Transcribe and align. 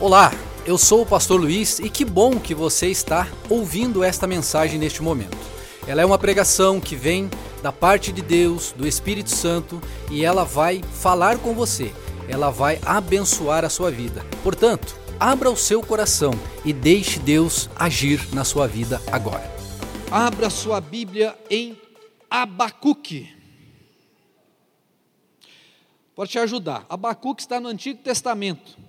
Olá, 0.00 0.30
eu 0.64 0.78
sou 0.78 1.02
o 1.02 1.06
pastor 1.06 1.40
Luiz 1.40 1.80
e 1.80 1.90
que 1.90 2.04
bom 2.04 2.38
que 2.38 2.54
você 2.54 2.86
está 2.86 3.26
ouvindo 3.50 4.04
esta 4.04 4.28
mensagem 4.28 4.78
neste 4.78 5.02
momento. 5.02 5.36
Ela 5.88 6.00
é 6.00 6.06
uma 6.06 6.16
pregação 6.16 6.80
que 6.80 6.94
vem 6.94 7.28
da 7.64 7.72
parte 7.72 8.12
de 8.12 8.22
Deus, 8.22 8.70
do 8.70 8.86
Espírito 8.86 9.30
Santo, 9.30 9.82
e 10.08 10.24
ela 10.24 10.44
vai 10.44 10.84
falar 10.84 11.38
com 11.38 11.52
você. 11.52 11.92
Ela 12.28 12.48
vai 12.48 12.78
abençoar 12.86 13.64
a 13.64 13.68
sua 13.68 13.90
vida. 13.90 14.24
Portanto, 14.44 14.96
abra 15.18 15.50
o 15.50 15.56
seu 15.56 15.82
coração 15.82 16.30
e 16.64 16.72
deixe 16.72 17.18
Deus 17.18 17.68
agir 17.74 18.24
na 18.32 18.44
sua 18.44 18.68
vida 18.68 19.02
agora. 19.10 19.52
Abra 20.12 20.48
sua 20.48 20.80
Bíblia 20.80 21.36
em 21.50 21.76
Abacuque. 22.30 23.34
Pode 26.14 26.30
te 26.30 26.38
ajudar. 26.38 26.86
Abacuque 26.88 27.42
está 27.42 27.58
no 27.58 27.66
Antigo 27.66 28.00
Testamento 28.00 28.86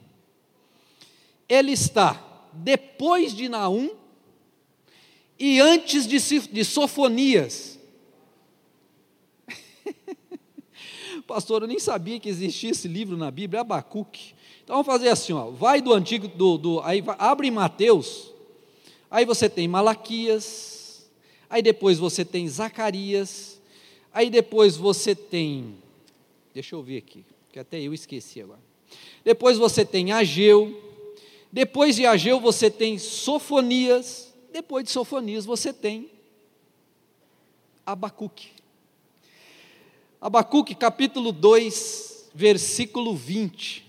ele 1.50 1.72
está 1.72 2.24
depois 2.54 3.36
de 3.36 3.50
Naum 3.50 3.90
e 5.38 5.60
antes 5.60 6.06
de, 6.06 6.20
de 6.48 6.64
Sofonias. 6.64 7.80
Pastor, 11.26 11.64
eu 11.64 11.68
nem 11.68 11.80
sabia 11.80 12.20
que 12.20 12.30
existia 12.30 12.70
esse 12.70 12.88
livro 12.88 13.18
na 13.18 13.32
Bíblia, 13.32 13.62
Abacuque. 13.62 14.36
Então 14.64 14.76
vamos 14.76 14.86
fazer 14.86 15.10
assim, 15.10 15.34
ó, 15.34 15.50
vai 15.50 15.82
do 15.82 15.92
antigo, 15.94 16.28
do, 16.28 16.58
do, 16.58 16.80
aí 16.82 17.04
abre 17.18 17.48
em 17.48 17.52
Mateus, 17.52 18.32
aí 19.10 19.26
você 19.26 19.50
tem 19.50 19.68
Malaquias, 19.68 21.10
aí 21.50 21.64
depois 21.64 21.98
você 21.98 22.24
tem 22.24 22.48
Zacarias, 22.48 23.60
aí 24.14 24.30
depois 24.30 24.78
você 24.78 25.16
tem, 25.16 25.76
deixa 26.54 26.76
eu 26.76 26.84
ver 26.84 26.98
aqui, 26.98 27.26
que 27.52 27.58
até 27.58 27.82
eu 27.82 27.96
esqueci 27.96 28.42
agora. 28.42 28.60
Depois 29.24 29.58
você 29.58 29.84
tem 29.84 30.12
Ageu, 30.12 30.89
depois 31.52 31.96
de 31.96 32.06
Ageu 32.06 32.40
você 32.40 32.70
tem 32.70 32.98
Sofonias, 33.00 34.34
depois 34.52 34.86
de 34.86 34.92
Sofonias 34.92 35.46
você 35.46 35.74
tem 35.74 36.10
Abacuque. 37.86 38.52
Abacuque 40.22 40.76
capítulo 40.76 41.32
2, 41.32 42.30
versículo 42.36 43.16
20. 43.16 43.88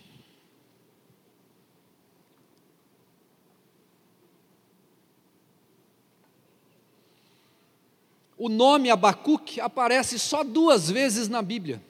O 8.39 8.48
nome 8.48 8.89
Abacuque 8.89 9.61
aparece 9.61 10.19
só 10.19 10.42
duas 10.42 10.91
vezes 10.91 11.28
na 11.28 11.42
Bíblia. 11.42 11.83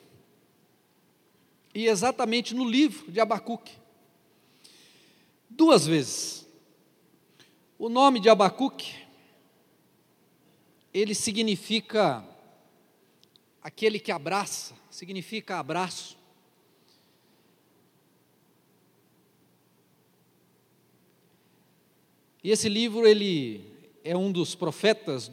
E 1.72 1.86
exatamente 1.86 2.56
no 2.56 2.68
livro 2.68 3.12
de 3.12 3.20
Abacuque 3.20 3.79
duas 5.60 5.86
vezes. 5.86 6.48
O 7.78 7.90
nome 7.90 8.18
de 8.18 8.30
Abacuque, 8.30 8.94
ele 10.90 11.14
significa 11.14 12.26
aquele 13.60 14.00
que 14.00 14.10
abraça, 14.10 14.74
significa 14.90 15.58
abraço. 15.58 16.16
E 22.42 22.50
esse 22.50 22.70
livro 22.70 23.06
ele 23.06 23.62
é 24.02 24.16
um 24.16 24.32
dos 24.32 24.54
profetas 24.54 25.30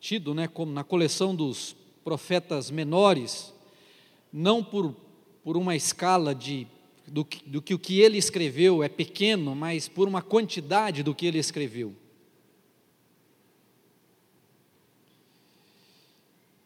tido, 0.00 0.34
né, 0.34 0.48
como 0.48 0.72
na 0.72 0.82
coleção 0.82 1.36
dos 1.36 1.76
profetas 2.02 2.68
menores, 2.68 3.54
não 4.32 4.64
por 4.64 4.92
por 5.44 5.56
uma 5.56 5.74
escala 5.74 6.34
de 6.34 6.66
do, 7.06 7.26
do 7.46 7.62
que 7.62 7.74
o 7.74 7.78
que 7.78 8.00
ele 8.00 8.18
escreveu 8.18 8.82
é 8.82 8.88
pequeno, 8.88 9.54
mas 9.54 9.88
por 9.88 10.08
uma 10.08 10.22
quantidade 10.22 11.02
do 11.02 11.14
que 11.14 11.26
ele 11.26 11.38
escreveu. 11.38 11.94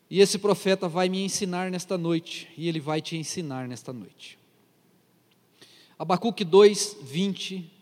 E 0.08 0.20
esse 0.20 0.38
profeta 0.38 0.88
vai 0.88 1.08
me 1.08 1.22
ensinar 1.22 1.70
nesta 1.70 1.98
noite, 1.98 2.48
e 2.56 2.68
ele 2.68 2.78
vai 2.78 3.00
te 3.00 3.16
ensinar 3.16 3.66
nesta 3.66 3.92
noite. 3.92 4.38
Abacuque 5.98 6.44
2, 6.44 6.98
20. 7.02 7.72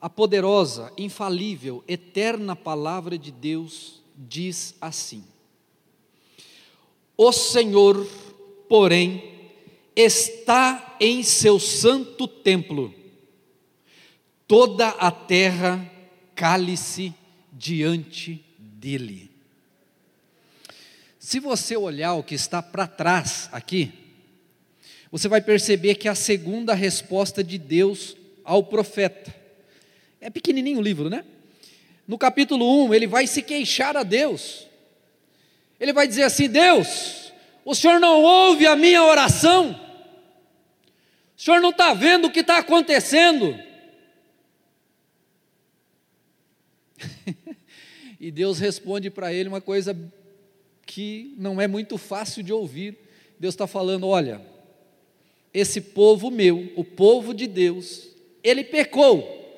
A 0.00 0.08
poderosa, 0.08 0.92
infalível, 0.96 1.84
eterna 1.86 2.56
palavra 2.56 3.18
de 3.18 3.30
Deus 3.30 4.02
diz 4.16 4.74
assim: 4.80 5.22
O 7.16 7.30
Senhor, 7.30 8.06
porém, 8.68 9.39
está 9.94 10.96
em 11.00 11.22
seu 11.22 11.58
santo 11.58 12.26
templo, 12.26 12.94
toda 14.46 14.88
a 14.88 15.10
terra 15.10 15.84
cale-se 16.34 17.12
diante 17.52 18.44
dele. 18.58 19.30
Se 21.18 21.38
você 21.38 21.76
olhar 21.76 22.14
o 22.14 22.22
que 22.22 22.34
está 22.34 22.62
para 22.62 22.86
trás 22.86 23.48
aqui, 23.52 23.92
você 25.12 25.28
vai 25.28 25.40
perceber 25.40 25.96
que 25.96 26.08
a 26.08 26.14
segunda 26.14 26.72
resposta 26.72 27.42
de 27.42 27.58
Deus 27.58 28.16
ao 28.44 28.64
profeta. 28.64 29.34
É 30.20 30.30
pequenininho 30.30 30.78
o 30.78 30.82
livro, 30.82 31.10
né? 31.10 31.24
No 32.06 32.16
capítulo 32.16 32.86
1, 32.86 32.94
ele 32.94 33.06
vai 33.06 33.26
se 33.26 33.42
queixar 33.42 33.96
a 33.96 34.02
Deus. 34.02 34.66
Ele 35.78 35.92
vai 35.92 36.06
dizer 36.06 36.22
assim: 36.22 36.48
Deus, 36.48 37.19
o 37.70 37.74
Senhor 37.74 38.00
não 38.00 38.20
ouve 38.24 38.66
a 38.66 38.74
minha 38.74 39.04
oração? 39.04 39.78
O 41.38 41.40
senhor 41.40 41.60
não 41.60 41.70
está 41.70 41.94
vendo 41.94 42.24
o 42.24 42.30
que 42.30 42.40
está 42.40 42.58
acontecendo? 42.58 43.56
e 48.20 48.32
Deus 48.32 48.58
responde 48.58 49.08
para 49.08 49.32
ele 49.32 49.48
uma 49.48 49.60
coisa 49.60 49.96
que 50.84 51.32
não 51.38 51.60
é 51.60 51.68
muito 51.68 51.96
fácil 51.96 52.42
de 52.42 52.52
ouvir. 52.52 52.98
Deus 53.38 53.54
está 53.54 53.68
falando: 53.68 54.08
olha, 54.08 54.44
esse 55.54 55.80
povo 55.80 56.28
meu, 56.28 56.72
o 56.74 56.84
povo 56.84 57.32
de 57.32 57.46
Deus, 57.46 58.08
ele 58.42 58.64
pecou, 58.64 59.56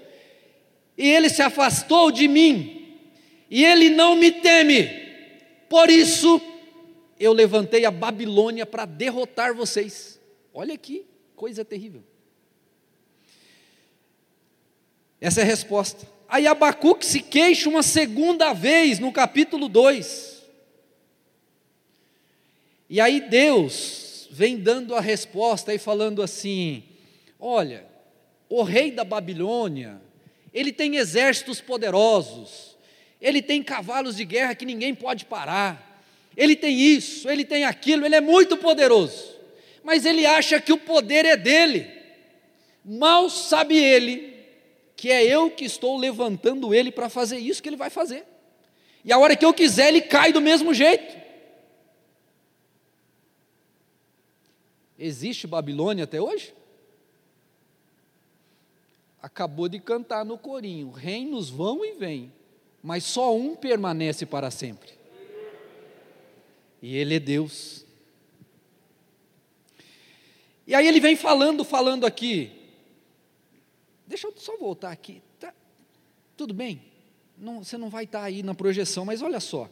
e 0.98 1.08
ele 1.08 1.30
se 1.30 1.40
afastou 1.40 2.12
de 2.12 2.28
mim, 2.28 2.98
e 3.50 3.64
ele 3.64 3.88
não 3.88 4.14
me 4.14 4.30
teme, 4.30 4.88
por 5.70 5.88
isso 5.88 6.51
eu 7.22 7.32
levantei 7.32 7.84
a 7.84 7.90
Babilônia 7.92 8.66
para 8.66 8.84
derrotar 8.84 9.54
vocês. 9.54 10.18
Olha 10.52 10.74
aqui, 10.74 11.06
coisa 11.36 11.64
terrível. 11.64 12.02
Essa 15.20 15.40
é 15.40 15.44
a 15.44 15.46
resposta. 15.46 16.04
Aí 16.28 16.48
Abacuque 16.48 17.06
se 17.06 17.20
queixa 17.20 17.68
uma 17.68 17.84
segunda 17.84 18.52
vez 18.52 18.98
no 18.98 19.12
capítulo 19.12 19.68
2. 19.68 20.42
E 22.90 23.00
aí 23.00 23.20
Deus 23.20 24.26
vem 24.32 24.56
dando 24.56 24.92
a 24.92 25.00
resposta 25.00 25.72
e 25.72 25.78
falando 25.78 26.22
assim: 26.22 26.82
olha, 27.38 27.86
o 28.48 28.64
rei 28.64 28.90
da 28.90 29.04
Babilônia, 29.04 30.02
ele 30.52 30.72
tem 30.72 30.96
exércitos 30.96 31.60
poderosos, 31.60 32.76
ele 33.20 33.40
tem 33.40 33.62
cavalos 33.62 34.16
de 34.16 34.24
guerra 34.24 34.56
que 34.56 34.66
ninguém 34.66 34.92
pode 34.92 35.24
parar, 35.24 35.91
ele 36.36 36.56
tem 36.56 36.78
isso, 36.78 37.28
ele 37.28 37.44
tem 37.44 37.64
aquilo, 37.64 38.04
ele 38.04 38.14
é 38.14 38.20
muito 38.20 38.56
poderoso 38.56 39.32
mas 39.82 40.04
ele 40.04 40.24
acha 40.24 40.60
que 40.60 40.72
o 40.72 40.78
poder 40.78 41.24
é 41.24 41.36
dele. 41.36 41.90
Mal 42.84 43.28
sabe 43.28 43.76
ele 43.76 44.32
que 44.96 45.10
é 45.10 45.24
eu 45.24 45.50
que 45.50 45.64
estou 45.64 45.96
levantando 45.96 46.72
ele 46.72 46.92
para 46.92 47.08
fazer 47.08 47.38
isso 47.38 47.62
que 47.62 47.68
ele 47.68 47.76
vai 47.76 47.90
fazer. 47.90 48.24
E 49.04 49.12
a 49.12 49.18
hora 49.18 49.34
que 49.34 49.44
eu 49.44 49.52
quiser, 49.52 49.88
ele 49.88 50.00
cai 50.00 50.32
do 50.32 50.40
mesmo 50.40 50.72
jeito. 50.72 51.20
Existe 54.96 55.48
Babilônia 55.48 56.04
até 56.04 56.20
hoje? 56.20 56.54
Acabou 59.20 59.68
de 59.68 59.80
cantar 59.80 60.24
no 60.24 60.38
corinho: 60.38 60.92
reinos 60.92 61.50
vão 61.50 61.84
e 61.84 61.94
vêm, 61.94 62.32
mas 62.80 63.02
só 63.02 63.34
um 63.34 63.56
permanece 63.56 64.24
para 64.24 64.52
sempre. 64.52 65.01
E 66.82 66.96
ele 66.96 67.14
é 67.14 67.20
Deus. 67.20 67.86
E 70.66 70.74
aí 70.74 70.88
ele 70.88 70.98
vem 70.98 71.14
falando, 71.14 71.64
falando 71.64 72.04
aqui. 72.04 72.50
Deixa 74.04 74.26
eu 74.26 74.34
só 74.36 74.56
voltar 74.56 74.90
aqui. 74.90 75.22
Tá, 75.38 75.54
tudo 76.36 76.52
bem? 76.52 76.82
Não, 77.38 77.62
você 77.62 77.78
não 77.78 77.88
vai 77.88 78.04
estar 78.04 78.24
aí 78.24 78.42
na 78.42 78.54
projeção, 78.54 79.04
mas 79.04 79.22
olha 79.22 79.38
só. 79.38 79.70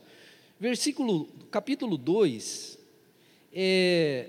Versículo, 0.58 1.26
capítulo 1.50 1.98
2. 1.98 2.78
É, 3.52 4.28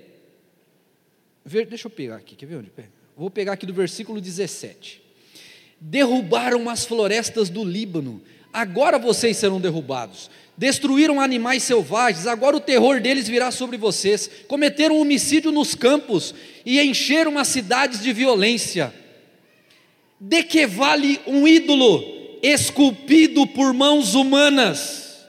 ver, 1.44 1.66
deixa 1.66 1.86
eu 1.86 1.90
pegar 1.90 2.16
aqui, 2.16 2.34
quer 2.34 2.46
ver 2.46 2.56
onde 2.56 2.70
pega? 2.70 2.90
Vou 3.16 3.30
pegar 3.30 3.52
aqui 3.52 3.66
do 3.66 3.72
versículo 3.72 4.20
17. 4.20 5.00
Derrubaram 5.80 6.68
as 6.68 6.84
florestas 6.84 7.48
do 7.48 7.64
Líbano, 7.64 8.22
agora 8.52 8.98
vocês 8.98 9.36
serão 9.36 9.60
derrubados 9.60 10.30
destruíram 10.56 11.20
animais 11.20 11.62
selvagens, 11.62 12.26
agora 12.26 12.56
o 12.56 12.60
terror 12.60 13.00
deles 13.00 13.28
virá 13.28 13.50
sobre 13.50 13.76
vocês. 13.76 14.28
Cometeram 14.46 14.98
homicídio 14.98 15.50
nos 15.50 15.74
campos 15.74 16.34
e 16.64 16.80
encheram 16.80 17.38
as 17.38 17.48
cidades 17.48 18.02
de 18.02 18.12
violência. 18.12 18.92
De 20.20 20.42
que 20.42 20.66
vale 20.66 21.20
um 21.26 21.48
ídolo 21.48 22.04
esculpido 22.42 23.46
por 23.46 23.72
mãos 23.72 24.14
humanas? 24.14 25.26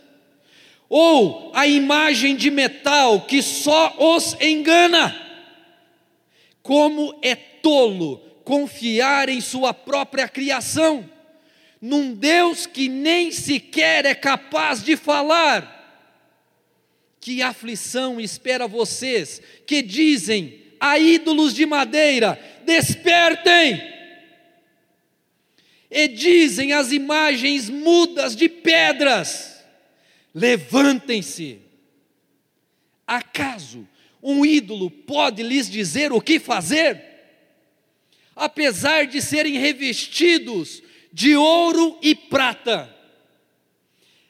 Ou 0.90 1.52
a 1.56 1.66
imagem 1.66 2.36
de 2.36 2.52
metal 2.52 3.22
que 3.22 3.42
só 3.42 3.96
os 3.98 4.36
engana? 4.40 5.20
Como 6.62 7.18
é 7.22 7.36
tolo 7.36 8.18
confiar 8.44 9.30
em 9.30 9.42
sua 9.42 9.74
própria 9.74 10.28
criação, 10.28 11.10
num 11.83 12.13
Deus 12.13 12.65
que 12.65 12.88
nem 12.88 13.30
sequer 13.30 14.06
é 14.06 14.15
capaz 14.15 14.81
de 14.81 14.95
falar. 14.95 15.69
Que 17.19 17.41
aflição 17.41 18.21
espera 18.21 18.69
vocês 18.69 19.41
que 19.68 19.81
dizem 19.81 20.62
a 20.80 20.97
ídolos 20.97 21.53
de 21.53 21.65
madeira: 21.65 22.39
despertem! 22.65 23.81
E 25.91 26.07
dizem 26.07 26.71
as 26.71 26.94
imagens 26.94 27.69
mudas 27.69 28.33
de 28.33 28.47
pedras: 28.47 29.62
levantem-se. 30.33 31.59
Acaso 33.06 33.86
um 34.21 34.45
ídolo 34.45 34.89
pode 34.89 35.44
lhes 35.44 35.69
dizer 35.69 36.13
o 36.13 36.21
que 36.21 36.39
fazer? 36.39 37.12
apesar 38.36 39.06
de 39.06 39.21
serem 39.21 39.57
revestidos 39.57 40.81
de 41.13 41.36
ouro 41.36 42.00
e 42.01 42.15
prata, 42.15 42.94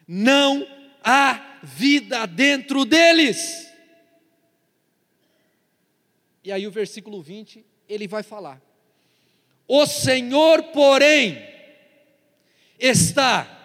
não 0.06 0.68
há 1.01 1.59
vida 1.63 2.25
dentro 2.25 2.83
deles. 2.83 3.71
E 6.44 6.51
aí 6.51 6.68
o 6.68 6.71
versículo 6.71 7.21
20, 7.21 7.65
ele 7.88 8.06
vai 8.06 8.21
falar: 8.21 8.62
O 9.65 9.85
Senhor, 9.85 10.62
porém, 10.74 11.41
está 12.77 13.62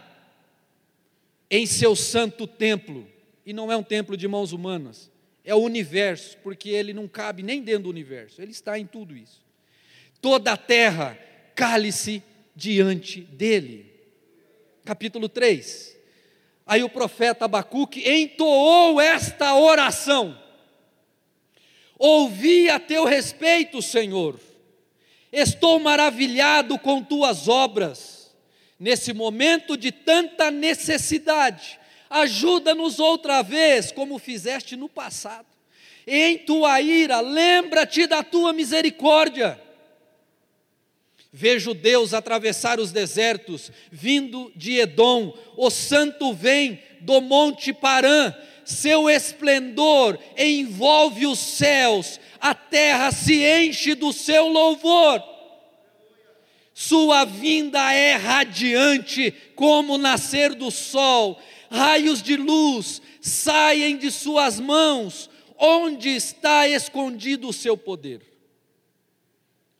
em 1.50 1.66
seu 1.66 1.96
santo 1.96 2.46
templo, 2.46 3.10
e 3.44 3.52
não 3.52 3.72
é 3.72 3.76
um 3.76 3.82
templo 3.82 4.16
de 4.16 4.28
mãos 4.28 4.52
humanas, 4.52 5.10
é 5.44 5.52
o 5.56 5.58
universo, 5.58 6.36
porque 6.38 6.68
ele 6.68 6.92
não 6.92 7.08
cabe 7.08 7.42
nem 7.42 7.60
dentro 7.60 7.84
do 7.84 7.90
universo, 7.90 8.40
ele 8.40 8.52
está 8.52 8.78
em 8.78 8.86
tudo 8.86 9.16
isso. 9.16 9.44
Toda 10.20 10.52
a 10.52 10.56
terra 10.56 11.18
cale-se 11.56 12.22
diante 12.58 13.20
dele. 13.20 13.86
Capítulo 14.84 15.28
3. 15.28 15.96
Aí 16.66 16.82
o 16.82 16.88
profeta 16.88 17.44
Abacuque 17.44 18.06
entoou 18.06 19.00
esta 19.00 19.54
oração: 19.54 20.36
Ouvi 21.96 22.68
a 22.68 22.80
teu 22.80 23.04
respeito, 23.04 23.80
Senhor, 23.80 24.40
estou 25.32 25.78
maravilhado 25.78 26.76
com 26.80 27.00
tuas 27.00 27.46
obras, 27.46 28.34
nesse 28.78 29.12
momento 29.12 29.76
de 29.76 29.92
tanta 29.92 30.50
necessidade, 30.50 31.78
ajuda-nos 32.10 32.98
outra 32.98 33.40
vez, 33.40 33.92
como 33.92 34.18
fizeste 34.18 34.74
no 34.74 34.88
passado. 34.88 35.46
Em 36.04 36.38
tua 36.38 36.80
ira, 36.80 37.20
lembra-te 37.20 38.06
da 38.06 38.24
tua 38.24 38.52
misericórdia 38.52 39.67
Vejo 41.40 41.72
Deus 41.72 42.14
atravessar 42.14 42.80
os 42.80 42.90
desertos, 42.90 43.70
vindo 43.92 44.50
de 44.56 44.80
Edom, 44.80 45.32
o 45.56 45.70
santo 45.70 46.32
vem 46.32 46.82
do 47.00 47.20
monte 47.20 47.72
Parã, 47.72 48.34
seu 48.64 49.08
esplendor 49.08 50.18
envolve 50.36 51.28
os 51.28 51.38
céus, 51.38 52.18
a 52.40 52.56
terra 52.56 53.12
se 53.12 53.44
enche 53.44 53.94
do 53.94 54.12
seu 54.12 54.48
louvor. 54.48 55.22
Sua 56.74 57.24
vinda 57.24 57.92
é 57.92 58.14
radiante 58.16 59.32
como 59.54 59.94
o 59.94 59.98
nascer 59.98 60.56
do 60.56 60.72
sol, 60.72 61.40
raios 61.70 62.20
de 62.20 62.36
luz 62.36 63.00
saem 63.20 63.96
de 63.96 64.10
suas 64.10 64.58
mãos, 64.58 65.30
onde 65.56 66.08
está 66.08 66.66
escondido 66.66 67.48
o 67.48 67.52
seu 67.52 67.76
poder? 67.76 68.27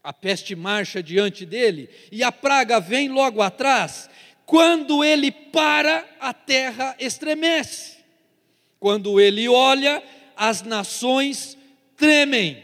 A 0.08 0.12
peste 0.14 0.56
marcha 0.56 1.02
diante 1.02 1.44
dele 1.44 1.90
e 2.10 2.25
a 2.25 2.32
praga 2.32 2.81
vem 2.81 3.10
logo 3.10 3.43
atrás. 3.43 4.08
Quando 4.46 5.05
ele 5.05 5.31
para, 5.31 6.02
a 6.19 6.32
terra 6.32 6.96
estremece. 6.99 7.99
Quando 8.81 9.20
ele 9.20 9.46
olha, 9.50 10.02
as 10.34 10.62
nações 10.62 11.58
tremem. 11.94 12.56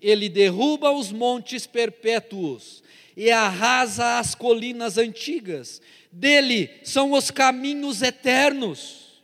Ele 0.00 0.30
derruba 0.30 0.90
os 0.92 1.12
montes 1.12 1.66
perpétuos 1.66 2.82
e 3.14 3.30
arrasa 3.30 4.18
as 4.18 4.34
colinas 4.34 4.96
antigas. 4.96 5.82
Dele 6.10 6.70
são 6.84 7.12
os 7.12 7.30
caminhos 7.30 8.00
eternos. 8.00 9.22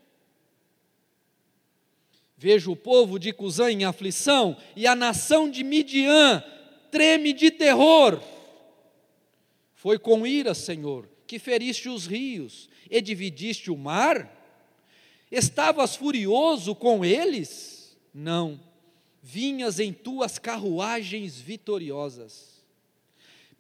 Vejo 2.37 2.73
o 2.73 2.77
povo 2.77 3.19
de 3.19 3.33
Cusã 3.33 3.71
em 3.71 3.85
aflição 3.85 4.55
e 4.77 4.87
a 4.87 4.95
nação 4.95 5.51
de 5.51 5.65
Midian 5.65 6.45
treme 6.91 7.33
de 7.33 7.51
terror. 7.51 8.21
Foi 9.75 9.99
com 9.99 10.27
ira, 10.27 10.55
Senhor, 10.55 11.09
que 11.27 11.39
feriste 11.39 11.89
os 11.89 12.07
rios 12.07 12.69
e 12.91 13.01
dividiste 13.01 13.71
o 13.71 13.77
mar? 13.77 14.37
Estavas 15.31 15.97
furioso 15.97 16.75
com 16.75 17.05
eles? 17.05 17.97
Não, 18.13 18.61
vinhas 19.23 19.79
em 19.79 19.93
tuas 19.93 20.39
carruagens 20.39 21.41
vitoriosas. 21.41 22.61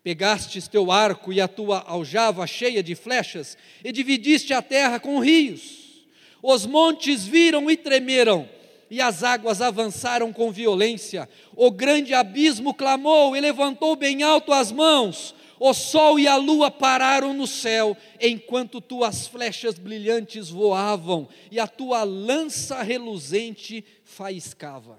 Pegastes 0.02 0.66
teu 0.66 0.90
arco 0.90 1.32
e 1.32 1.40
a 1.40 1.46
tua 1.46 1.80
aljava 1.86 2.46
cheia 2.46 2.82
de 2.82 2.94
flechas, 2.94 3.56
e 3.84 3.92
dividiste 3.92 4.52
a 4.54 4.62
terra 4.62 4.98
com 4.98 5.20
rios. 5.20 6.06
Os 6.42 6.64
montes 6.64 7.26
viram 7.26 7.70
e 7.70 7.76
tremeram, 7.76 8.48
e 8.90 9.00
as 9.00 9.22
águas 9.22 9.62
avançaram 9.62 10.32
com 10.32 10.50
violência. 10.50 11.28
O 11.54 11.70
grande 11.70 12.12
abismo 12.12 12.74
clamou 12.74 13.36
e 13.36 13.40
levantou 13.40 13.94
bem 13.94 14.22
alto 14.22 14.52
as 14.52 14.72
mãos. 14.72 15.34
O 15.60 15.72
sol 15.74 16.18
e 16.18 16.26
a 16.26 16.36
lua 16.36 16.70
pararam 16.70 17.34
no 17.34 17.46
céu, 17.46 17.96
enquanto 18.18 18.80
tuas 18.80 19.26
flechas 19.26 19.78
brilhantes 19.78 20.48
voavam 20.48 21.28
e 21.50 21.60
a 21.60 21.68
tua 21.68 22.02
lança 22.02 22.82
reluzente 22.82 23.84
faiscava. 24.02 24.98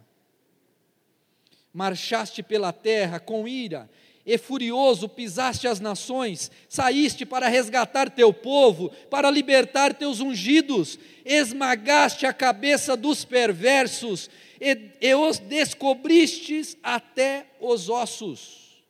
Marchaste 1.74 2.44
pela 2.44 2.72
terra 2.72 3.20
com 3.20 3.48
ira 3.48 3.90
e 4.26 4.38
furioso 4.38 5.10
pisaste 5.10 5.68
as 5.68 5.80
nações, 5.80 6.52
saíste 6.70 7.26
para 7.26 7.48
resgatar 7.48 8.10
teu 8.10 8.32
povo, 8.32 8.92
para 9.10 9.32
libertar 9.32 9.94
teus 9.94 10.20
ungidos, 10.20 11.00
esmagaste 11.26 12.26
a 12.26 12.34
cabeça 12.34 12.96
dos 12.96 13.26
perversos 13.26 14.30
e, 14.60 14.92
e 15.02 15.16
os 15.16 15.40
descobristes 15.40 16.78
até 16.84 17.48
os 17.60 17.90
ossos. 17.90 18.84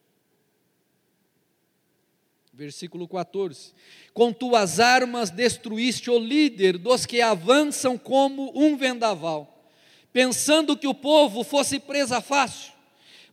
Versículo 2.54 3.08
14: 3.08 3.74
Com 4.14 4.32
tuas 4.32 4.80
armas 4.80 5.30
destruíste 5.30 6.10
o 6.10 6.20
líder 6.20 6.78
dos 6.78 7.06
que 7.06 7.22
avançam 7.22 7.98
como 7.98 8.52
um 8.56 8.76
vendaval, 8.76 9.66
pensando 10.14 10.78
que 10.78 10.88
o 10.88 10.94
povo 10.94 11.44
fosse 11.44 11.80
presa 11.80 12.22
fácil 12.22 12.72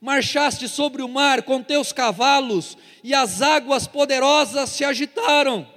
marchaste 0.01 0.69
sobre 0.69 1.03
o 1.03 1.09
mar 1.09 1.43
com 1.43 1.63
teus 1.63 1.93
cavalos, 1.93 2.77
e 3.03 3.15
as 3.15 3.43
águas 3.43 3.87
poderosas 3.87 4.71
se 4.71 4.85
agitaram. 4.85 5.69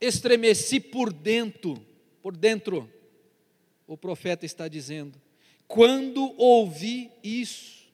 Estremeci 0.00 0.80
por 0.80 1.12
dentro, 1.12 1.84
por 2.24 2.34
dentro, 2.34 2.90
o 3.86 3.98
profeta 3.98 4.46
está 4.46 4.66
dizendo, 4.66 5.20
quando 5.68 6.34
ouvi 6.40 7.10
isso, 7.22 7.84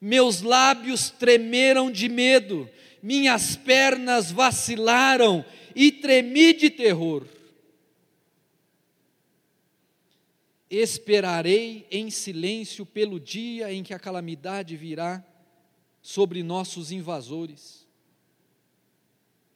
meus 0.00 0.40
lábios 0.40 1.10
tremeram 1.10 1.90
de 1.90 2.08
medo, 2.08 2.70
minhas 3.02 3.56
pernas 3.56 4.30
vacilaram 4.30 5.44
e 5.74 5.90
tremi 5.90 6.52
de 6.52 6.70
terror. 6.70 7.26
Esperarei 10.70 11.88
em 11.90 12.08
silêncio 12.08 12.86
pelo 12.86 13.18
dia 13.18 13.72
em 13.72 13.82
que 13.82 13.92
a 13.92 13.98
calamidade 13.98 14.76
virá 14.76 15.24
sobre 16.00 16.44
nossos 16.44 16.92
invasores. 16.92 17.84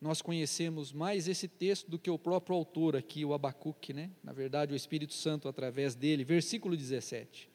Nós 0.05 0.21
conhecemos 0.21 0.93
mais 0.93 1.29
esse 1.29 1.49
texto 1.49 1.91
do 1.91 1.99
que 1.99 2.11
o 2.11 2.19
próprio 2.19 2.55
autor 2.55 2.95
aqui, 2.95 3.25
o 3.25 3.33
Abacuque, 3.33 3.95
né? 3.95 4.11
Na 4.23 4.35
verdade, 4.35 4.75
o 4.75 4.77
Espírito 4.77 5.15
Santo 5.15 5.49
através 5.49 5.95
dele, 5.95 6.25
versículo 6.25 6.77
17. 6.77 7.49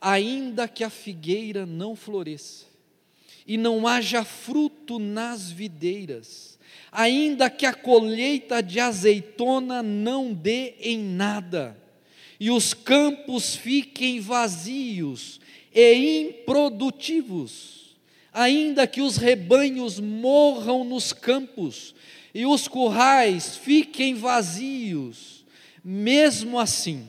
Ainda 0.00 0.66
que 0.66 0.82
a 0.82 0.88
figueira 0.88 1.66
não 1.66 1.94
floresça 1.94 2.64
e 3.46 3.58
não 3.58 3.86
haja 3.86 4.24
fruto 4.24 4.98
nas 4.98 5.50
videiras, 5.50 6.58
ainda 6.90 7.50
que 7.50 7.66
a 7.66 7.74
colheita 7.74 8.62
de 8.62 8.80
azeitona 8.80 9.82
não 9.82 10.32
dê 10.32 10.76
em 10.80 10.98
nada, 10.98 11.78
e 12.40 12.50
os 12.50 12.72
campos 12.72 13.56
fiquem 13.56 14.20
vazios 14.20 15.38
e 15.70 16.22
improdutivos, 16.22 17.83
ainda 18.34 18.84
que 18.84 19.00
os 19.00 19.16
rebanhos 19.16 20.00
morram 20.00 20.82
nos 20.82 21.12
campos 21.12 21.94
e 22.34 22.44
os 22.44 22.66
currais 22.66 23.56
fiquem 23.56 24.16
vazios, 24.16 25.46
mesmo 25.84 26.58
assim, 26.58 27.08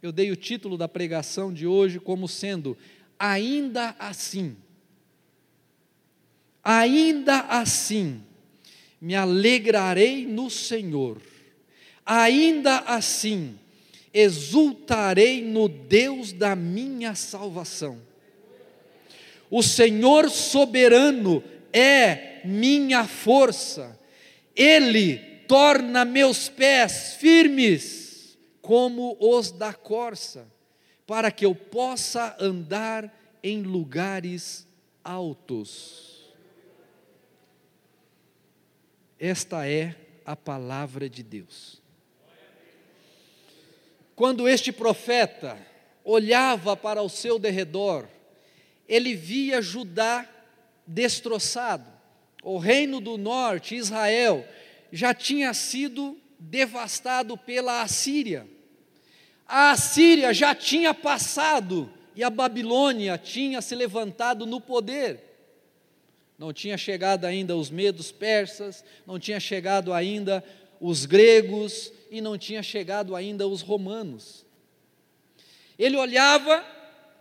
eu 0.00 0.12
dei 0.12 0.30
o 0.30 0.36
título 0.36 0.78
da 0.78 0.88
pregação 0.88 1.52
de 1.52 1.66
hoje 1.66 1.98
como 1.98 2.28
sendo 2.28 2.78
ainda 3.18 3.96
assim. 3.98 4.56
Ainda 6.62 7.40
assim, 7.40 8.22
me 9.00 9.16
alegrarei 9.16 10.26
no 10.26 10.48
Senhor. 10.48 11.20
Ainda 12.06 12.78
assim, 12.80 13.58
exultarei 14.14 15.42
no 15.42 15.68
Deus 15.68 16.32
da 16.32 16.54
minha 16.54 17.14
salvação. 17.14 18.11
O 19.54 19.62
Senhor 19.62 20.30
soberano 20.30 21.44
é 21.70 22.40
minha 22.42 23.06
força, 23.06 24.00
Ele 24.56 25.18
torna 25.46 26.06
meus 26.06 26.48
pés 26.48 27.16
firmes 27.16 28.38
como 28.62 29.14
os 29.20 29.50
da 29.50 29.74
corça, 29.74 30.50
para 31.06 31.30
que 31.30 31.44
eu 31.44 31.54
possa 31.54 32.34
andar 32.40 33.14
em 33.42 33.60
lugares 33.60 34.66
altos. 35.04 36.32
Esta 39.20 39.68
é 39.68 39.94
a 40.24 40.34
palavra 40.34 41.10
de 41.10 41.22
Deus. 41.22 41.82
Quando 44.16 44.48
este 44.48 44.72
profeta 44.72 45.58
olhava 46.02 46.74
para 46.74 47.02
o 47.02 47.10
seu 47.10 47.38
derredor, 47.38 48.08
ele 48.92 49.14
via 49.14 49.62
Judá 49.62 50.28
destroçado. 50.86 51.90
O 52.42 52.58
reino 52.58 53.00
do 53.00 53.16
norte, 53.16 53.74
Israel, 53.74 54.46
já 54.92 55.14
tinha 55.14 55.54
sido 55.54 56.18
devastado 56.38 57.34
pela 57.38 57.80
Assíria. 57.80 58.46
A 59.48 59.70
Assíria 59.70 60.34
já 60.34 60.54
tinha 60.54 60.92
passado 60.92 61.90
e 62.14 62.22
a 62.22 62.28
Babilônia 62.28 63.16
tinha 63.16 63.62
se 63.62 63.74
levantado 63.74 64.44
no 64.44 64.60
poder. 64.60 65.20
Não 66.38 66.52
tinha 66.52 66.76
chegado 66.76 67.24
ainda 67.24 67.56
os 67.56 67.70
medos 67.70 68.12
persas, 68.12 68.84
não 69.06 69.18
tinha 69.18 69.40
chegado 69.40 69.94
ainda 69.94 70.44
os 70.78 71.06
gregos, 71.06 71.90
e 72.10 72.20
não 72.20 72.36
tinha 72.36 72.62
chegado 72.62 73.16
ainda 73.16 73.48
os 73.48 73.62
romanos. 73.62 74.44
Ele 75.78 75.96
olhava 75.96 76.62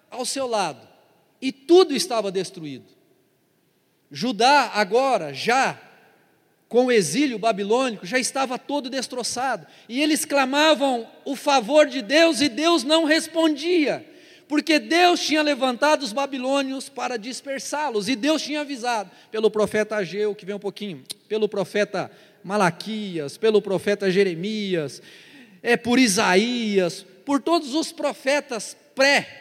ao 0.09 0.25
seu 0.25 0.47
lado 0.47 0.90
e 1.41 1.51
tudo 1.51 1.95
estava 1.95 2.31
destruído. 2.31 2.85
Judá, 4.11 4.71
agora, 4.73 5.33
já 5.33 5.79
com 6.67 6.85
o 6.85 6.91
exílio 6.91 7.37
babilônico, 7.37 8.05
já 8.05 8.17
estava 8.17 8.57
todo 8.57 8.89
destroçado. 8.89 9.67
E 9.89 10.01
eles 10.01 10.23
clamavam 10.23 11.05
o 11.25 11.35
favor 11.35 11.85
de 11.85 12.01
Deus 12.01 12.39
e 12.39 12.47
Deus 12.47 12.83
não 12.83 13.03
respondia, 13.03 14.05
porque 14.47 14.79
Deus 14.79 15.19
tinha 15.19 15.41
levantado 15.41 16.03
os 16.03 16.13
babilônios 16.13 16.87
para 16.87 17.17
dispersá-los, 17.17 18.07
e 18.07 18.15
Deus 18.15 18.41
tinha 18.41 18.61
avisado 18.61 19.11
pelo 19.29 19.51
profeta 19.51 19.97
Ageu, 19.97 20.33
que 20.33 20.45
vem 20.45 20.55
um 20.55 20.59
pouquinho, 20.59 21.03
pelo 21.27 21.49
profeta 21.49 22.09
Malaquias, 22.41 23.35
pelo 23.35 23.61
profeta 23.61 24.09
Jeremias, 24.09 25.01
é 25.61 25.75
por 25.75 25.99
Isaías, 25.99 27.05
por 27.25 27.41
todos 27.41 27.75
os 27.75 27.91
profetas 27.91 28.77
pré 28.95 29.40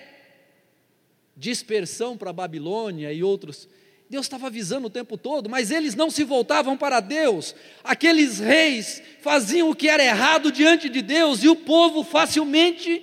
dispersão 1.40 2.18
para 2.18 2.30
a 2.30 2.34
Babilônia 2.34 3.10
e 3.12 3.24
outros. 3.24 3.66
Deus 4.08 4.26
estava 4.26 4.48
avisando 4.48 4.88
o 4.88 4.90
tempo 4.90 5.16
todo, 5.16 5.48
mas 5.48 5.70
eles 5.70 5.94
não 5.94 6.10
se 6.10 6.22
voltavam 6.22 6.76
para 6.76 7.00
Deus. 7.00 7.54
Aqueles 7.82 8.38
reis 8.38 9.02
faziam 9.22 9.70
o 9.70 9.74
que 9.74 9.88
era 9.88 10.04
errado 10.04 10.52
diante 10.52 10.88
de 10.90 11.00
Deus 11.00 11.42
e 11.42 11.48
o 11.48 11.56
povo 11.56 12.04
facilmente 12.04 13.02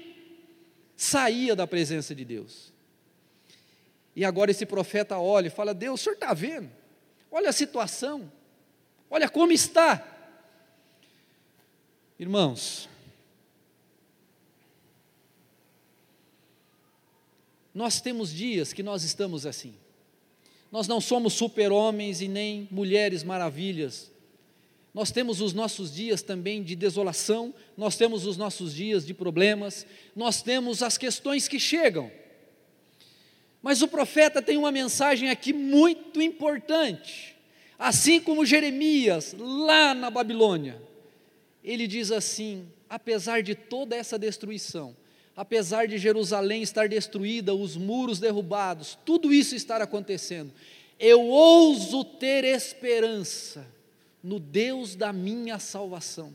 saía 0.96 1.56
da 1.56 1.65
presença 1.65 2.13
de 2.13 2.24
Deus. 2.24 2.72
E 4.15 4.24
agora 4.24 4.51
esse 4.51 4.65
profeta 4.65 5.17
olha 5.17 5.48
e 5.48 5.51
fala: 5.51 5.74
Deus, 5.74 6.00
o 6.00 6.03
senhor 6.03 6.15
está 6.15 6.34
vendo? 6.34 6.70
Olha 7.32 7.50
a 7.50 7.53
situação. 7.53 8.32
Olha 9.10 9.29
como 9.29 9.51
está. 9.51 10.06
Irmãos, 12.20 12.89
nós 17.77 18.01
temos 18.01 18.34
dias 18.34 18.74
que 18.74 18.81
nós 18.81 19.03
estamos 19.03 19.46
assim. 19.46 19.75
Nós 20.72 20.88
não 20.88 21.00
somos 21.00 21.34
super-homens 21.34 22.22
e 22.22 22.27
nem 22.27 22.67
mulheres 22.72 23.24
maravilhas. 23.24 24.12
Nós 24.96 25.12
temos 25.12 25.41
os 25.41 25.53
nossos 25.53 25.93
dias 25.93 26.24
também 26.24 26.63
de 26.63 26.75
desolação, 26.75 27.53
nós 27.77 27.96
temos 27.96 28.25
os 28.25 28.36
nossos 28.36 28.74
dias 28.74 29.05
de 29.05 29.13
problemas, 29.13 29.86
nós 30.15 30.41
temos 30.41 30.81
as 30.81 30.98
questões 30.98 31.48
que 31.48 31.60
chegam. 31.60 32.12
Mas 33.62 33.84
o 33.84 33.88
profeta 33.88 34.41
tem 34.41 34.57
uma 34.57 34.72
mensagem 34.72 35.29
aqui 35.29 35.53
muito 35.53 36.19
importante. 36.19 37.36
Assim 37.77 38.19
como 38.19 38.43
Jeremias, 38.43 39.36
lá 39.38 39.93
na 39.93 40.10
Babilônia, 40.10 40.81
ele 41.63 41.86
diz 41.86 42.12
assim: 42.12 42.67
apesar 42.89 43.43
de 43.43 43.53
toda 43.53 43.96
essa 43.96 44.17
destruição, 44.17 44.96
apesar 45.38 45.88
de 45.88 46.00
Jerusalém 46.00 46.63
estar 46.63 46.89
destruída, 46.89 47.53
os 47.53 47.77
muros 47.77 48.20
derrubados, 48.20 48.98
tudo 49.06 49.32
isso 49.32 49.56
estar 49.56 49.79
acontecendo, 49.84 50.51
eu 51.00 51.22
ouso 51.22 52.03
ter 52.03 52.44
esperança 52.44 53.67
no 54.24 54.39
Deus 54.39 54.96
da 54.96 55.13
minha 55.13 55.60
salvação, 55.60 56.34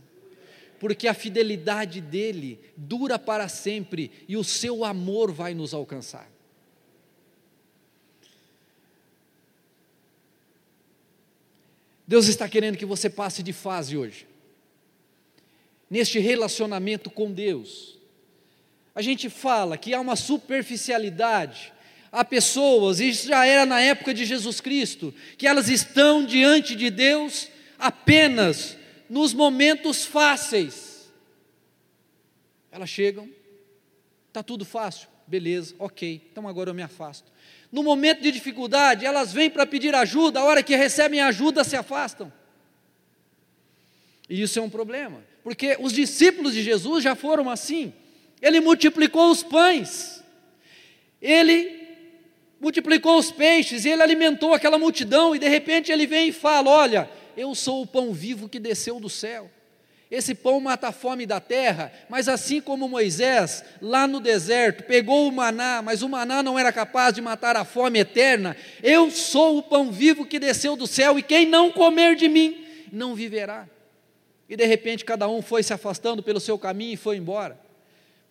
porque 0.78 1.08
a 1.08 1.14
fidelidade 1.14 2.00
dele 2.00 2.60
dura 2.76 3.18
para 3.18 3.48
sempre 3.48 4.12
e 4.28 4.36
o 4.36 4.44
seu 4.44 4.84
amor 4.84 5.32
vai 5.32 5.52
nos 5.52 5.74
alcançar. 5.74 6.30
Deus 12.06 12.28
está 12.28 12.48
querendo 12.48 12.76
que 12.76 12.86
você 12.86 13.10
passe 13.10 13.42
de 13.42 13.52
fase 13.52 13.96
hoje. 13.96 14.28
Neste 15.90 16.18
relacionamento 16.18 17.10
com 17.10 17.32
Deus. 17.32 18.01
A 18.94 19.02
gente 19.02 19.28
fala 19.30 19.76
que 19.76 19.94
há 19.94 20.00
uma 20.00 20.16
superficialidade. 20.16 21.72
Há 22.10 22.24
pessoas, 22.24 23.00
isso 23.00 23.26
já 23.28 23.46
era 23.46 23.64
na 23.64 23.80
época 23.80 24.12
de 24.12 24.24
Jesus 24.24 24.60
Cristo, 24.60 25.14
que 25.38 25.46
elas 25.46 25.68
estão 25.70 26.26
diante 26.26 26.76
de 26.76 26.90
Deus 26.90 27.48
apenas 27.78 28.76
nos 29.08 29.32
momentos 29.32 30.04
fáceis. 30.04 31.10
Elas 32.70 32.90
chegam, 32.90 33.28
está 34.28 34.42
tudo 34.42 34.64
fácil, 34.64 35.08
beleza, 35.26 35.74
ok, 35.78 36.28
então 36.30 36.46
agora 36.46 36.68
eu 36.68 36.74
me 36.74 36.82
afasto 36.82 37.32
no 37.72 37.82
momento 37.82 38.20
de 38.20 38.30
dificuldade, 38.30 39.06
elas 39.06 39.32
vêm 39.32 39.48
para 39.48 39.64
pedir 39.64 39.94
ajuda, 39.94 40.40
a 40.40 40.44
hora 40.44 40.62
que 40.62 40.76
recebem 40.76 41.22
ajuda 41.22 41.64
se 41.64 41.74
afastam. 41.74 42.30
E 44.28 44.42
isso 44.42 44.58
é 44.58 44.62
um 44.62 44.68
problema, 44.68 45.24
porque 45.42 45.78
os 45.80 45.94
discípulos 45.94 46.52
de 46.52 46.62
Jesus 46.62 47.02
já 47.02 47.14
foram 47.14 47.48
assim. 47.48 47.94
Ele 48.42 48.60
multiplicou 48.60 49.30
os 49.30 49.44
pães, 49.44 50.22
ele 51.20 51.80
multiplicou 52.60 53.16
os 53.16 53.30
peixes, 53.30 53.84
e 53.84 53.90
ele 53.90 54.02
alimentou 54.02 54.52
aquela 54.52 54.78
multidão, 54.78 55.34
e 55.34 55.38
de 55.38 55.48
repente 55.48 55.92
ele 55.92 56.06
vem 56.06 56.28
e 56.28 56.32
fala: 56.32 56.68
Olha, 56.68 57.08
eu 57.36 57.54
sou 57.54 57.82
o 57.82 57.86
pão 57.86 58.12
vivo 58.12 58.48
que 58.48 58.58
desceu 58.58 58.98
do 58.98 59.08
céu. 59.08 59.48
Esse 60.10 60.34
pão 60.34 60.60
mata 60.60 60.88
a 60.88 60.92
fome 60.92 61.24
da 61.24 61.40
terra, 61.40 61.90
mas 62.06 62.28
assim 62.28 62.60
como 62.60 62.86
Moisés, 62.86 63.64
lá 63.80 64.06
no 64.06 64.20
deserto, 64.20 64.84
pegou 64.84 65.26
o 65.26 65.32
maná, 65.32 65.80
mas 65.80 66.02
o 66.02 66.08
maná 66.08 66.42
não 66.42 66.58
era 66.58 66.70
capaz 66.70 67.14
de 67.14 67.22
matar 67.22 67.56
a 67.56 67.64
fome 67.64 68.00
eterna, 68.00 68.54
eu 68.82 69.10
sou 69.10 69.56
o 69.56 69.62
pão 69.62 69.90
vivo 69.90 70.26
que 70.26 70.38
desceu 70.38 70.76
do 70.76 70.86
céu, 70.86 71.18
e 71.18 71.22
quem 71.22 71.46
não 71.46 71.72
comer 71.72 72.14
de 72.14 72.28
mim, 72.28 72.62
não 72.92 73.14
viverá. 73.14 73.66
E 74.46 74.54
de 74.54 74.66
repente 74.66 75.02
cada 75.02 75.26
um 75.26 75.40
foi 75.40 75.62
se 75.62 75.72
afastando 75.72 76.22
pelo 76.22 76.40
seu 76.40 76.58
caminho 76.58 76.92
e 76.92 76.98
foi 76.98 77.16
embora, 77.16 77.58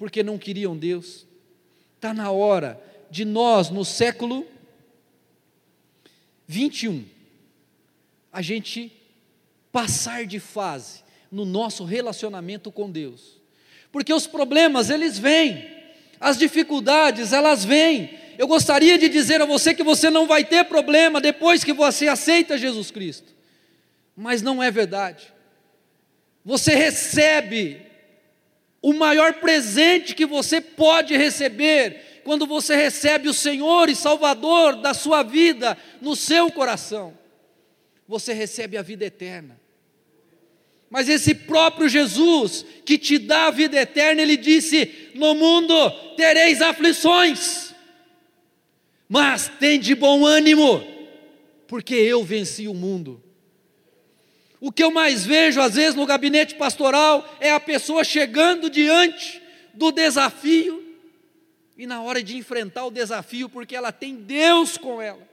porque 0.02 0.24
não 0.24 0.36
queriam 0.36 0.76
Deus. 0.76 1.28
Está 1.96 2.12
na 2.12 2.32
hora 2.32 2.84
de 3.12 3.24
nós, 3.24 3.70
no 3.70 3.86
século 3.86 4.48
21, 6.48 7.06
a 8.34 8.42
gente 8.42 8.92
passar 9.72 10.26
de 10.26 10.40
fase 10.40 11.04
no 11.32 11.46
nosso 11.46 11.86
relacionamento 11.86 12.72
com 12.72 12.90
Deus. 12.90 13.40
Porque 13.92 14.12
os 14.12 14.26
problemas, 14.26 14.90
eles 14.90 15.20
vêm, 15.20 15.70
as 16.20 16.36
dificuldades, 16.36 17.32
elas 17.32 17.64
vêm. 17.64 18.18
Eu 18.40 18.48
gostaria 18.48 18.98
de 18.98 19.08
dizer 19.08 19.40
a 19.40 19.46
você 19.46 19.72
que 19.72 19.84
você 19.84 20.10
não 20.10 20.26
vai 20.26 20.44
ter 20.44 20.64
problema 20.64 21.22
depois 21.22 21.64
que 21.64 21.74
você 21.74 22.08
aceita 22.08 22.58
Jesus 22.58 22.90
Cristo, 22.90 23.36
mas 24.16 24.42
não 24.42 24.64
é 24.64 24.72
verdade. 24.72 25.32
Você 26.44 26.74
recebe 26.74 27.91
o 28.82 28.94
maior 28.94 29.34
presente 29.36 30.16
que 30.16 30.26
você 30.26 30.60
pode 30.60 31.16
receber 31.16 32.22
Quando 32.24 32.46
você 32.46 32.76
recebe 32.76 33.28
o 33.28 33.34
Senhor 33.34 33.90
e 33.90 33.96
Salvador 33.96 34.76
da 34.76 34.94
sua 34.94 35.24
vida 35.24 35.78
no 36.00 36.16
seu 36.16 36.52
coração, 36.52 37.18
você 38.08 38.32
recebe 38.32 38.78
a 38.78 38.82
vida 38.82 39.06
eterna. 39.06 39.60
Mas 40.90 41.08
esse 41.08 41.34
próprio 41.34 41.88
Jesus, 41.88 42.66
que 42.86 42.98
te 42.98 43.18
dá 43.18 43.48
a 43.48 43.52
vida 43.52 43.80
eterna, 43.80 44.22
ele 44.22 44.38
disse: 44.38 45.12
No 45.16 45.34
mundo 45.34 45.90
tereis 46.16 46.62
aflições, 46.62 47.74
mas 49.08 49.48
tem 49.60 49.80
de 49.80 49.96
bom 49.96 50.26
ânimo, 50.26 50.86
porque 51.66 51.96
eu 51.96 52.24
venci 52.24 52.68
o 52.68 52.74
mundo. 52.74 53.24
O 54.62 54.72
que 54.72 54.84
eu 54.84 54.92
mais 54.92 55.26
vejo, 55.26 55.60
às 55.60 55.74
vezes, 55.74 55.96
no 55.96 56.06
gabinete 56.06 56.54
pastoral 56.54 57.28
é 57.40 57.50
a 57.52 57.60
pessoa 57.60 58.04
chegando 58.04 58.70
diante 58.70 59.42
do 59.74 59.92
desafio, 59.92 60.96
e 61.76 61.88
na 61.88 62.00
hora 62.04 62.22
de 62.22 62.38
enfrentar 62.38 62.86
o 62.86 62.92
desafio, 62.92 63.50
porque 63.50 63.76
ela 63.76 63.92
tem 63.92 64.16
Deus 64.16 64.78
com 64.78 65.02
ela, 65.02 65.28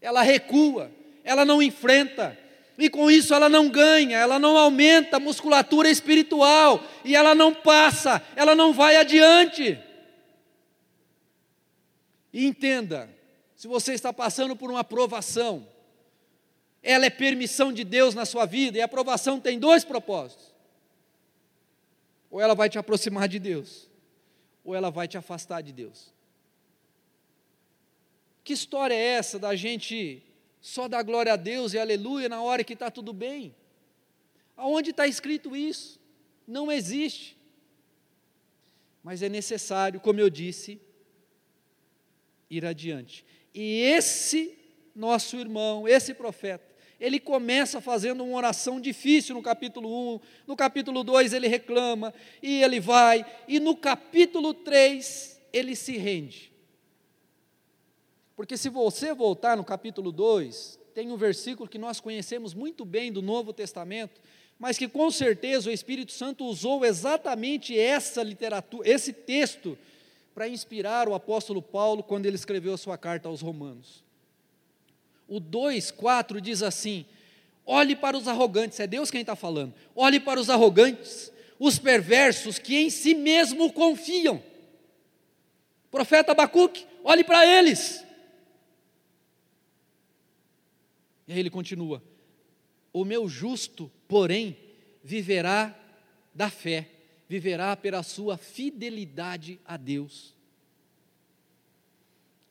ela 0.00 0.22
recua, 0.22 0.90
ela 1.22 1.44
não 1.44 1.60
enfrenta, 1.60 2.38
e 2.78 2.88
com 2.88 3.10
isso 3.10 3.34
ela 3.34 3.50
não 3.50 3.68
ganha, 3.68 4.16
ela 4.16 4.38
não 4.38 4.56
aumenta 4.56 5.18
a 5.18 5.20
musculatura 5.20 5.90
espiritual, 5.90 6.82
e 7.04 7.14
ela 7.14 7.34
não 7.34 7.52
passa, 7.52 8.24
ela 8.34 8.54
não 8.54 8.72
vai 8.72 8.96
adiante. 8.96 9.78
E 12.32 12.46
entenda, 12.46 13.10
se 13.54 13.68
você 13.68 13.92
está 13.92 14.10
passando 14.10 14.56
por 14.56 14.70
uma 14.70 14.80
aprovação, 14.80 15.68
ela 16.86 17.04
é 17.04 17.10
permissão 17.10 17.72
de 17.72 17.82
Deus 17.82 18.14
na 18.14 18.24
sua 18.24 18.46
vida, 18.46 18.78
e 18.78 18.80
a 18.80 18.84
aprovação 18.84 19.40
tem 19.40 19.58
dois 19.58 19.84
propósitos: 19.84 20.54
ou 22.30 22.40
ela 22.40 22.54
vai 22.54 22.70
te 22.70 22.78
aproximar 22.78 23.26
de 23.26 23.40
Deus, 23.40 23.90
ou 24.64 24.72
ela 24.72 24.88
vai 24.88 25.08
te 25.08 25.18
afastar 25.18 25.62
de 25.62 25.72
Deus. 25.72 26.14
Que 28.44 28.52
história 28.52 28.94
é 28.94 28.98
essa 28.98 29.36
da 29.36 29.56
gente 29.56 30.22
só 30.60 30.86
dar 30.86 31.02
glória 31.02 31.32
a 31.32 31.36
Deus 31.36 31.74
e 31.74 31.78
aleluia 31.78 32.28
na 32.28 32.40
hora 32.40 32.62
que 32.62 32.74
está 32.74 32.88
tudo 32.88 33.12
bem? 33.12 33.52
Aonde 34.56 34.90
está 34.90 35.08
escrito 35.08 35.56
isso? 35.56 36.00
Não 36.46 36.70
existe. 36.70 37.36
Mas 39.02 39.22
é 39.22 39.28
necessário, 39.28 39.98
como 39.98 40.20
eu 40.20 40.30
disse, 40.30 40.80
ir 42.48 42.64
adiante. 42.64 43.24
E 43.52 43.80
esse 43.80 44.56
nosso 44.94 45.36
irmão, 45.36 45.86
esse 45.86 46.14
profeta, 46.14 46.65
ele 47.00 47.20
começa 47.20 47.80
fazendo 47.80 48.24
uma 48.24 48.36
oração 48.36 48.80
difícil 48.80 49.34
no 49.34 49.42
capítulo 49.42 50.14
1, 50.14 50.20
no 50.46 50.56
capítulo 50.56 51.04
2 51.04 51.32
ele 51.32 51.48
reclama, 51.48 52.12
e 52.42 52.62
ele 52.62 52.80
vai, 52.80 53.24
e 53.46 53.60
no 53.60 53.76
capítulo 53.76 54.54
3 54.54 55.40
ele 55.52 55.76
se 55.76 55.96
rende. 55.96 56.52
Porque 58.34 58.56
se 58.56 58.68
você 58.68 59.14
voltar 59.14 59.56
no 59.56 59.64
capítulo 59.64 60.12
2, 60.12 60.78
tem 60.94 61.10
um 61.10 61.16
versículo 61.16 61.68
que 61.68 61.78
nós 61.78 62.00
conhecemos 62.00 62.54
muito 62.54 62.84
bem 62.84 63.12
do 63.12 63.20
Novo 63.20 63.52
Testamento, 63.52 64.20
mas 64.58 64.78
que 64.78 64.88
com 64.88 65.10
certeza 65.10 65.68
o 65.68 65.72
Espírito 65.72 66.12
Santo 66.12 66.44
usou 66.46 66.84
exatamente 66.84 67.78
essa 67.78 68.22
literatura, 68.22 68.88
esse 68.88 69.12
texto, 69.12 69.76
para 70.34 70.48
inspirar 70.48 71.08
o 71.08 71.14
apóstolo 71.14 71.60
Paulo 71.60 72.02
quando 72.02 72.26
ele 72.26 72.36
escreveu 72.36 72.74
a 72.74 72.78
sua 72.78 72.96
carta 72.96 73.28
aos 73.28 73.40
Romanos. 73.40 74.05
O 75.28 75.40
2,4 75.40 76.40
diz 76.40 76.62
assim: 76.62 77.04
olhe 77.64 77.96
para 77.96 78.16
os 78.16 78.28
arrogantes, 78.28 78.78
é 78.78 78.86
Deus 78.86 79.10
quem 79.10 79.22
está 79.22 79.34
falando, 79.34 79.74
olhe 79.94 80.20
para 80.20 80.38
os 80.38 80.48
arrogantes, 80.48 81.32
os 81.58 81.78
perversos 81.78 82.58
que 82.58 82.76
em 82.76 82.88
si 82.88 83.14
mesmo 83.14 83.72
confiam. 83.72 84.42
Profeta 85.90 86.32
Abacuque, 86.32 86.86
olhe 87.02 87.24
para 87.24 87.46
eles. 87.46 88.04
E 91.26 91.32
aí 91.32 91.40
ele 91.40 91.50
continua: 91.50 92.02
O 92.92 93.04
meu 93.04 93.28
justo, 93.28 93.90
porém, 94.06 94.56
viverá 95.02 95.74
da 96.34 96.50
fé, 96.50 96.88
viverá 97.28 97.76
pela 97.76 98.02
sua 98.02 98.36
fidelidade 98.36 99.58
a 99.64 99.76
Deus. 99.76 100.35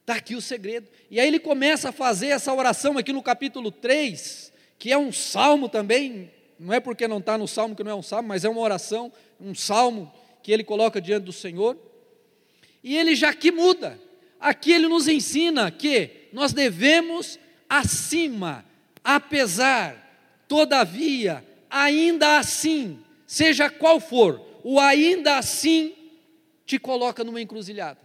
Está 0.05 0.17
aqui 0.17 0.35
o 0.35 0.41
segredo. 0.41 0.87
E 1.09 1.19
aí 1.19 1.27
ele 1.27 1.39
começa 1.39 1.89
a 1.89 1.91
fazer 1.91 2.27
essa 2.27 2.53
oração 2.53 2.95
aqui 2.95 3.11
no 3.11 3.23
capítulo 3.23 3.71
3, 3.71 4.53
que 4.77 4.91
é 4.91 4.97
um 4.97 5.11
salmo 5.11 5.67
também, 5.67 6.31
não 6.59 6.71
é 6.71 6.79
porque 6.79 7.07
não 7.07 7.17
está 7.17 7.39
no 7.39 7.47
salmo 7.47 7.75
que 7.75 7.83
não 7.83 7.89
é 7.91 7.95
um 7.95 8.03
salmo, 8.03 8.29
mas 8.29 8.45
é 8.45 8.49
uma 8.49 8.61
oração, 8.61 9.11
um 9.41 9.55
salmo 9.55 10.13
que 10.43 10.51
ele 10.51 10.63
coloca 10.63 11.01
diante 11.01 11.23
do 11.23 11.33
Senhor. 11.33 11.75
E 12.83 12.95
ele 12.95 13.15
já 13.15 13.31
aqui 13.31 13.51
muda. 13.51 13.99
Aqui 14.39 14.73
ele 14.73 14.87
nos 14.87 15.07
ensina 15.07 15.71
que 15.71 16.29
nós 16.31 16.53
devemos 16.53 17.39
acima, 17.67 18.63
apesar, 19.03 20.45
todavia, 20.47 21.43
ainda 21.67 22.37
assim, 22.37 22.99
seja 23.25 23.71
qual 23.71 23.99
for, 23.99 24.39
o 24.63 24.79
ainda 24.79 25.39
assim 25.39 25.95
te 26.63 26.77
coloca 26.77 27.23
numa 27.23 27.41
encruzilhada. 27.41 28.04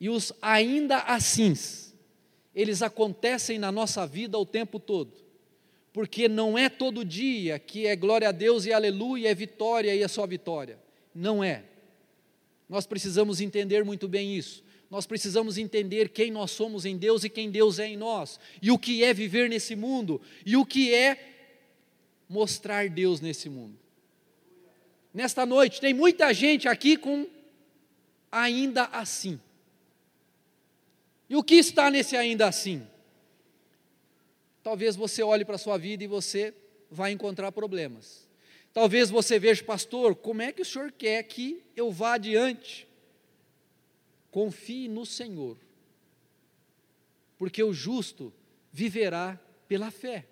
E 0.00 0.08
os 0.08 0.32
ainda 0.40 0.98
assim, 0.98 1.54
eles 2.54 2.82
acontecem 2.82 3.58
na 3.58 3.72
nossa 3.72 4.06
vida 4.06 4.38
o 4.38 4.46
tempo 4.46 4.78
todo. 4.78 5.12
Porque 5.92 6.28
não 6.28 6.56
é 6.56 6.68
todo 6.68 7.04
dia 7.04 7.58
que 7.58 7.86
é 7.86 7.96
glória 7.96 8.28
a 8.28 8.32
Deus 8.32 8.66
e 8.66 8.72
aleluia, 8.72 9.30
é 9.30 9.34
vitória 9.34 9.94
e 9.94 10.02
é 10.02 10.08
só 10.08 10.26
vitória. 10.26 10.78
Não 11.14 11.42
é. 11.42 11.64
Nós 12.68 12.86
precisamos 12.86 13.40
entender 13.40 13.84
muito 13.84 14.06
bem 14.06 14.36
isso 14.36 14.62
nós 14.90 15.06
precisamos 15.06 15.58
entender 15.58 16.08
quem 16.08 16.30
nós 16.30 16.50
somos 16.50 16.84
em 16.86 16.96
Deus 16.96 17.22
e 17.22 17.28
quem 17.28 17.50
Deus 17.50 17.78
é 17.78 17.86
em 17.86 17.96
nós, 17.96 18.40
e 18.62 18.70
o 18.70 18.78
que 18.78 19.04
é 19.04 19.12
viver 19.12 19.48
nesse 19.48 19.76
mundo, 19.76 20.20
e 20.46 20.56
o 20.56 20.64
que 20.64 20.94
é 20.94 21.34
mostrar 22.28 22.88
Deus 22.88 23.20
nesse 23.20 23.48
mundo. 23.48 23.78
Nesta 25.12 25.44
noite, 25.44 25.80
tem 25.80 25.92
muita 25.92 26.32
gente 26.32 26.68
aqui 26.68 26.96
com 26.96 27.26
ainda 28.30 28.84
assim. 28.84 29.40
E 31.28 31.36
o 31.36 31.42
que 31.42 31.56
está 31.56 31.90
nesse 31.90 32.16
ainda 32.16 32.46
assim? 32.46 32.86
Talvez 34.62 34.96
você 34.96 35.22
olhe 35.22 35.44
para 35.44 35.56
a 35.56 35.58
sua 35.58 35.76
vida 35.76 36.04
e 36.04 36.06
você 36.06 36.54
vai 36.90 37.12
encontrar 37.12 37.52
problemas. 37.52 38.26
Talvez 38.72 39.10
você 39.10 39.38
veja, 39.38 39.62
pastor, 39.64 40.14
como 40.14 40.42
é 40.42 40.52
que 40.52 40.62
o 40.62 40.64
senhor 40.64 40.92
quer 40.92 41.22
que 41.24 41.62
eu 41.74 41.90
vá 41.90 42.14
adiante? 42.14 42.86
Confie 44.30 44.88
no 44.88 45.06
Senhor, 45.06 45.56
porque 47.38 47.62
o 47.62 47.72
justo 47.72 48.32
viverá 48.70 49.40
pela 49.66 49.90
fé. 49.90 50.26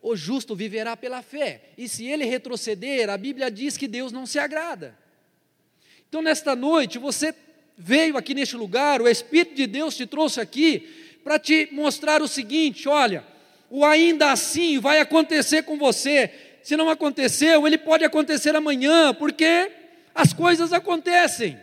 O 0.00 0.16
justo 0.16 0.54
viverá 0.56 0.96
pela 0.96 1.20
fé, 1.20 1.70
e 1.76 1.88
se 1.88 2.06
ele 2.06 2.24
retroceder, 2.24 3.10
a 3.10 3.16
Bíblia 3.16 3.50
diz 3.50 3.76
que 3.76 3.86
Deus 3.86 4.10
não 4.10 4.24
se 4.24 4.38
agrada. 4.38 4.98
Então, 6.08 6.22
nesta 6.22 6.56
noite, 6.56 6.98
você 6.98 7.34
veio 7.82 8.16
aqui 8.16 8.34
neste 8.34 8.56
lugar, 8.56 9.02
o 9.02 9.08
Espírito 9.08 9.54
de 9.54 9.66
Deus 9.66 9.96
te 9.96 10.06
trouxe 10.06 10.40
aqui 10.40 11.18
para 11.24 11.38
te 11.38 11.68
mostrar 11.72 12.22
o 12.22 12.28
seguinte: 12.28 12.88
olha, 12.88 13.24
o 13.68 13.84
ainda 13.84 14.32
assim 14.32 14.78
vai 14.78 15.00
acontecer 15.00 15.62
com 15.62 15.76
você. 15.76 16.30
Se 16.62 16.76
não 16.76 16.88
aconteceu, 16.88 17.66
ele 17.66 17.76
pode 17.76 18.04
acontecer 18.04 18.54
amanhã, 18.54 19.12
porque 19.12 19.70
as 20.14 20.32
coisas 20.32 20.72
acontecem 20.72 21.58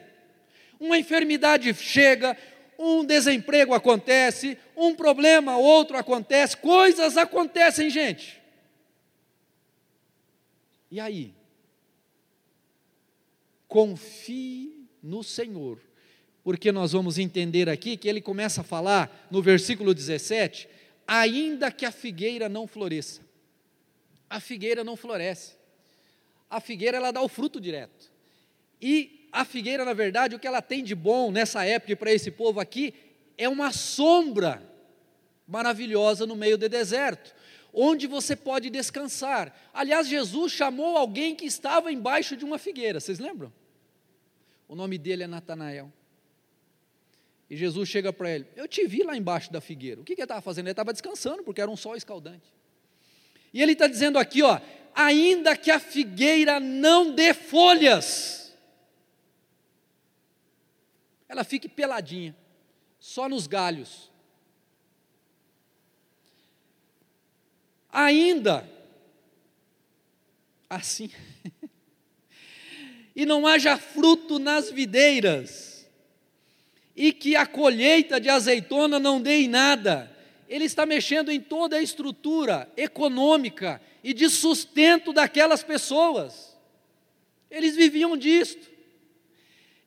uma 0.80 0.98
enfermidade 0.98 1.74
chega, 1.74 2.38
um 2.78 3.04
desemprego 3.04 3.74
acontece, 3.74 4.58
um 4.76 4.96
problema, 4.96 5.58
outro 5.58 5.98
acontece, 5.98 6.56
coisas 6.56 7.18
acontecem, 7.18 7.90
gente. 7.90 8.42
E 10.90 11.00
aí? 11.00 11.34
Confie 13.68 14.88
no 15.04 15.24
Senhor, 15.24 15.80
porque 16.50 16.72
nós 16.72 16.94
vamos 16.94 17.20
entender 17.20 17.70
aqui 17.70 17.96
que 17.96 18.10
ele 18.10 18.20
começa 18.20 18.62
a 18.62 18.64
falar 18.64 19.28
no 19.30 19.40
versículo 19.40 19.94
17: 19.94 20.68
ainda 21.08 21.72
que 21.72 21.86
a 21.86 21.92
figueira 21.92 22.50
não 22.50 22.66
floresça. 22.66 23.22
A 24.28 24.40
figueira 24.40 24.84
não 24.84 24.96
floresce. 24.96 25.54
A 26.50 26.60
figueira 26.60 26.98
ela 26.98 27.12
dá 27.12 27.22
o 27.22 27.28
fruto 27.28 27.62
direto. 27.62 28.12
E 28.82 29.28
a 29.32 29.46
figueira, 29.46 29.86
na 29.86 29.94
verdade, 29.94 30.34
o 30.34 30.40
que 30.40 30.48
ela 30.48 30.60
tem 30.60 30.84
de 30.84 30.96
bom 30.96 31.30
nessa 31.30 31.64
época 31.64 31.92
e 31.92 31.96
para 31.96 32.12
esse 32.12 32.32
povo 32.32 32.60
aqui 32.60 32.96
é 33.38 33.48
uma 33.48 33.72
sombra 33.72 34.60
maravilhosa 35.48 36.26
no 36.26 36.36
meio 36.36 36.58
do 36.58 36.68
deserto, 36.68 37.32
onde 37.72 38.08
você 38.08 38.36
pode 38.36 38.72
descansar. 38.72 39.56
Aliás, 39.72 40.08
Jesus 40.08 40.52
chamou 40.52 40.98
alguém 40.98 41.36
que 41.36 41.46
estava 41.46 41.92
embaixo 41.92 42.36
de 42.36 42.44
uma 42.44 42.58
figueira, 42.58 43.00
vocês 43.00 43.20
lembram? 43.20 43.54
O 44.68 44.76
nome 44.76 44.98
dele 44.98 45.22
é 45.22 45.28
Natanael. 45.28 45.94
E 47.50 47.58
Jesus 47.58 47.90
chega 47.90 48.14
para 48.14 48.30
ele: 48.30 48.48
Eu 48.56 48.68
te 48.68 48.86
vi 48.86 49.04
lá 49.04 49.18
embaixo 49.18 49.52
da 49.52 49.60
figueira. 49.60 50.02
O 50.02 50.04
que, 50.04 50.16
que 50.16 50.22
ele 50.22 50.26
estava 50.26 50.42
fazendo? 50.42 50.68
Ele 50.68 50.72
estava 50.72 50.94
descansando, 50.94 51.44
porque 51.44 51.62
era 51.62 51.72
um 51.72 51.78
sol 51.78 51.96
escaldante. 51.96 52.54
E 53.54 53.62
ele 53.62 53.72
está 53.72 53.88
dizendo 53.88 54.20
aqui: 54.20 54.44
ó, 54.44 54.60
ainda 54.94 55.58
que 55.58 55.72
a 55.72 55.80
figueira 55.80 56.60
não 56.60 57.12
dê 57.14 57.34
folhas, 57.34 58.56
ela 61.28 61.44
fique 61.44 61.68
peladinha, 61.68 62.36
só 63.00 63.28
nos 63.28 63.48
galhos. 63.48 64.10
Ainda 67.92 68.70
assim, 70.70 71.10
e 73.16 73.26
não 73.26 73.48
haja 73.48 73.76
fruto 73.76 74.38
nas 74.38 74.70
videiras, 74.70 75.69
e 77.00 77.14
que 77.14 77.34
a 77.34 77.46
colheita 77.46 78.20
de 78.20 78.28
azeitona 78.28 79.00
não 79.00 79.22
dê 79.22 79.44
em 79.44 79.48
nada, 79.48 80.12
ele 80.50 80.66
está 80.66 80.86
mexendo 80.86 81.32
em 81.32 81.40
toda 81.40 81.78
a 81.78 81.82
estrutura 81.82 82.70
econômica 82.76 83.82
e 84.04 84.14
de 84.14 84.30
sustento 84.30 85.14
daquelas 85.14 85.64
pessoas. 85.64 86.58
Eles 87.50 87.74
viviam 87.78 88.18
disto. 88.18 88.68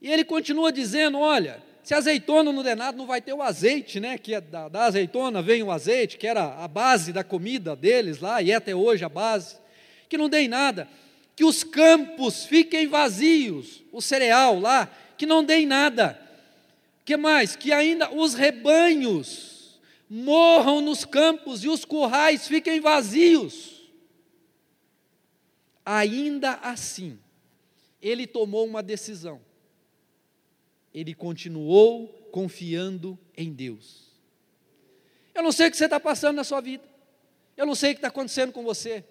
E 0.01 0.11
ele 0.11 0.25
continua 0.25 0.73
dizendo: 0.73 1.19
olha, 1.19 1.63
se 1.83 1.93
azeitona 1.93 2.51
não 2.51 2.63
der 2.63 2.79
nada, 2.79 2.97
não 2.97 3.07
vai 3.07 3.21
ter 3.21 3.35
o 3.35 3.43
azeite, 3.43 4.01
né? 4.01 4.17
Que 4.17 4.37
é 4.37 4.41
da, 4.41 4.71
da, 4.71 4.85
azeitona 4.85 5.43
vem 5.43 5.63
o 5.63 5.71
azeite, 5.71 6.17
que 6.17 6.27
era 6.27 6.65
a 6.65 6.67
base 6.67 7.13
da 7.13 7.23
comida 7.23 7.77
deles 7.77 8.21
lá, 8.21 8.41
e 8.41 8.53
é 8.53 8.55
até 8.55 8.75
hoje 8.75 9.05
a 9.05 9.11
base, 9.11 9.59
que 10.09 10.17
não 10.17 10.31
dê 10.31 10.49
nada, 10.49 10.89
que 11.37 11.45
os 11.45 11.63
campos 11.63 12.47
fiquem 12.47 12.87
vazios, 12.87 13.83
o 13.93 14.01
cereal 14.01 14.59
lá, 14.59 14.91
que 15.19 15.27
não 15.27 15.45
dê 15.45 15.67
nada. 15.67 16.22
Que 17.05 17.17
mais? 17.17 17.57
Que 17.57 17.73
ainda 17.73 18.13
os 18.15 18.35
rebanhos 18.35 19.81
morram 20.09 20.81
nos 20.81 21.05
campos 21.05 21.65
e 21.65 21.69
os 21.69 21.85
currais 21.85 22.47
fiquem 22.47 22.81
vazios. 22.81 23.91
Ainda 25.85 26.53
assim, 26.63 27.19
ele 28.01 28.27
tomou 28.27 28.67
uma 28.67 28.83
decisão 28.83 29.41
ele 30.93 31.15
continuou 31.15 32.09
confiando 32.31 33.19
em 33.37 33.53
Deus. 33.53 34.13
Eu 35.35 35.43
não 35.43 35.53
sei 35.53 35.69
o 35.69 35.71
que 35.71 35.77
você 35.77 35.85
está 35.85 35.99
passando 35.99 36.37
na 36.37 36.45
sua 36.45 36.61
vida, 36.61 36.85
eu 37.57 37.65
não 37.65 37.75
sei 37.75 37.91
o 37.91 37.95
que 37.95 37.99
está 37.99 38.09
acontecendo 38.09 38.53
com 38.53 38.63
você, 38.63 39.05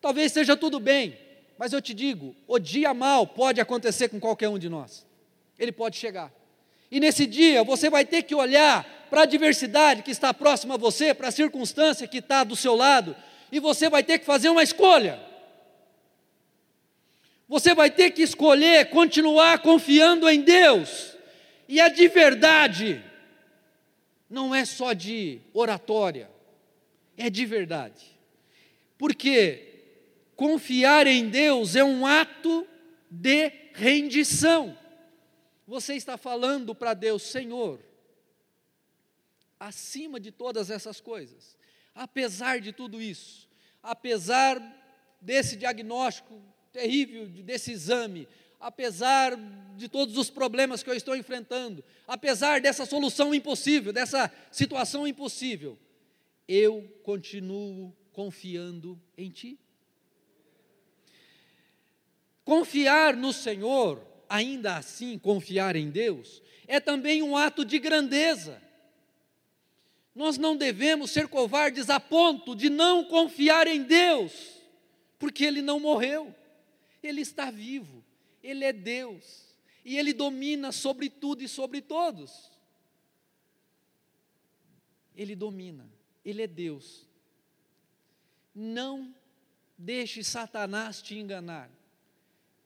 talvez 0.00 0.26
esteja 0.26 0.56
tudo 0.56 0.78
bem, 0.78 1.18
mas 1.58 1.72
eu 1.72 1.82
te 1.82 1.92
digo: 1.92 2.34
o 2.46 2.58
dia 2.58 2.94
mal 2.94 3.26
pode 3.26 3.60
acontecer 3.60 4.08
com 4.08 4.20
qualquer 4.20 4.48
um 4.48 4.58
de 4.58 4.68
nós, 4.68 5.06
ele 5.58 5.72
pode 5.72 5.96
chegar. 5.96 6.32
E 6.94 7.00
nesse 7.00 7.26
dia 7.26 7.64
você 7.64 7.90
vai 7.90 8.04
ter 8.04 8.22
que 8.22 8.36
olhar 8.36 8.84
para 9.10 9.22
a 9.22 9.24
adversidade 9.24 10.04
que 10.04 10.12
está 10.12 10.32
próxima 10.32 10.74
a 10.74 10.78
você, 10.78 11.12
para 11.12 11.26
a 11.26 11.32
circunstância 11.32 12.06
que 12.06 12.18
está 12.18 12.44
do 12.44 12.54
seu 12.54 12.76
lado, 12.76 13.16
e 13.50 13.58
você 13.58 13.90
vai 13.90 14.04
ter 14.04 14.20
que 14.20 14.24
fazer 14.24 14.48
uma 14.48 14.62
escolha. 14.62 15.20
Você 17.48 17.74
vai 17.74 17.90
ter 17.90 18.12
que 18.12 18.22
escolher 18.22 18.90
continuar 18.90 19.58
confiando 19.58 20.30
em 20.30 20.42
Deus 20.42 21.16
e 21.68 21.80
a 21.80 21.88
de 21.88 22.06
verdade 22.06 23.02
não 24.30 24.54
é 24.54 24.64
só 24.64 24.92
de 24.92 25.40
oratória, 25.52 26.30
é 27.16 27.28
de 27.28 27.44
verdade. 27.44 28.04
Porque 28.96 29.82
confiar 30.36 31.08
em 31.08 31.28
Deus 31.28 31.74
é 31.74 31.82
um 31.82 32.06
ato 32.06 32.64
de 33.10 33.50
rendição. 33.72 34.83
Você 35.66 35.94
está 35.94 36.16
falando 36.16 36.74
para 36.74 36.92
Deus, 36.92 37.22
Senhor, 37.22 37.80
acima 39.58 40.20
de 40.20 40.30
todas 40.30 40.70
essas 40.70 41.00
coisas, 41.00 41.56
apesar 41.94 42.60
de 42.60 42.72
tudo 42.72 43.00
isso, 43.00 43.48
apesar 43.82 44.60
desse 45.20 45.56
diagnóstico 45.56 46.40
terrível, 46.70 47.26
desse 47.26 47.72
exame, 47.72 48.28
apesar 48.60 49.36
de 49.76 49.88
todos 49.88 50.18
os 50.18 50.28
problemas 50.28 50.82
que 50.82 50.90
eu 50.90 50.94
estou 50.94 51.16
enfrentando, 51.16 51.82
apesar 52.06 52.60
dessa 52.60 52.84
solução 52.84 53.34
impossível, 53.34 53.92
dessa 53.92 54.30
situação 54.50 55.06
impossível, 55.06 55.78
eu 56.46 56.82
continuo 57.02 57.94
confiando 58.12 59.00
em 59.16 59.30
Ti. 59.30 59.58
Confiar 62.44 63.16
no 63.16 63.32
Senhor, 63.32 64.00
ainda 64.28 64.76
assim 64.76 65.18
confiar 65.18 65.76
em 65.76 65.90
Deus, 65.90 66.42
é 66.66 66.80
também 66.80 67.22
um 67.22 67.36
ato 67.36 67.64
de 67.64 67.78
grandeza. 67.78 68.62
Nós 70.14 70.38
não 70.38 70.56
devemos 70.56 71.10
ser 71.10 71.28
covardes 71.28 71.90
a 71.90 71.98
ponto 71.98 72.54
de 72.54 72.70
não 72.70 73.04
confiar 73.04 73.66
em 73.66 73.82
Deus, 73.82 74.32
porque 75.18 75.44
Ele 75.44 75.60
não 75.60 75.80
morreu, 75.80 76.34
Ele 77.02 77.20
está 77.20 77.50
vivo 77.50 78.04
ele 78.44 78.62
é 78.62 78.72
Deus. 78.74 79.42
E 79.82 79.96
Ele 79.96 80.12
domina 80.12 80.70
sobre 80.70 81.08
tudo 81.08 81.42
e 81.42 81.48
sobre 81.48 81.80
todos. 81.80 82.50
Ele 85.16 85.34
domina. 85.34 85.88
Ele 86.22 86.42
é 86.42 86.46
Deus. 86.46 87.06
Não 88.54 89.14
deixe 89.78 90.22
Satanás 90.22 91.00
te 91.00 91.16
enganar. 91.16 91.70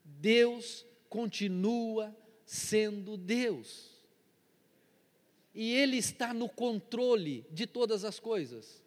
Deus 0.05 0.85
continua 1.09 2.15
sendo 2.45 3.17
Deus. 3.17 3.91
E 5.55 5.75
Ele 5.75 5.97
está 5.97 6.33
no 6.33 6.49
controle 6.49 7.45
de 7.51 7.67
todas 7.67 8.05
as 8.05 8.21
coisas. 8.21 8.83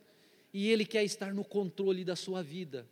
E 0.53 0.69
Ele 0.69 0.85
quer 0.85 1.03
estar 1.03 1.33
no 1.33 1.43
controle 1.43 2.03
da 2.03 2.15
sua 2.15 2.41
vida. 2.41 2.87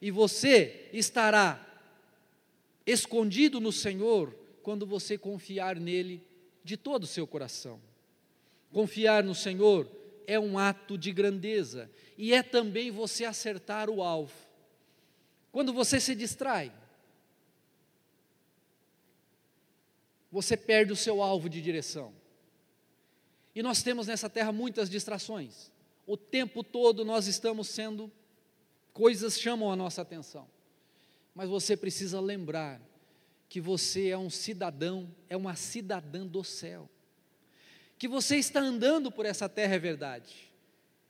E 0.00 0.10
você 0.10 0.88
estará 0.92 1.66
escondido 2.86 3.60
no 3.60 3.70
Senhor 3.70 4.34
quando 4.62 4.86
você 4.86 5.16
confiar 5.16 5.76
nele 5.76 6.22
de 6.64 6.76
todo 6.76 7.04
o 7.04 7.06
seu 7.06 7.26
coração. 7.26 7.80
Confiar 8.72 9.22
no 9.22 9.34
Senhor 9.34 9.90
é 10.26 10.38
um 10.38 10.58
ato 10.58 10.96
de 10.96 11.12
grandeza 11.12 11.90
e 12.16 12.32
é 12.32 12.42
também 12.42 12.90
você 12.90 13.24
acertar 13.24 13.90
o 13.90 14.02
alvo. 14.02 14.34
Quando 15.50 15.72
você 15.72 15.98
se 15.98 16.14
distrai, 16.14 16.72
você 20.30 20.56
perde 20.56 20.92
o 20.92 20.96
seu 20.96 21.22
alvo 21.22 21.48
de 21.48 21.60
direção. 21.60 22.12
E 23.54 23.62
nós 23.62 23.82
temos 23.82 24.06
nessa 24.06 24.30
terra 24.30 24.52
muitas 24.52 24.88
distrações. 24.88 25.70
O 26.06 26.16
tempo 26.16 26.62
todo 26.62 27.04
nós 27.04 27.26
estamos 27.26 27.68
sendo, 27.68 28.10
coisas 28.92 29.38
chamam 29.38 29.70
a 29.70 29.76
nossa 29.76 30.02
atenção 30.02 30.48
mas 31.34 31.48
você 31.48 31.76
precisa 31.76 32.20
lembrar 32.20 32.80
que 33.48 33.60
você 33.60 34.08
é 34.08 34.18
um 34.18 34.30
cidadão, 34.30 35.10
é 35.28 35.36
uma 35.36 35.56
cidadã 35.56 36.26
do 36.26 36.44
céu. 36.44 36.88
Que 37.98 38.08
você 38.08 38.36
está 38.36 38.60
andando 38.60 39.10
por 39.10 39.26
essa 39.26 39.48
terra 39.48 39.74
é 39.74 39.78
verdade. 39.78 40.50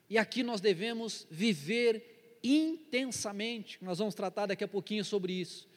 E 0.09 0.19
aqui 0.19 0.43
nós 0.43 0.61
devemos 0.61 1.27
viver 1.31 2.39
intensamente. 2.43 3.79
Nós 3.83 3.99
vamos 3.99 4.15
tratar 4.15 4.47
daqui 4.47 4.65
a 4.65 4.69
pouquinho 4.69 5.05
sobre 5.05 5.33
isso. 5.33 5.69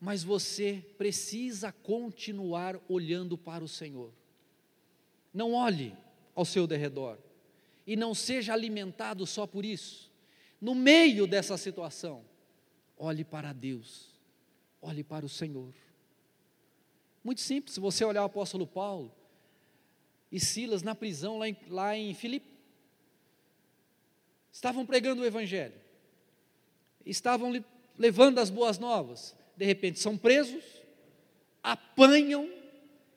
Mas 0.00 0.24
você 0.24 0.84
precisa 0.96 1.70
continuar 1.70 2.80
olhando 2.88 3.36
para 3.36 3.62
o 3.62 3.68
Senhor. 3.68 4.12
Não 5.32 5.52
olhe 5.52 5.94
ao 6.34 6.44
seu 6.44 6.66
derredor 6.66 7.18
e 7.86 7.96
não 7.96 8.14
seja 8.14 8.52
alimentado 8.52 9.26
só 9.26 9.46
por 9.46 9.64
isso. 9.64 10.10
No 10.60 10.74
meio 10.74 11.26
dessa 11.26 11.56
situação, 11.56 12.24
Olhe 13.02 13.24
para 13.24 13.54
Deus, 13.54 14.10
olhe 14.78 15.02
para 15.02 15.24
o 15.24 15.28
Senhor. 15.28 15.72
Muito 17.24 17.40
simples, 17.40 17.72
se 17.72 17.80
você 17.80 18.04
olhar 18.04 18.20
o 18.20 18.26
apóstolo 18.26 18.66
Paulo 18.66 19.10
e 20.30 20.38
Silas 20.38 20.82
na 20.82 20.94
prisão 20.94 21.38
lá 21.38 21.48
em, 21.48 21.56
lá 21.68 21.96
em 21.96 22.12
Filipe, 22.12 22.58
estavam 24.52 24.84
pregando 24.84 25.22
o 25.22 25.24
Evangelho, 25.24 25.80
estavam 27.06 27.50
levando 27.96 28.38
as 28.38 28.50
boas 28.50 28.78
novas, 28.78 29.34
de 29.60 29.66
repente 29.66 30.00
são 30.00 30.16
presos, 30.16 30.64
apanham 31.62 32.50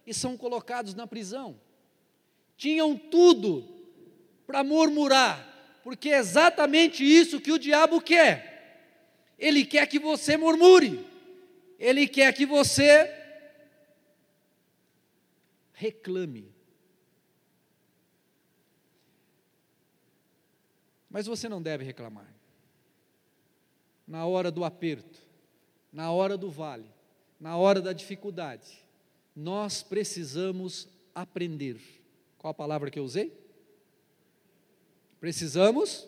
e 0.06 0.14
são 0.14 0.38
colocados 0.38 0.94
na 0.94 1.08
prisão. 1.08 1.60
Tinham 2.58 2.98
tudo 2.98 3.64
para 4.46 4.64
murmurar, 4.64 5.80
porque 5.84 6.10
é 6.10 6.18
exatamente 6.18 7.04
isso 7.04 7.40
que 7.42 7.52
o 7.52 7.58
diabo 7.58 8.02
quer 8.02 8.54
ele 9.44 9.66
quer 9.66 9.86
que 9.88 10.00
você 10.00 10.38
murmure, 10.38 11.06
Ele 11.78 12.08
quer 12.08 12.34
que 12.34 12.46
você 12.46 13.14
reclame. 15.74 16.50
Mas 21.10 21.26
você 21.26 21.50
não 21.50 21.62
deve 21.62 21.84
reclamar. 21.84 22.34
Na 24.08 24.26
hora 24.26 24.50
do 24.50 24.64
aperto, 24.64 25.20
na 25.94 26.12
hora 26.12 26.36
do 26.36 26.50
vale, 26.50 26.86
na 27.40 27.56
hora 27.56 27.80
da 27.80 27.94
dificuldade, 27.94 28.84
nós 29.36 29.84
precisamos 29.84 30.88
aprender. 31.14 31.80
Qual 32.40 32.50
a 32.52 32.56
palavra 32.56 32.90
que 32.90 32.98
eu 32.98 33.04
usei? 33.04 33.32
Precisamos 35.20 36.08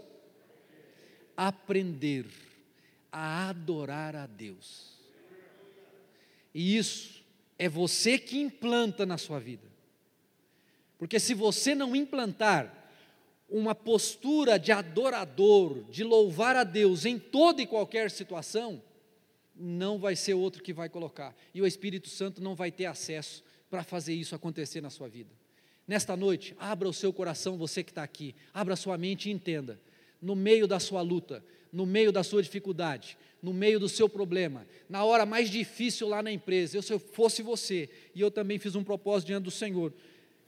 aprender 1.38 2.26
a 3.12 3.50
adorar 3.50 4.15
a 4.15 4.26
Deus. 4.26 4.95
E 6.54 6.76
isso 6.78 7.24
é 7.58 7.69
você 7.69 8.17
que 8.17 8.39
implanta 8.39 9.06
na 9.06 9.17
sua 9.17 9.39
vida. 9.39 9.67
Porque 10.98 11.19
se 11.19 11.34
você 11.34 11.76
não 11.76 11.95
implantar 11.95 12.89
uma 13.50 13.76
postura 13.76 14.58
de 14.58 14.71
adorador, 14.71 15.84
de 15.89 16.04
louvar 16.04 16.56
a 16.56 16.63
Deus 16.63 17.06
em 17.06 17.19
toda 17.19 17.62
e 17.62 17.67
qualquer 17.67 18.10
situação, 18.10 18.82
não 19.55 19.97
vai 19.97 20.15
ser 20.15 20.33
outro 20.33 20.61
que 20.61 20.73
vai 20.73 20.89
colocar. 20.89 21.35
E 21.53 21.61
o 21.61 21.67
Espírito 21.67 22.09
Santo 22.09 22.41
não 22.41 22.55
vai 22.55 22.71
ter 22.71 22.85
acesso 22.85 23.43
para 23.69 23.83
fazer 23.83 24.13
isso 24.13 24.35
acontecer 24.35 24.81
na 24.81 24.89
sua 24.89 25.07
vida. 25.07 25.31
Nesta 25.87 26.15
noite, 26.17 26.55
abra 26.57 26.89
o 26.89 26.93
seu 26.93 27.13
coração, 27.13 27.57
você 27.57 27.83
que 27.83 27.91
está 27.91 28.03
aqui, 28.03 28.35
abra 28.53 28.73
a 28.73 28.77
sua 28.77 28.97
mente 28.97 29.29
e 29.29 29.31
entenda. 29.31 29.79
No 30.21 30.35
meio 30.35 30.67
da 30.67 30.79
sua 30.79 31.01
luta, 31.01 31.43
no 31.71 31.85
meio 31.85 32.11
da 32.11 32.23
sua 32.23 32.41
dificuldade, 32.41 33.17
no 33.41 33.53
meio 33.53 33.79
do 33.79 33.87
seu 33.87 34.09
problema, 34.09 34.65
na 34.89 35.03
hora 35.03 35.25
mais 35.25 35.49
difícil 35.49 36.07
lá 36.07 36.23
na 36.23 36.31
empresa, 36.31 36.77
eu, 36.77 36.81
se 36.81 36.91
eu 36.91 36.97
fosse 36.97 37.43
você, 37.43 37.89
e 38.15 38.21
eu 38.21 38.31
também 38.31 38.57
fiz 38.57 38.75
um 38.75 38.83
propósito 38.83 39.27
diante 39.27 39.43
do 39.43 39.51
Senhor, 39.51 39.93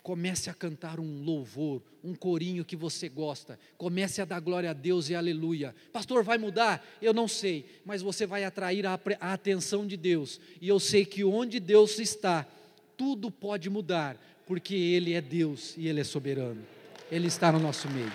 comece 0.07 0.49
a 0.49 0.53
cantar 0.53 1.01
um 1.01 1.21
louvor, 1.21 1.81
um 2.01 2.15
corinho 2.15 2.63
que 2.63 2.77
você 2.77 3.09
gosta, 3.09 3.59
comece 3.77 4.21
a 4.21 4.25
dar 4.25 4.39
glória 4.39 4.69
a 4.69 4.73
Deus 4.73 5.09
e 5.09 5.15
aleluia. 5.15 5.75
Pastor, 5.91 6.23
vai 6.23 6.37
mudar? 6.37 6.81
Eu 7.01 7.13
não 7.13 7.27
sei, 7.27 7.65
mas 7.83 8.01
você 8.01 8.25
vai 8.25 8.45
atrair 8.45 8.85
a, 8.85 8.97
a 9.19 9.33
atenção 9.33 9.85
de 9.85 9.97
Deus, 9.97 10.39
e 10.61 10.69
eu 10.69 10.79
sei 10.79 11.03
que 11.03 11.25
onde 11.25 11.59
Deus 11.59 11.99
está, 11.99 12.47
tudo 12.95 13.29
pode 13.29 13.69
mudar, 13.69 14.15
porque 14.45 14.75
Ele 14.75 15.13
é 15.13 15.19
Deus 15.19 15.75
e 15.75 15.89
Ele 15.89 15.99
é 15.99 16.05
soberano, 16.05 16.65
Ele 17.11 17.27
está 17.27 17.51
no 17.51 17.59
nosso 17.59 17.89
meio. 17.89 18.13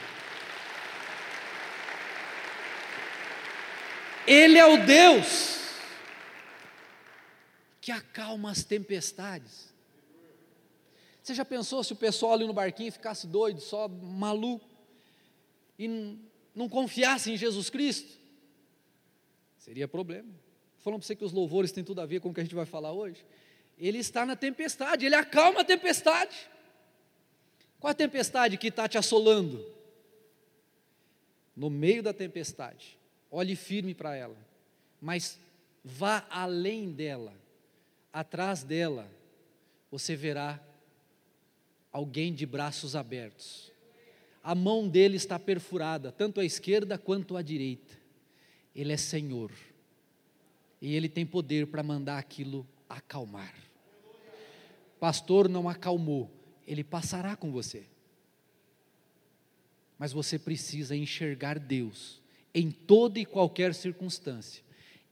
Ele 4.26 4.56
é 4.56 4.64
o 4.64 4.78
Deus 4.86 5.74
que 7.82 7.92
acalma 7.92 8.50
as 8.50 8.64
tempestades. 8.64 9.71
Você 11.22 11.34
já 11.34 11.44
pensou 11.44 11.84
se 11.84 11.92
o 11.92 11.96
pessoal 11.96 12.32
ali 12.32 12.46
no 12.46 12.52
barquinho 12.52 12.90
ficasse 12.90 13.26
doido, 13.26 13.60
só 13.60 13.86
maluco, 13.88 14.68
e 15.78 16.18
não 16.54 16.68
confiasse 16.68 17.30
em 17.30 17.36
Jesus 17.36 17.70
Cristo? 17.70 18.18
Seria 19.56 19.86
problema. 19.86 20.28
Falando 20.78 20.98
para 20.98 21.06
você 21.06 21.14
que 21.14 21.24
os 21.24 21.32
louvores 21.32 21.70
têm 21.70 21.84
tudo 21.84 22.00
a 22.00 22.06
ver 22.06 22.20
com 22.20 22.30
o 22.30 22.34
que 22.34 22.40
a 22.40 22.42
gente 22.42 22.56
vai 22.56 22.66
falar 22.66 22.92
hoje. 22.92 23.24
Ele 23.78 23.98
está 23.98 24.26
na 24.26 24.34
tempestade, 24.34 25.06
ele 25.06 25.14
acalma 25.14 25.60
a 25.60 25.64
tempestade. 25.64 26.50
Qual 27.78 27.90
a 27.92 27.94
tempestade 27.94 28.56
que 28.56 28.66
está 28.66 28.88
te 28.88 28.98
assolando? 28.98 29.64
No 31.54 31.70
meio 31.70 32.02
da 32.02 32.12
tempestade, 32.12 32.98
olhe 33.30 33.54
firme 33.54 33.94
para 33.94 34.16
ela, 34.16 34.36
mas 35.00 35.38
vá 35.84 36.26
além 36.30 36.90
dela, 36.90 37.34
atrás 38.12 38.64
dela, 38.64 39.08
você 39.90 40.16
verá 40.16 40.60
alguém 41.92 42.32
de 42.32 42.46
braços 42.46 42.96
abertos. 42.96 43.70
A 44.42 44.54
mão 44.54 44.88
dele 44.88 45.16
está 45.16 45.38
perfurada, 45.38 46.10
tanto 46.10 46.40
à 46.40 46.44
esquerda 46.44 46.96
quanto 46.98 47.36
à 47.36 47.42
direita. 47.42 47.94
Ele 48.74 48.92
é 48.92 48.96
Senhor. 48.96 49.52
E 50.80 50.94
ele 50.96 51.08
tem 51.08 51.24
poder 51.24 51.66
para 51.66 51.82
mandar 51.82 52.18
aquilo 52.18 52.66
acalmar. 52.88 53.54
Pastor 54.98 55.48
não 55.48 55.68
acalmou, 55.68 56.30
ele 56.66 56.82
passará 56.82 57.36
com 57.36 57.52
você. 57.52 57.84
Mas 59.98 60.12
você 60.12 60.38
precisa 60.38 60.96
enxergar 60.96 61.58
Deus 61.58 62.20
em 62.54 62.70
toda 62.70 63.20
e 63.20 63.24
qualquer 63.24 63.74
circunstância 63.74 64.62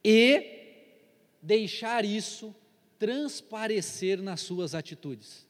e 0.03 0.59
deixar 1.41 2.05
isso 2.05 2.55
transparecer 2.99 4.21
nas 4.21 4.41
suas 4.41 4.75
atitudes 4.75 5.47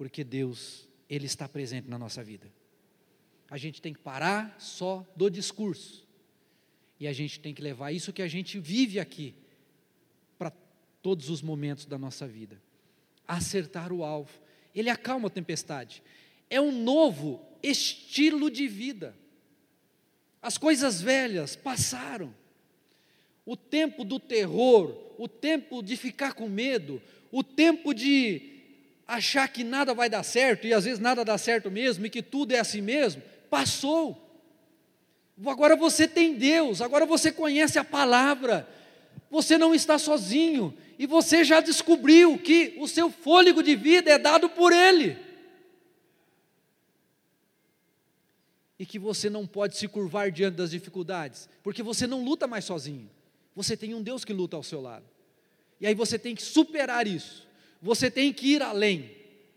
porque 0.00 0.24
Deus, 0.24 0.88
Ele 1.10 1.26
está 1.26 1.46
presente 1.46 1.86
na 1.86 1.98
nossa 1.98 2.24
vida. 2.24 2.50
A 3.50 3.58
gente 3.58 3.82
tem 3.82 3.92
que 3.92 4.00
parar 4.00 4.56
só 4.58 5.06
do 5.14 5.28
discurso, 5.28 6.08
e 6.98 7.06
a 7.06 7.12
gente 7.12 7.38
tem 7.38 7.52
que 7.52 7.60
levar 7.60 7.92
isso 7.92 8.10
que 8.10 8.22
a 8.22 8.26
gente 8.26 8.58
vive 8.58 8.98
aqui 8.98 9.34
para 10.38 10.50
todos 11.02 11.28
os 11.28 11.42
momentos 11.42 11.84
da 11.84 11.98
nossa 11.98 12.26
vida. 12.26 12.58
Acertar 13.28 13.92
o 13.92 14.02
alvo. 14.02 14.32
Ele 14.74 14.88
acalma 14.88 15.26
a 15.26 15.30
tempestade. 15.30 16.02
É 16.48 16.58
um 16.58 16.72
novo 16.72 17.46
estilo 17.62 18.50
de 18.50 18.66
vida. 18.66 19.14
As 20.40 20.56
coisas 20.56 21.02
velhas 21.02 21.56
passaram. 21.56 22.34
O 23.44 23.54
tempo 23.54 24.02
do 24.02 24.18
terror, 24.18 25.14
o 25.18 25.28
tempo 25.28 25.82
de 25.82 25.94
ficar 25.94 26.32
com 26.32 26.48
medo, 26.48 27.02
o 27.30 27.44
tempo 27.44 27.92
de 27.92 28.49
achar 29.10 29.48
que 29.48 29.64
nada 29.64 29.92
vai 29.92 30.08
dar 30.08 30.22
certo, 30.22 30.66
e 30.66 30.72
às 30.72 30.84
vezes 30.84 31.00
nada 31.00 31.24
dá 31.24 31.36
certo 31.36 31.70
mesmo, 31.70 32.06
e 32.06 32.10
que 32.10 32.22
tudo 32.22 32.52
é 32.52 32.60
assim 32.60 32.80
mesmo, 32.80 33.22
passou. 33.50 34.16
Agora 35.44 35.74
você 35.74 36.06
tem 36.06 36.34
Deus, 36.34 36.80
agora 36.80 37.04
você 37.04 37.32
conhece 37.32 37.78
a 37.78 37.84
palavra, 37.84 38.68
você 39.28 39.58
não 39.58 39.74
está 39.74 39.98
sozinho, 39.98 40.76
e 40.96 41.06
você 41.06 41.42
já 41.42 41.60
descobriu 41.60 42.38
que 42.38 42.76
o 42.78 42.86
seu 42.86 43.10
fôlego 43.10 43.62
de 43.62 43.74
vida 43.74 44.10
é 44.10 44.18
dado 44.18 44.48
por 44.48 44.72
Ele. 44.72 45.18
E 48.78 48.86
que 48.86 48.98
você 48.98 49.28
não 49.28 49.46
pode 49.46 49.76
se 49.76 49.88
curvar 49.88 50.30
diante 50.30 50.54
das 50.54 50.70
dificuldades, 50.70 51.48
porque 51.64 51.82
você 51.82 52.06
não 52.06 52.24
luta 52.24 52.46
mais 52.46 52.64
sozinho, 52.64 53.10
você 53.56 53.76
tem 53.76 53.92
um 53.92 54.02
Deus 54.02 54.24
que 54.24 54.32
luta 54.32 54.56
ao 54.56 54.62
seu 54.62 54.80
lado. 54.80 55.04
E 55.80 55.86
aí 55.86 55.94
você 55.94 56.18
tem 56.18 56.34
que 56.34 56.42
superar 56.42 57.06
isso. 57.08 57.49
Você 57.80 58.10
tem 58.10 58.32
que 58.32 58.48
ir 58.48 58.62
além. 58.62 59.10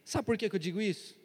Sabe 0.06 0.26
por 0.26 0.38
que, 0.38 0.46
eu 0.46 0.60
digo 0.60 0.82
isso? 0.82 1.16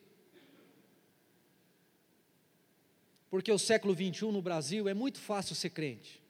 Porque 3.30 3.52
o 3.52 3.58
século 3.58 3.94
21 3.94 4.32
no 4.32 4.42
Brasil 4.42 4.88
é 4.88 4.94
muito 4.94 5.18
fácil 5.18 5.54
ser 5.54 5.70
crente. 5.70 6.20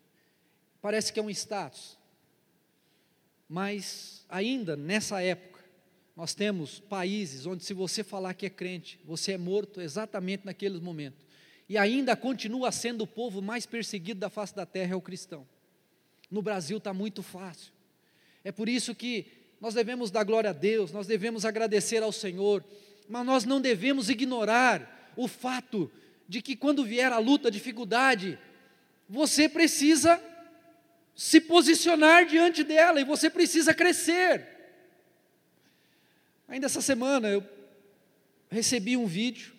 Parece 0.82 1.12
que 1.12 1.20
é 1.20 1.22
um 1.22 1.30
status. 1.30 1.96
Mas 3.48 4.24
ainda 4.28 4.76
nessa 4.76 5.22
época, 5.22 5.64
nós 6.16 6.34
temos 6.34 6.80
países 6.80 7.46
onde 7.46 7.64
se 7.64 7.72
você 7.72 8.02
falar 8.02 8.34
que 8.34 8.44
é 8.44 8.50
crente, 8.50 8.98
você 9.04 9.32
é 9.32 9.38
morto 9.38 9.80
exatamente 9.80 10.44
naqueles 10.44 10.80
momentos. 10.80 11.24
E 11.68 11.78
ainda 11.78 12.16
continua 12.16 12.72
sendo 12.72 13.02
o 13.02 13.06
povo 13.06 13.40
mais 13.40 13.64
perseguido 13.64 14.20
da 14.20 14.28
face 14.28 14.54
da 14.54 14.66
terra 14.66 14.94
é 14.94 14.96
o 14.96 15.00
cristão. 15.00 15.46
No 16.30 16.42
Brasil 16.42 16.78
está 16.78 16.92
muito 16.92 17.22
fácil. 17.22 17.72
É 18.42 18.50
por 18.50 18.68
isso 18.68 18.94
que 18.94 19.37
nós 19.60 19.74
devemos 19.74 20.10
dar 20.10 20.24
glória 20.24 20.50
a 20.50 20.52
Deus, 20.52 20.92
nós 20.92 21.06
devemos 21.06 21.44
agradecer 21.44 22.02
ao 22.02 22.12
Senhor, 22.12 22.64
mas 23.08 23.26
nós 23.26 23.44
não 23.44 23.60
devemos 23.60 24.08
ignorar 24.08 25.12
o 25.16 25.26
fato 25.26 25.90
de 26.28 26.40
que 26.40 26.54
quando 26.54 26.84
vier 26.84 27.12
a 27.12 27.18
luta, 27.18 27.48
a 27.48 27.50
dificuldade, 27.50 28.38
você 29.08 29.48
precisa 29.48 30.22
se 31.14 31.40
posicionar 31.40 32.26
diante 32.26 32.62
dela 32.62 33.00
e 33.00 33.04
você 33.04 33.28
precisa 33.28 33.74
crescer. 33.74 34.46
Ainda 36.46 36.66
essa 36.66 36.80
semana 36.80 37.28
eu 37.28 37.44
recebi 38.50 38.96
um 38.96 39.06
vídeo 39.06 39.52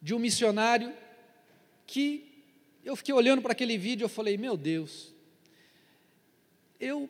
de 0.00 0.14
um 0.14 0.18
missionário 0.18 0.92
que 1.86 2.28
eu 2.84 2.96
fiquei 2.96 3.14
olhando 3.14 3.42
para 3.42 3.52
aquele 3.52 3.76
vídeo 3.76 4.06
e 4.06 4.08
falei, 4.08 4.36
meu 4.36 4.56
Deus, 4.56 5.14
eu 6.80 7.08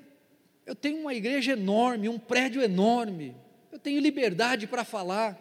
eu 0.64 0.74
tenho 0.74 0.98
uma 0.98 1.14
igreja 1.14 1.52
enorme, 1.52 2.08
um 2.08 2.18
prédio 2.18 2.62
enorme, 2.62 3.34
eu 3.70 3.78
tenho 3.78 4.00
liberdade 4.00 4.66
para 4.66 4.84
falar, 4.84 5.38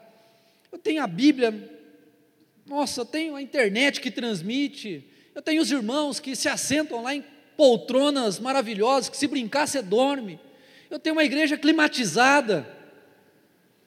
eu 0.71 0.79
tenho 0.79 1.03
a 1.03 1.07
Bíblia, 1.07 1.69
nossa, 2.65 3.01
eu 3.01 3.05
tenho 3.05 3.35
a 3.35 3.41
internet 3.41 4.01
que 4.01 4.09
transmite, 4.09 5.07
eu 5.35 5.41
tenho 5.41 5.61
os 5.61 5.71
irmãos 5.71 6.19
que 6.19 6.35
se 6.35 6.49
assentam 6.49 7.03
lá 7.03 7.15
em 7.15 7.23
poltronas 7.55 8.39
maravilhosas, 8.39 9.09
que 9.09 9.17
se 9.17 9.27
brincar 9.27 9.67
você 9.67 9.81
dorme, 9.81 10.39
eu 10.89 10.97
tenho 10.97 11.15
uma 11.15 11.23
igreja 11.23 11.57
climatizada, 11.57 12.67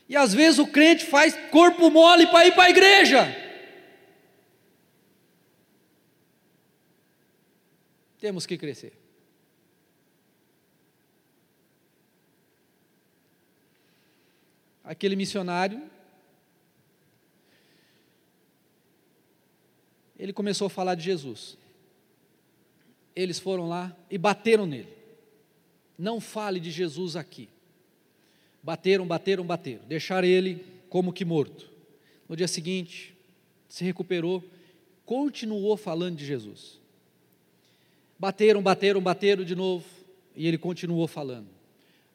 e 0.08 0.16
às 0.16 0.32
vezes 0.34 0.58
o 0.58 0.66
crente 0.66 1.04
faz 1.06 1.34
corpo 1.50 1.90
mole 1.90 2.26
para 2.26 2.46
ir 2.46 2.52
para 2.52 2.64
a 2.64 2.70
igreja. 2.70 3.44
Temos 8.20 8.46
que 8.46 8.56
crescer. 8.56 9.03
Aquele 14.84 15.16
missionário, 15.16 15.82
ele 20.18 20.32
começou 20.32 20.66
a 20.66 20.70
falar 20.70 20.94
de 20.94 21.02
Jesus. 21.02 21.56
Eles 23.16 23.38
foram 23.38 23.68
lá 23.68 23.96
e 24.10 24.18
bateram 24.18 24.66
nele. 24.66 24.92
Não 25.98 26.20
fale 26.20 26.60
de 26.60 26.70
Jesus 26.70 27.16
aqui. 27.16 27.48
Bateram, 28.62 29.06
bateram, 29.06 29.44
bateram. 29.44 29.84
Deixaram 29.86 30.26
ele 30.28 30.64
como 30.90 31.12
que 31.12 31.24
morto. 31.24 31.70
No 32.28 32.36
dia 32.36 32.48
seguinte, 32.48 33.14
se 33.68 33.84
recuperou, 33.84 34.42
continuou 35.04 35.76
falando 35.76 36.16
de 36.16 36.26
Jesus. 36.26 36.80
Bateram, 38.18 38.62
bateram, 38.62 39.00
bateram 39.00 39.44
de 39.44 39.54
novo, 39.54 39.84
e 40.34 40.46
ele 40.46 40.56
continuou 40.56 41.06
falando. 41.06 41.48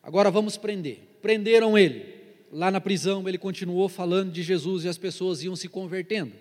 Agora 0.02 0.32
vamos 0.32 0.58
prender. 0.58 1.00
Prenderam 1.22 1.78
ele 1.78 2.19
lá 2.52 2.72
na 2.72 2.82
prisão, 2.82 3.28
ele 3.28 3.38
continuou 3.38 3.88
falando 3.88 4.32
de 4.32 4.44
Jesus 4.44 4.84
e 4.84 4.90
as 4.90 4.98
pessoas 4.98 5.44
iam 5.44 5.56
se 5.56 5.68
convertendo. 5.68 6.34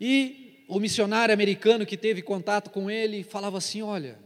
E 0.00 0.64
o 0.68 0.80
missionário 0.80 1.32
americano 1.32 1.86
que 1.86 1.96
teve 1.96 2.22
contato 2.22 2.70
com 2.70 2.90
ele 2.90 3.22
falava 3.22 3.58
assim: 3.58 3.82
Olha, 3.82 4.18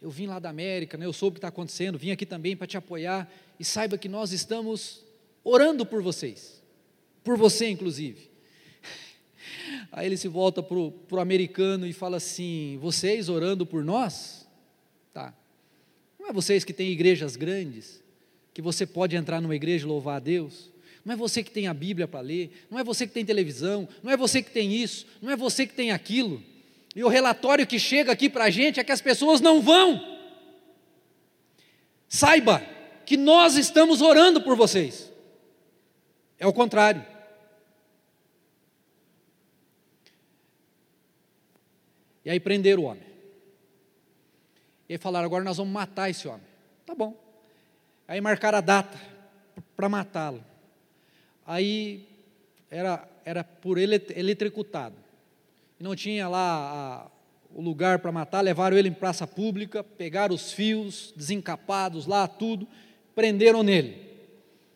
eu 0.00 0.10
vim 0.10 0.26
lá 0.26 0.38
da 0.38 0.50
América, 0.50 0.96
né, 0.96 1.06
eu 1.06 1.12
soube 1.12 1.32
o 1.32 1.34
que 1.34 1.38
está 1.38 1.48
acontecendo, 1.48 1.98
vim 1.98 2.10
aqui 2.10 2.24
também 2.24 2.56
para 2.56 2.66
te 2.66 2.76
apoiar, 2.76 3.30
e 3.58 3.64
saiba 3.64 3.98
que 3.98 4.08
nós 4.08 4.32
estamos 4.32 5.04
orando 5.42 5.84
por 5.84 6.02
vocês, 6.02 6.62
por 7.24 7.36
você 7.36 7.68
inclusive. 7.68 8.30
Aí 9.90 10.06
ele 10.06 10.16
se 10.16 10.28
volta 10.28 10.62
para 10.62 10.76
o 10.76 11.20
americano 11.20 11.86
e 11.86 11.92
fala 11.92 12.18
assim: 12.18 12.78
Vocês 12.80 13.28
orando 13.28 13.66
por 13.66 13.84
nós? 13.84 14.46
Tá. 15.12 15.34
Não 16.18 16.28
é 16.28 16.32
vocês 16.32 16.64
que 16.64 16.72
têm 16.72 16.90
igrejas 16.90 17.36
grandes, 17.36 18.02
que 18.56 18.62
você 18.62 18.86
pode 18.86 19.14
entrar 19.14 19.38
numa 19.38 19.54
igreja 19.54 19.84
e 19.84 19.86
louvar 19.86 20.16
a 20.16 20.18
Deus? 20.18 20.70
Não 21.04 21.12
é 21.12 21.16
você 21.16 21.42
que 21.42 21.50
tem 21.50 21.68
a 21.68 21.74
Bíblia 21.74 22.08
para 22.08 22.20
ler, 22.20 22.66
não 22.70 22.78
é 22.78 22.82
você 22.82 23.06
que 23.06 23.12
tem 23.12 23.22
televisão, 23.22 23.86
não 24.02 24.10
é 24.10 24.16
você 24.16 24.42
que 24.42 24.50
tem 24.50 24.72
isso, 24.72 25.06
não 25.20 25.30
é 25.30 25.36
você 25.36 25.66
que 25.66 25.74
tem 25.74 25.90
aquilo. 25.90 26.42
E 26.94 27.04
o 27.04 27.08
relatório 27.08 27.66
que 27.66 27.78
chega 27.78 28.12
aqui 28.12 28.30
para 28.30 28.44
a 28.44 28.50
gente 28.50 28.80
é 28.80 28.84
que 28.84 28.90
as 28.90 29.02
pessoas 29.02 29.42
não 29.42 29.60
vão. 29.60 30.00
Saiba 32.08 32.62
que 33.04 33.14
nós 33.14 33.56
estamos 33.56 34.00
orando 34.00 34.40
por 34.40 34.56
vocês. 34.56 35.12
É 36.38 36.46
o 36.46 36.52
contrário. 36.54 37.04
E 42.24 42.30
aí 42.30 42.40
prenderam 42.40 42.84
o 42.84 42.86
homem. 42.86 43.04
E 44.88 44.94
aí 44.94 44.98
falaram: 44.98 45.26
agora 45.26 45.44
nós 45.44 45.58
vamos 45.58 45.74
matar 45.74 46.08
esse 46.08 46.26
homem. 46.26 46.46
Tá 46.86 46.94
bom. 46.94 47.25
Aí 48.08 48.20
marcaram 48.20 48.58
a 48.58 48.60
data 48.60 48.98
para 49.76 49.88
matá-lo. 49.88 50.44
Aí 51.44 52.06
era, 52.70 53.06
era 53.24 53.44
por 53.44 53.78
eletricutado 53.78 55.06
não 55.78 55.94
tinha 55.94 56.28
lá 56.28 56.40
a, 56.40 57.10
o 57.54 57.60
lugar 57.60 57.98
para 57.98 58.10
matar, 58.10 58.40
levaram 58.40 58.76
ele 58.76 58.88
em 58.88 58.94
praça 58.94 59.26
pública, 59.26 59.84
pegaram 59.84 60.34
os 60.34 60.52
fios 60.52 61.12
desencapados 61.16 62.06
lá, 62.06 62.26
tudo, 62.26 62.66
prenderam 63.14 63.62
nele 63.62 64.06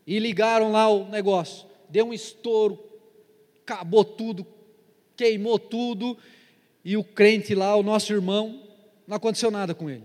e 0.06 0.18
ligaram 0.18 0.70
lá 0.72 0.88
o 0.88 1.08
negócio. 1.08 1.66
Deu 1.88 2.06
um 2.06 2.12
estouro, 2.12 2.78
acabou 3.62 4.04
tudo, 4.04 4.46
queimou 5.16 5.58
tudo, 5.58 6.16
e 6.84 6.96
o 6.96 7.04
crente 7.04 7.54
lá, 7.54 7.74
o 7.76 7.82
nosso 7.82 8.12
irmão, 8.12 8.62
não 9.06 9.16
aconteceu 9.16 9.50
nada 9.50 9.74
com 9.74 9.88
ele. 9.88 10.04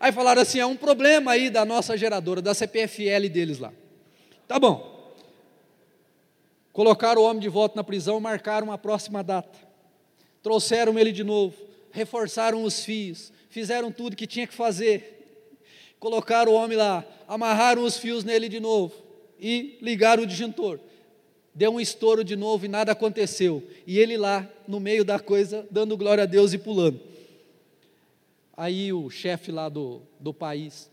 Aí 0.00 0.10
falaram 0.10 0.40
assim: 0.40 0.58
é 0.58 0.66
um 0.66 0.76
problema 0.76 1.32
aí 1.32 1.50
da 1.50 1.66
nossa 1.66 1.96
geradora, 1.96 2.40
da 2.40 2.54
CPFL 2.54 3.28
deles 3.30 3.58
lá. 3.58 3.70
Tá 4.48 4.58
bom. 4.58 5.14
Colocaram 6.72 7.20
o 7.20 7.24
homem 7.26 7.40
de 7.40 7.48
volta 7.48 7.76
na 7.76 7.84
prisão, 7.84 8.18
marcaram 8.18 8.68
uma 8.68 8.78
próxima 8.78 9.22
data. 9.22 9.58
Trouxeram 10.42 10.98
ele 10.98 11.12
de 11.12 11.22
novo, 11.22 11.54
reforçaram 11.90 12.64
os 12.64 12.82
fios, 12.82 13.30
fizeram 13.50 13.92
tudo 13.92 14.16
que 14.16 14.26
tinha 14.26 14.46
que 14.46 14.54
fazer. 14.54 15.18
Colocaram 15.98 16.52
o 16.52 16.54
homem 16.54 16.78
lá, 16.78 17.04
amarraram 17.28 17.84
os 17.84 17.98
fios 17.98 18.24
nele 18.24 18.48
de 18.48 18.58
novo 18.58 18.94
e 19.38 19.76
ligaram 19.82 20.22
o 20.22 20.26
disjuntor. 20.26 20.80
Deu 21.54 21.72
um 21.72 21.80
estouro 21.80 22.24
de 22.24 22.36
novo 22.36 22.64
e 22.64 22.68
nada 22.68 22.92
aconteceu. 22.92 23.62
E 23.86 23.98
ele 23.98 24.16
lá, 24.16 24.48
no 24.66 24.80
meio 24.80 25.04
da 25.04 25.18
coisa, 25.18 25.66
dando 25.70 25.96
glória 25.96 26.22
a 26.22 26.26
Deus 26.26 26.54
e 26.54 26.58
pulando. 26.58 27.09
Aí 28.56 28.92
o 28.92 29.08
chefe 29.10 29.50
lá 29.50 29.68
do, 29.68 30.02
do 30.18 30.34
país 30.34 30.90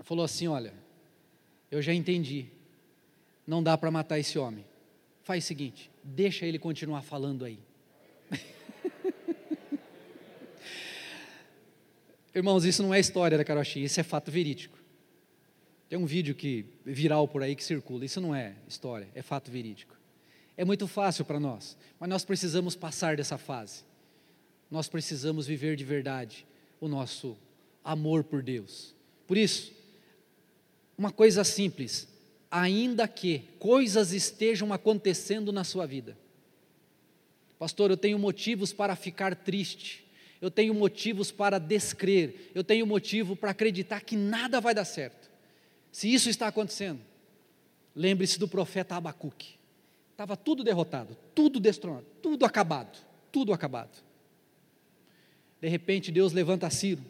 falou 0.00 0.24
assim: 0.24 0.48
Olha, 0.48 0.74
eu 1.70 1.80
já 1.80 1.94
entendi, 1.94 2.46
não 3.46 3.62
dá 3.62 3.76
para 3.78 3.90
matar 3.90 4.18
esse 4.18 4.38
homem 4.38 4.64
faz 5.22 5.44
o 5.44 5.46
seguinte, 5.46 5.90
deixa 6.02 6.44
ele 6.46 6.58
continuar 6.58 7.02
falando 7.02 7.44
aí. 7.44 7.58
Irmãos, 12.34 12.64
isso 12.64 12.82
não 12.82 12.92
é 12.92 12.98
história 13.00 13.38
da 13.38 13.44
Caroxi, 13.44 13.84
isso 13.84 14.00
é 14.00 14.02
fato 14.02 14.30
verídico. 14.30 14.80
Tem 15.88 15.98
um 15.98 16.06
vídeo 16.06 16.34
que 16.34 16.64
viral 16.84 17.28
por 17.28 17.42
aí 17.42 17.54
que 17.54 17.62
circula, 17.62 18.04
isso 18.04 18.20
não 18.20 18.34
é 18.34 18.54
história, 18.66 19.08
é 19.14 19.22
fato 19.22 19.50
verídico. 19.50 19.96
É 20.56 20.64
muito 20.64 20.88
fácil 20.88 21.24
para 21.24 21.38
nós, 21.38 21.76
mas 21.98 22.08
nós 22.08 22.24
precisamos 22.24 22.74
passar 22.74 23.16
dessa 23.16 23.38
fase. 23.38 23.84
Nós 24.70 24.88
precisamos 24.88 25.46
viver 25.46 25.76
de 25.76 25.84
verdade 25.84 26.46
o 26.82 26.88
nosso 26.88 27.38
amor 27.84 28.24
por 28.24 28.42
Deus. 28.42 28.92
Por 29.24 29.36
isso, 29.36 29.72
uma 30.98 31.12
coisa 31.12 31.44
simples, 31.44 32.08
ainda 32.50 33.06
que 33.06 33.44
coisas 33.60 34.12
estejam 34.12 34.72
acontecendo 34.72 35.52
na 35.52 35.62
sua 35.62 35.86
vida. 35.86 36.18
Pastor, 37.56 37.92
eu 37.92 37.96
tenho 37.96 38.18
motivos 38.18 38.72
para 38.72 38.96
ficar 38.96 39.36
triste, 39.36 40.04
eu 40.40 40.50
tenho 40.50 40.74
motivos 40.74 41.30
para 41.30 41.60
descrer, 41.60 42.50
eu 42.52 42.64
tenho 42.64 42.84
motivo 42.84 43.36
para 43.36 43.52
acreditar 43.52 44.00
que 44.00 44.16
nada 44.16 44.60
vai 44.60 44.74
dar 44.74 44.84
certo. 44.84 45.30
Se 45.92 46.12
isso 46.12 46.28
está 46.28 46.48
acontecendo, 46.48 47.00
lembre-se 47.94 48.40
do 48.40 48.48
profeta 48.48 48.96
Abacuque. 48.96 49.54
Estava 50.10 50.36
tudo 50.36 50.64
derrotado, 50.64 51.16
tudo 51.32 51.60
destronado, 51.60 52.06
tudo 52.20 52.44
acabado, 52.44 52.98
tudo 53.30 53.52
acabado. 53.52 54.02
De 55.62 55.68
repente 55.68 56.10
Deus 56.10 56.32
levanta 56.32 56.68
Ciro 56.68 57.00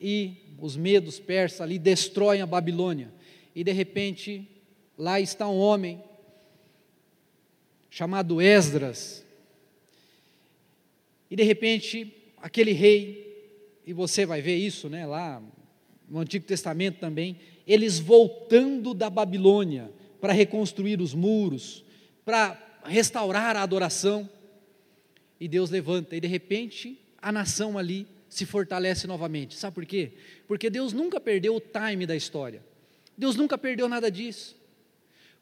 e 0.00 0.54
os 0.60 0.76
medos 0.76 1.18
persas 1.18 1.60
ali 1.60 1.76
destroem 1.76 2.40
a 2.40 2.46
Babilônia 2.46 3.12
e 3.52 3.64
de 3.64 3.72
repente 3.72 4.48
lá 4.96 5.20
está 5.20 5.48
um 5.48 5.58
homem 5.58 6.00
chamado 7.90 8.40
Esdras. 8.40 9.26
E 11.28 11.34
de 11.34 11.42
repente 11.42 12.14
aquele 12.36 12.70
rei, 12.70 13.82
e 13.84 13.92
você 13.92 14.24
vai 14.24 14.40
ver 14.40 14.56
isso, 14.56 14.88
né, 14.88 15.04
lá 15.04 15.42
no 16.08 16.20
Antigo 16.20 16.46
Testamento 16.46 17.00
também, 17.00 17.36
eles 17.66 17.98
voltando 17.98 18.94
da 18.94 19.10
Babilônia 19.10 19.90
para 20.20 20.32
reconstruir 20.32 21.00
os 21.00 21.12
muros, 21.12 21.84
para 22.24 22.80
restaurar 22.84 23.56
a 23.56 23.62
adoração. 23.62 24.30
E 25.40 25.48
Deus 25.48 25.70
levanta, 25.70 26.14
e 26.14 26.20
de 26.20 26.28
repente 26.28 27.00
a 27.20 27.32
nação 27.32 27.78
ali 27.78 28.06
se 28.28 28.46
fortalece 28.46 29.06
novamente. 29.06 29.56
Sabe 29.56 29.74
por 29.74 29.86
quê? 29.86 30.12
Porque 30.46 30.70
Deus 30.70 30.92
nunca 30.92 31.18
perdeu 31.18 31.56
o 31.56 31.60
time 31.60 32.06
da 32.06 32.14
história. 32.14 32.62
Deus 33.16 33.34
nunca 33.34 33.58
perdeu 33.58 33.88
nada 33.88 34.10
disso. 34.10 34.56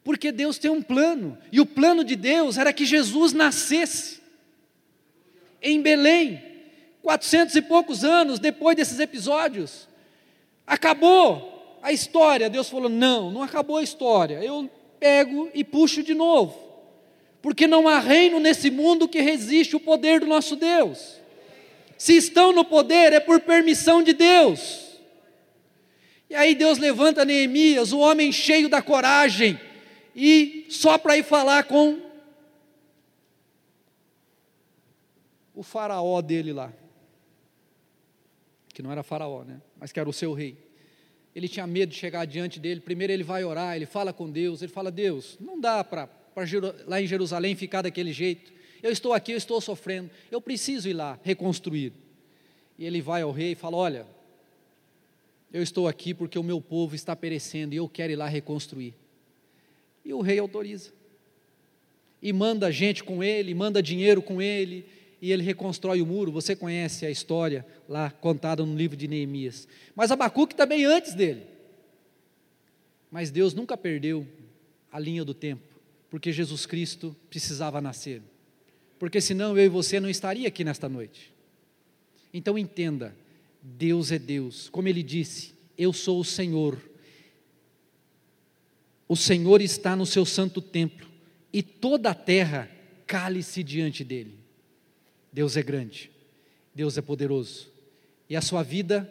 Porque 0.02 0.32
Deus 0.32 0.56
tem 0.58 0.70
um 0.70 0.80
plano, 0.80 1.36
e 1.52 1.60
o 1.60 1.66
plano 1.66 2.02
de 2.02 2.16
Deus 2.16 2.56
era 2.56 2.72
que 2.72 2.86
Jesus 2.86 3.32
nascesse 3.32 4.20
em 5.60 5.82
Belém, 5.82 6.42
quatrocentos 7.02 7.54
e 7.56 7.62
poucos 7.62 8.04
anos 8.04 8.38
depois 8.38 8.76
desses 8.76 9.00
episódios. 9.00 9.88
Acabou 10.66 11.78
a 11.82 11.92
história. 11.92 12.48
Deus 12.48 12.68
falou: 12.68 12.88
não, 12.88 13.30
não 13.30 13.42
acabou 13.42 13.76
a 13.76 13.82
história. 13.82 14.42
Eu 14.42 14.70
pego 14.98 15.50
e 15.52 15.64
puxo 15.64 16.02
de 16.02 16.14
novo. 16.14 16.67
Porque 17.40 17.66
não 17.66 17.86
há 17.86 17.98
reino 17.98 18.40
nesse 18.40 18.70
mundo 18.70 19.08
que 19.08 19.20
resiste 19.20 19.76
o 19.76 19.80
poder 19.80 20.20
do 20.20 20.26
nosso 20.26 20.56
Deus. 20.56 21.18
Se 21.96 22.16
estão 22.16 22.52
no 22.52 22.64
poder, 22.64 23.12
é 23.12 23.20
por 23.20 23.40
permissão 23.40 24.02
de 24.02 24.12
Deus. 24.12 24.88
E 26.30 26.34
aí 26.34 26.54
Deus 26.54 26.78
levanta 26.78 27.24
Neemias, 27.24 27.92
o 27.92 27.98
homem 27.98 28.30
cheio 28.30 28.68
da 28.68 28.82
coragem, 28.82 29.58
e 30.14 30.66
só 30.68 30.98
para 30.98 31.16
ir 31.16 31.24
falar 31.24 31.64
com 31.64 32.00
o 35.54 35.62
faraó 35.62 36.20
dele 36.20 36.52
lá, 36.52 36.72
que 38.74 38.82
não 38.82 38.92
era 38.92 39.02
faraó, 39.02 39.42
né? 39.42 39.60
Mas 39.76 39.90
que 39.90 39.98
era 39.98 40.08
o 40.08 40.12
seu 40.12 40.32
rei. 40.32 40.56
Ele 41.34 41.48
tinha 41.48 41.66
medo 41.66 41.90
de 41.90 41.96
chegar 41.96 42.26
diante 42.26 42.60
dele. 42.60 42.80
Primeiro 42.80 43.12
ele 43.12 43.22
vai 43.22 43.42
orar, 43.42 43.74
ele 43.74 43.86
fala 43.86 44.12
com 44.12 44.30
Deus, 44.30 44.60
ele 44.60 44.72
fala: 44.72 44.90
Deus, 44.90 45.36
não 45.40 45.58
dá 45.58 45.82
para 45.82 46.08
lá 46.86 47.00
em 47.00 47.06
Jerusalém 47.06 47.54
ficar 47.54 47.82
daquele 47.82 48.12
jeito. 48.12 48.52
Eu 48.82 48.92
estou 48.92 49.12
aqui, 49.12 49.32
eu 49.32 49.36
estou 49.36 49.60
sofrendo, 49.60 50.10
eu 50.30 50.40
preciso 50.40 50.88
ir 50.88 50.92
lá 50.92 51.18
reconstruir. 51.22 51.92
E 52.78 52.84
ele 52.84 53.00
vai 53.00 53.22
ao 53.22 53.32
rei 53.32 53.52
e 53.52 53.54
fala: 53.54 53.76
Olha, 53.76 54.06
eu 55.52 55.62
estou 55.62 55.88
aqui 55.88 56.14
porque 56.14 56.38
o 56.38 56.42
meu 56.42 56.60
povo 56.60 56.94
está 56.94 57.16
perecendo 57.16 57.74
e 57.74 57.78
eu 57.78 57.88
quero 57.88 58.12
ir 58.12 58.16
lá 58.16 58.28
reconstruir. 58.28 58.94
E 60.04 60.12
o 60.12 60.20
rei 60.20 60.38
autoriza. 60.38 60.92
E 62.20 62.32
manda 62.32 62.70
gente 62.70 63.02
com 63.02 63.22
ele, 63.22 63.54
manda 63.54 63.82
dinheiro 63.82 64.20
com 64.20 64.42
ele, 64.42 64.84
e 65.20 65.32
ele 65.32 65.42
reconstrói 65.42 66.00
o 66.00 66.06
muro. 66.06 66.32
Você 66.32 66.54
conhece 66.54 67.06
a 67.06 67.10
história 67.10 67.64
lá 67.88 68.10
contada 68.10 68.64
no 68.64 68.76
livro 68.76 68.96
de 68.96 69.08
Neemias. 69.08 69.68
Mas 69.94 70.10
Abacuque 70.10 70.54
também 70.54 70.84
antes 70.84 71.14
dele. 71.14 71.42
Mas 73.10 73.30
Deus 73.30 73.54
nunca 73.54 73.76
perdeu 73.76 74.26
a 74.90 74.98
linha 74.98 75.24
do 75.24 75.34
tempo, 75.34 75.62
porque 76.10 76.32
Jesus 76.32 76.66
Cristo 76.66 77.14
precisava 77.28 77.80
nascer. 77.80 78.22
Porque 78.98 79.20
senão 79.20 79.56
eu 79.56 79.64
e 79.64 79.68
você 79.68 80.00
não 80.00 80.08
estaria 80.08 80.48
aqui 80.48 80.64
nesta 80.64 80.88
noite. 80.88 81.32
Então 82.32 82.58
entenda, 82.58 83.14
Deus 83.62 84.10
é 84.10 84.18
Deus. 84.18 84.68
Como 84.68 84.88
ele 84.88 85.02
disse, 85.02 85.54
eu 85.76 85.92
sou 85.92 86.20
o 86.20 86.24
Senhor. 86.24 86.78
O 89.06 89.16
Senhor 89.16 89.60
está 89.60 89.94
no 89.94 90.04
seu 90.04 90.24
santo 90.24 90.60
templo 90.60 91.08
e 91.52 91.62
toda 91.62 92.10
a 92.10 92.14
terra 92.14 92.70
cale-se 93.06 93.62
diante 93.62 94.04
dele. 94.04 94.38
Deus 95.32 95.56
é 95.56 95.62
grande, 95.62 96.10
Deus 96.74 96.98
é 96.98 97.02
poderoso. 97.02 97.70
E 98.28 98.36
a 98.36 98.42
sua 98.42 98.62
vida, 98.62 99.10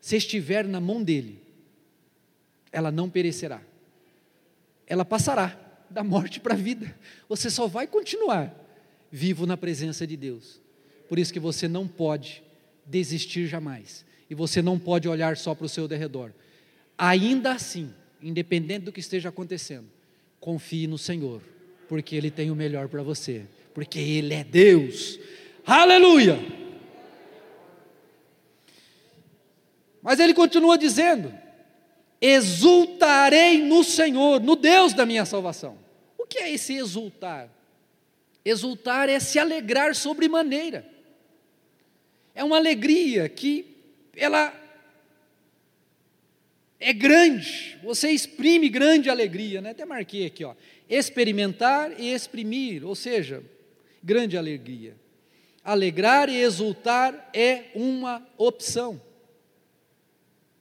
se 0.00 0.16
estiver 0.16 0.66
na 0.66 0.80
mão 0.80 1.02
dele, 1.02 1.40
ela 2.72 2.90
não 2.90 3.08
perecerá. 3.08 3.62
Ela 4.86 5.04
passará 5.04 5.69
da 5.90 6.04
morte 6.04 6.40
para 6.40 6.54
a 6.54 6.56
vida. 6.56 6.94
Você 7.28 7.50
só 7.50 7.66
vai 7.66 7.86
continuar 7.86 8.54
vivo 9.10 9.46
na 9.46 9.56
presença 9.56 10.06
de 10.06 10.16
Deus. 10.16 10.60
Por 11.08 11.18
isso 11.18 11.32
que 11.32 11.40
você 11.40 11.66
não 11.66 11.86
pode 11.88 12.42
desistir 12.86 13.46
jamais. 13.46 14.04
E 14.28 14.34
você 14.34 14.62
não 14.62 14.78
pode 14.78 15.08
olhar 15.08 15.36
só 15.36 15.54
para 15.54 15.66
o 15.66 15.68
seu 15.68 15.88
derredor. 15.88 16.32
Ainda 16.96 17.52
assim, 17.52 17.92
independente 18.22 18.84
do 18.84 18.92
que 18.92 19.00
esteja 19.00 19.28
acontecendo, 19.28 19.88
confie 20.38 20.86
no 20.86 20.96
Senhor, 20.96 21.42
porque 21.88 22.14
Ele 22.14 22.30
tem 22.30 22.50
o 22.50 22.54
melhor 22.54 22.88
para 22.88 23.02
você, 23.02 23.42
porque 23.74 23.98
Ele 23.98 24.34
é 24.34 24.44
Deus. 24.44 25.18
Aleluia! 25.66 26.38
Mas 30.02 30.18
ele 30.18 30.32
continua 30.34 30.78
dizendo: 30.78 31.32
exultarei 32.20 33.62
no 33.62 33.82
Senhor, 33.82 34.40
no 34.40 34.54
Deus 34.54 34.92
da 34.92 35.06
minha 35.06 35.24
salvação. 35.24 35.78
O 36.18 36.26
que 36.26 36.38
é 36.38 36.52
esse 36.52 36.74
exultar? 36.74 37.48
Exultar 38.44 39.08
é 39.08 39.18
se 39.18 39.38
alegrar 39.38 39.94
sobremaneira. 39.94 40.86
É 42.34 42.44
uma 42.44 42.56
alegria 42.56 43.28
que 43.28 43.66
ela 44.16 44.52
é 46.78 46.92
grande, 46.92 47.78
você 47.82 48.10
exprime 48.10 48.68
grande 48.68 49.10
alegria, 49.10 49.60
né? 49.60 49.70
Até 49.70 49.84
marquei 49.84 50.24
aqui, 50.24 50.44
ó. 50.44 50.54
Experimentar 50.88 52.00
e 52.00 52.12
exprimir, 52.12 52.86
ou 52.86 52.94
seja, 52.94 53.44
grande 54.02 54.36
alegria. 54.38 54.96
Alegrar 55.62 56.30
e 56.30 56.40
exultar 56.40 57.30
é 57.34 57.64
uma 57.74 58.26
opção. 58.38 59.00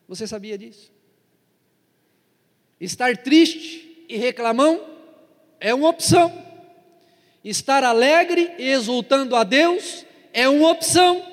Você 0.09 0.27
sabia 0.27 0.57
disso? 0.57 0.91
Estar 2.79 3.17
triste 3.17 4.05
e 4.07 4.17
reclamão 4.17 4.85
é 5.59 5.73
uma 5.73 5.89
opção. 5.89 6.45
Estar 7.43 7.83
alegre 7.83 8.53
e 8.57 8.69
exultando 8.69 9.35
a 9.35 9.43
Deus 9.43 10.05
é 10.33 10.47
uma 10.47 10.69
opção. 10.69 11.25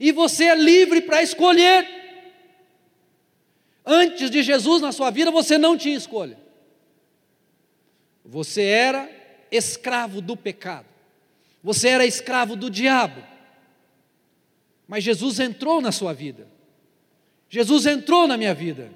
E 0.00 0.12
você 0.12 0.44
é 0.44 0.54
livre 0.54 1.00
para 1.02 1.22
escolher. 1.22 1.86
Antes 3.84 4.30
de 4.30 4.42
Jesus 4.42 4.82
na 4.82 4.92
sua 4.92 5.10
vida, 5.10 5.30
você 5.30 5.58
não 5.58 5.76
tinha 5.76 5.96
escolha. 5.96 6.38
Você 8.24 8.62
era 8.62 9.10
escravo 9.50 10.20
do 10.20 10.36
pecado. 10.36 10.86
Você 11.62 11.88
era 11.88 12.06
escravo 12.06 12.54
do 12.54 12.70
diabo. 12.70 13.22
Mas 14.86 15.04
Jesus 15.04 15.40
entrou 15.40 15.80
na 15.80 15.90
sua 15.90 16.12
vida. 16.12 16.46
Jesus 17.48 17.86
entrou 17.86 18.26
na 18.26 18.36
minha 18.36 18.54
vida. 18.54 18.90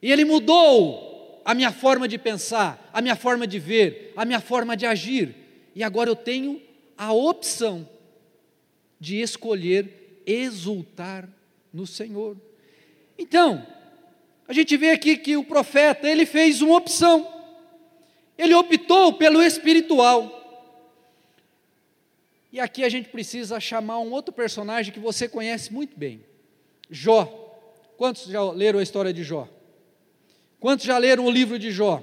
E 0.00 0.10
ele 0.10 0.24
mudou 0.24 1.42
a 1.44 1.54
minha 1.54 1.72
forma 1.72 2.08
de 2.08 2.18
pensar, 2.18 2.90
a 2.92 3.00
minha 3.00 3.16
forma 3.16 3.46
de 3.46 3.58
ver, 3.58 4.12
a 4.16 4.24
minha 4.24 4.40
forma 4.40 4.76
de 4.76 4.84
agir. 4.84 5.34
E 5.74 5.82
agora 5.82 6.10
eu 6.10 6.16
tenho 6.16 6.60
a 6.96 7.12
opção 7.12 7.88
de 8.98 9.20
escolher 9.20 10.22
exultar 10.26 11.28
no 11.72 11.86
Senhor. 11.86 12.36
Então, 13.18 13.66
a 14.48 14.52
gente 14.52 14.76
vê 14.76 14.90
aqui 14.90 15.16
que 15.16 15.36
o 15.36 15.44
profeta, 15.44 16.08
ele 16.08 16.26
fez 16.26 16.60
uma 16.62 16.76
opção. 16.76 17.32
Ele 18.36 18.54
optou 18.54 19.12
pelo 19.12 19.42
espiritual. 19.42 20.32
E 22.52 22.60
aqui 22.60 22.84
a 22.84 22.88
gente 22.88 23.08
precisa 23.08 23.60
chamar 23.60 23.98
um 23.98 24.10
outro 24.12 24.32
personagem 24.32 24.92
que 24.92 25.00
você 25.00 25.28
conhece 25.28 25.72
muito 25.72 25.96
bem. 25.96 26.24
Jó. 26.90 27.44
Quantos 27.96 28.26
já 28.26 28.42
leram 28.50 28.78
a 28.78 28.82
história 28.82 29.12
de 29.12 29.22
Jó? 29.22 29.48
Quantos 30.58 30.84
já 30.86 30.98
leram 30.98 31.26
o 31.26 31.30
livro 31.30 31.58
de 31.58 31.70
Jó? 31.70 32.02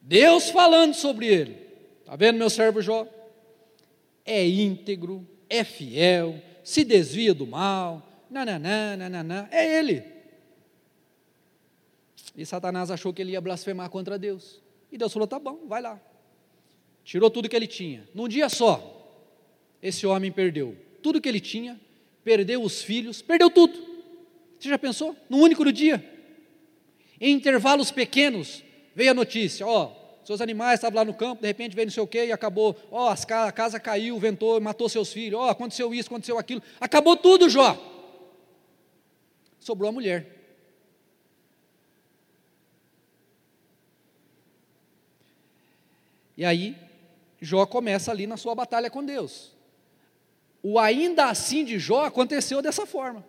Deus 0.00 0.50
falando 0.50 0.94
sobre 0.94 1.26
ele. 1.26 1.56
Está 2.00 2.16
vendo 2.16 2.38
meu 2.38 2.50
servo 2.50 2.82
Jó? 2.82 3.06
É 4.24 4.46
íntegro, 4.46 5.26
é 5.48 5.64
fiel, 5.64 6.40
se 6.62 6.84
desvia 6.84 7.34
do 7.34 7.46
mal, 7.46 8.06
nananã, 8.30 8.96
nananã, 8.96 9.48
é 9.50 9.78
ele. 9.78 10.04
E 12.36 12.46
Satanás 12.46 12.90
achou 12.90 13.12
que 13.12 13.20
ele 13.20 13.32
ia 13.32 13.40
blasfemar 13.40 13.90
contra 13.90 14.18
Deus. 14.18 14.60
E 14.90 14.96
Deus 14.96 15.12
falou: 15.12 15.28
tá 15.28 15.38
bom, 15.38 15.66
vai 15.66 15.82
lá. 15.82 16.00
Tirou 17.04 17.30
tudo 17.30 17.48
que 17.48 17.56
ele 17.56 17.66
tinha. 17.66 18.08
Num 18.14 18.28
dia 18.28 18.48
só, 18.48 19.28
esse 19.82 20.06
homem 20.06 20.30
perdeu 20.30 20.76
tudo 21.02 21.20
que 21.20 21.28
ele 21.28 21.40
tinha, 21.40 21.78
perdeu 22.22 22.62
os 22.62 22.82
filhos, 22.82 23.20
perdeu 23.20 23.50
tudo. 23.50 23.74
Você 24.58 24.68
já 24.68 24.78
pensou? 24.78 25.16
Num 25.28 25.40
único 25.40 25.70
dia. 25.72 26.11
Em 27.24 27.36
intervalos 27.36 27.92
pequenos, 27.92 28.64
veio 28.96 29.12
a 29.12 29.14
notícia: 29.14 29.64
ó, 29.64 29.92
seus 30.24 30.40
animais 30.40 30.80
estavam 30.80 30.96
lá 30.96 31.04
no 31.04 31.14
campo, 31.14 31.40
de 31.40 31.46
repente 31.46 31.76
veio 31.76 31.86
não 31.86 31.92
sei 31.92 32.02
o 32.02 32.06
quê 32.06 32.26
e 32.26 32.32
acabou. 32.32 32.76
Ó, 32.90 33.08
a 33.08 33.52
casa 33.52 33.78
caiu, 33.78 34.18
ventou, 34.18 34.60
matou 34.60 34.88
seus 34.88 35.12
filhos. 35.12 35.38
Ó, 35.38 35.48
aconteceu 35.48 35.94
isso, 35.94 36.08
aconteceu 36.08 36.36
aquilo. 36.36 36.60
Acabou 36.80 37.16
tudo, 37.16 37.48
Jó. 37.48 37.78
Sobrou 39.60 39.88
a 39.88 39.92
mulher. 39.92 40.26
E 46.36 46.44
aí, 46.44 46.76
Jó 47.40 47.64
começa 47.66 48.10
ali 48.10 48.26
na 48.26 48.36
sua 48.36 48.52
batalha 48.52 48.90
com 48.90 49.04
Deus. 49.04 49.52
O 50.60 50.76
ainda 50.76 51.26
assim 51.26 51.64
de 51.64 51.78
Jó 51.78 52.04
aconteceu 52.04 52.60
dessa 52.60 52.84
forma. 52.84 53.24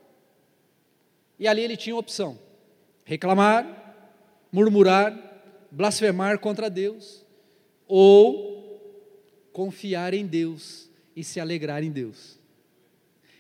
E 1.38 1.48
ali 1.48 1.62
ele 1.62 1.78
tinha 1.78 1.96
opção: 1.96 2.40
reclamar, 3.06 3.83
murmurar, 4.54 5.18
blasfemar 5.72 6.38
contra 6.38 6.70
Deus, 6.70 7.26
ou 7.88 8.80
confiar 9.52 10.14
em 10.14 10.28
Deus 10.28 10.88
e 11.16 11.24
se 11.24 11.40
alegrar 11.40 11.84
em 11.84 11.92
Deus. 11.92 12.38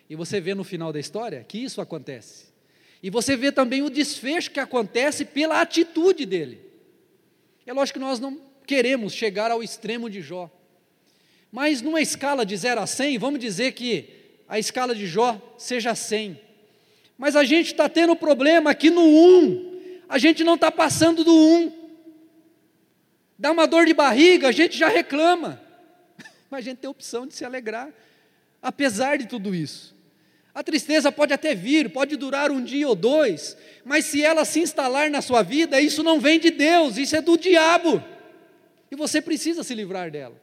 E 0.09 0.15
você 0.15 0.41
vê 0.41 0.55
no 0.55 0.63
final 0.63 0.91
da 0.91 0.99
história 0.99 1.45
que 1.47 1.59
isso 1.59 1.79
acontece. 1.79 2.47
E 3.01 3.11
você 3.11 3.35
vê 3.37 3.51
também 3.51 3.83
o 3.83 3.91
desfecho 3.91 4.49
que 4.49 4.59
acontece 4.59 5.23
pela 5.23 5.61
atitude 5.61 6.25
dele. 6.25 6.59
É 7.65 7.71
lógico 7.73 7.99
que 7.99 8.05
nós 8.05 8.19
não 8.19 8.41
queremos 8.65 9.13
chegar 9.13 9.51
ao 9.51 9.61
extremo 9.61 10.09
de 10.09 10.21
Jó. 10.21 10.49
Mas 11.51 11.81
numa 11.81 12.01
escala 12.01 12.43
de 12.43 12.57
0 12.57 12.81
a 12.81 12.87
100, 12.87 13.19
vamos 13.19 13.39
dizer 13.39 13.73
que 13.73 14.09
a 14.47 14.57
escala 14.57 14.95
de 14.95 15.05
Jó 15.05 15.39
seja 15.57 15.93
100. 15.93 16.39
Mas 17.17 17.35
a 17.35 17.43
gente 17.43 17.67
está 17.67 17.87
tendo 17.87 18.15
problema 18.15 18.71
aqui 18.71 18.89
no 18.89 19.03
1. 19.03 19.72
A 20.13 20.19
gente 20.19 20.43
não 20.43 20.53
está 20.53 20.69
passando 20.69 21.23
do 21.23 21.35
1. 21.35 21.71
Dá 23.35 23.51
uma 23.51 23.65
dor 23.65 23.87
de 23.87 23.95
barriga, 23.95 24.49
a 24.49 24.51
gente 24.51 24.77
já 24.77 24.87
reclama. 24.87 25.59
Mas 26.51 26.59
a 26.59 26.61
gente 26.69 26.77
tem 26.77 26.87
a 26.87 26.91
opção 26.91 27.25
de 27.25 27.33
se 27.33 27.43
alegrar, 27.43 27.91
apesar 28.61 29.17
de 29.17 29.25
tudo 29.25 29.55
isso. 29.55 29.95
A 30.53 30.61
tristeza 30.61 31.11
pode 31.11 31.33
até 31.33 31.55
vir, 31.55 31.89
pode 31.89 32.15
durar 32.15 32.51
um 32.51 32.63
dia 32.63 32.87
ou 32.87 32.93
dois, 32.93 33.57
mas 33.83 34.05
se 34.05 34.23
ela 34.23 34.45
se 34.45 34.59
instalar 34.59 35.09
na 35.09 35.19
sua 35.19 35.41
vida, 35.41 35.81
isso 35.81 36.03
não 36.03 36.19
vem 36.19 36.39
de 36.39 36.51
Deus, 36.51 36.95
isso 36.95 37.15
é 37.15 37.21
do 37.21 37.35
diabo. 37.35 38.03
E 38.91 38.95
você 38.95 39.19
precisa 39.19 39.63
se 39.63 39.73
livrar 39.73 40.11
dela. 40.11 40.39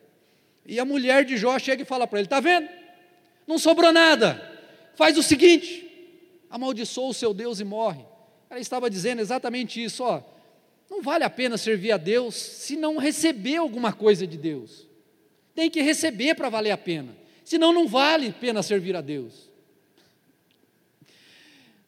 E 0.66 0.80
a 0.80 0.84
mulher 0.84 1.24
de 1.24 1.36
Jó 1.36 1.56
chega 1.60 1.82
e 1.82 1.86
fala 1.86 2.08
para 2.08 2.18
ele: 2.18 2.26
Está 2.26 2.40
vendo? 2.40 2.68
Não 3.46 3.56
sobrou 3.56 3.92
nada. 3.92 4.42
Faz 4.96 5.16
o 5.16 5.22
seguinte: 5.22 5.88
amaldiçoa 6.50 7.10
o 7.10 7.14
seu 7.14 7.32
Deus 7.32 7.60
e 7.60 7.64
morre. 7.64 8.09
Ela 8.50 8.58
estava 8.58 8.90
dizendo 8.90 9.20
exatamente 9.20 9.82
isso: 9.82 10.02
ó, 10.02 10.20
não 10.90 11.00
vale 11.00 11.22
a 11.22 11.30
pena 11.30 11.56
servir 11.56 11.92
a 11.92 11.96
Deus 11.96 12.34
se 12.34 12.76
não 12.76 12.96
receber 12.98 13.56
alguma 13.56 13.92
coisa 13.92 14.26
de 14.26 14.36
Deus. 14.36 14.88
Tem 15.54 15.70
que 15.70 15.80
receber 15.80 16.34
para 16.34 16.48
valer 16.48 16.72
a 16.72 16.78
pena. 16.78 17.16
Senão 17.44 17.72
não 17.72 17.86
vale 17.86 18.28
a 18.28 18.32
pena 18.32 18.62
servir 18.62 18.96
a 18.96 19.00
Deus. 19.00 19.48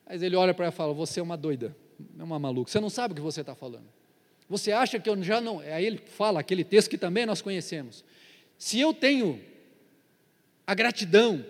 Mas 0.06 0.22
ele 0.22 0.36
olha 0.36 0.54
para 0.54 0.66
ela 0.66 0.72
e 0.72 0.76
fala: 0.76 0.94
Você 0.94 1.18
é 1.18 1.22
uma 1.22 1.36
doida, 1.36 1.76
é 2.18 2.22
uma 2.22 2.38
maluca. 2.38 2.70
Você 2.70 2.78
não 2.78 2.90
sabe 2.90 3.12
o 3.12 3.14
que 3.16 3.20
você 3.20 3.40
está 3.40 3.54
falando. 3.54 3.86
Você 4.48 4.70
acha 4.70 5.00
que 5.00 5.08
eu 5.08 5.20
já 5.22 5.40
não. 5.40 5.58
Aí 5.58 5.84
ele 5.84 5.98
fala 5.98 6.40
aquele 6.40 6.62
texto 6.62 6.90
que 6.90 6.98
também 6.98 7.26
nós 7.26 7.42
conhecemos. 7.42 8.04
Se 8.56 8.78
eu 8.78 8.94
tenho 8.94 9.40
a 10.66 10.74
gratidão, 10.74 11.44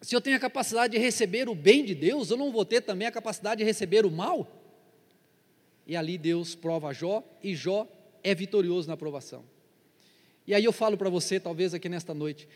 se 0.00 0.14
eu 0.14 0.20
tenho 0.20 0.36
a 0.36 0.40
capacidade 0.40 0.92
de 0.92 0.98
receber 0.98 1.48
o 1.48 1.54
bem 1.54 1.84
de 1.84 1.94
Deus, 1.94 2.30
eu 2.30 2.36
não 2.36 2.52
vou 2.52 2.64
ter 2.64 2.80
também 2.82 3.08
a 3.08 3.12
capacidade 3.12 3.58
de 3.58 3.64
receber 3.64 4.06
o 4.06 4.10
mal? 4.10 4.46
E 5.86 5.96
ali 5.96 6.16
Deus 6.16 6.54
prova 6.54 6.92
Jó, 6.92 7.24
e 7.42 7.54
Jó 7.54 7.88
é 8.22 8.34
vitorioso 8.34 8.86
na 8.86 8.94
aprovação. 8.94 9.44
E 10.46 10.54
aí 10.54 10.64
eu 10.64 10.72
falo 10.72 10.96
para 10.96 11.10
você, 11.10 11.40
talvez 11.40 11.74
aqui 11.74 11.88
nesta 11.88 12.14
noite, 12.14 12.48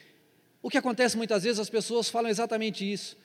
O 0.62 0.70
que 0.70 0.78
acontece 0.78 1.16
muitas 1.16 1.42
vezes, 1.42 1.58
as 1.58 1.68
pessoas 1.68 2.08
falam 2.08 2.30
exatamente 2.30 2.90
isso. 2.90 3.16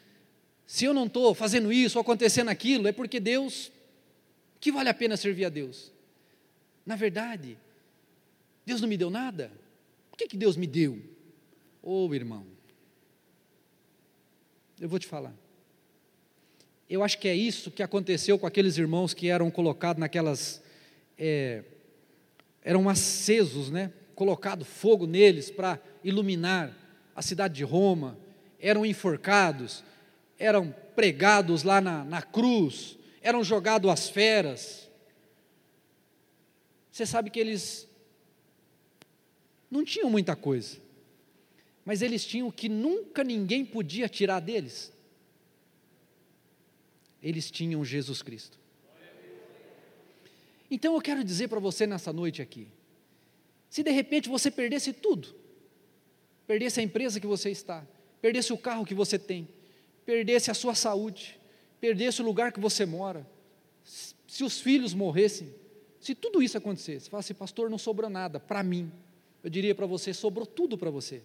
Se 0.65 0.85
eu 0.85 0.93
não 0.93 1.05
estou 1.05 1.35
fazendo 1.35 1.71
isso 1.71 1.99
ou 1.99 2.01
acontecendo 2.01 2.49
aquilo, 2.49 2.87
é 2.87 2.91
porque 2.91 3.19
Deus, 3.19 3.71
que 4.59 4.71
vale 4.71 4.89
a 4.89 4.93
pena 4.93 5.15
servir 5.15 5.45
a 5.45 5.49
Deus? 5.49 5.93
Na 6.83 6.95
verdade, 6.95 7.57
Deus 8.65 8.81
não 8.81 8.89
me 8.89 8.97
deu 8.97 9.11
nada. 9.11 9.51
O 10.11 10.17
que, 10.17 10.27
que 10.27 10.35
Deus 10.35 10.57
me 10.57 10.65
deu? 10.65 10.99
Ô 11.83 12.07
oh, 12.07 12.15
irmão, 12.15 12.56
eu 14.79 14.87
vou 14.87 14.99
te 14.99 15.07
falar. 15.07 15.33
Eu 16.89 17.03
acho 17.03 17.17
que 17.19 17.27
é 17.27 17.35
isso 17.35 17.71
que 17.71 17.83
aconteceu 17.83 18.39
com 18.39 18.45
aqueles 18.45 18.77
irmãos 18.77 19.13
que 19.13 19.27
eram 19.27 19.51
colocados 19.51 19.99
naquelas. 19.99 20.61
É, 21.17 21.63
eram 22.61 22.87
acesos, 22.87 23.69
né? 23.69 23.91
Colocado 24.15 24.63
fogo 24.63 25.05
neles 25.05 25.49
para 25.49 25.79
iluminar 26.03 26.75
a 27.15 27.21
cidade 27.21 27.55
de 27.55 27.63
Roma, 27.63 28.17
eram 28.59 28.85
enforcados, 28.85 29.83
eram 30.37 30.73
pregados 30.95 31.63
lá 31.63 31.81
na, 31.81 32.05
na 32.05 32.21
cruz, 32.21 32.97
eram 33.21 33.43
jogados 33.43 33.89
às 33.89 34.09
feras. 34.09 34.89
Você 36.91 37.05
sabe 37.05 37.29
que 37.29 37.39
eles 37.39 37.87
não 39.69 39.83
tinham 39.83 40.09
muita 40.09 40.35
coisa, 40.35 40.77
mas 41.87 42.01
eles 42.01 42.25
tinham 42.25 42.49
o 42.49 42.51
que 42.51 42.67
nunca 42.67 43.23
ninguém 43.23 43.63
podia 43.63 44.09
tirar 44.09 44.41
deles. 44.41 44.91
Eles 47.23 47.49
tinham 47.49 47.85
Jesus 47.85 48.21
Cristo. 48.21 48.59
Então 50.69 50.95
eu 50.95 51.01
quero 51.01 51.23
dizer 51.23 51.47
para 51.47 51.61
você 51.61 51.87
nessa 51.87 52.11
noite 52.11 52.41
aqui: 52.41 52.67
se 53.69 53.83
de 53.83 53.91
repente 53.91 54.27
você 54.27 54.51
perdesse 54.51 54.91
tudo, 54.91 55.33
perdesse 56.45 56.81
a 56.81 56.83
empresa 56.83 57.21
que 57.21 57.25
você 57.25 57.51
está, 57.51 57.87
perdesse 58.21 58.51
o 58.51 58.57
carro 58.57 58.85
que 58.85 58.93
você 58.93 59.17
tem, 59.17 59.47
perdesse 60.05 60.51
a 60.51 60.53
sua 60.53 60.75
saúde, 60.75 61.39
perdesse 61.79 62.21
o 62.21 62.25
lugar 62.25 62.51
que 62.51 62.59
você 62.59 62.85
mora, 62.85 63.25
se 64.27 64.43
os 64.43 64.59
filhos 64.59 64.93
morressem, 64.93 65.55
se 66.01 66.13
tudo 66.13 66.43
isso 66.43 66.57
acontecesse, 66.57 67.05
você 67.05 67.09
fala 67.09 67.21
assim, 67.21 67.33
pastor, 67.33 67.69
não 67.69 67.77
sobrou 67.77 68.09
nada 68.09 68.41
para 68.41 68.61
mim. 68.61 68.91
Eu 69.41 69.49
diria 69.49 69.73
para 69.73 69.85
você, 69.85 70.13
sobrou 70.13 70.45
tudo 70.45 70.77
para 70.77 70.89
você. 70.89 71.23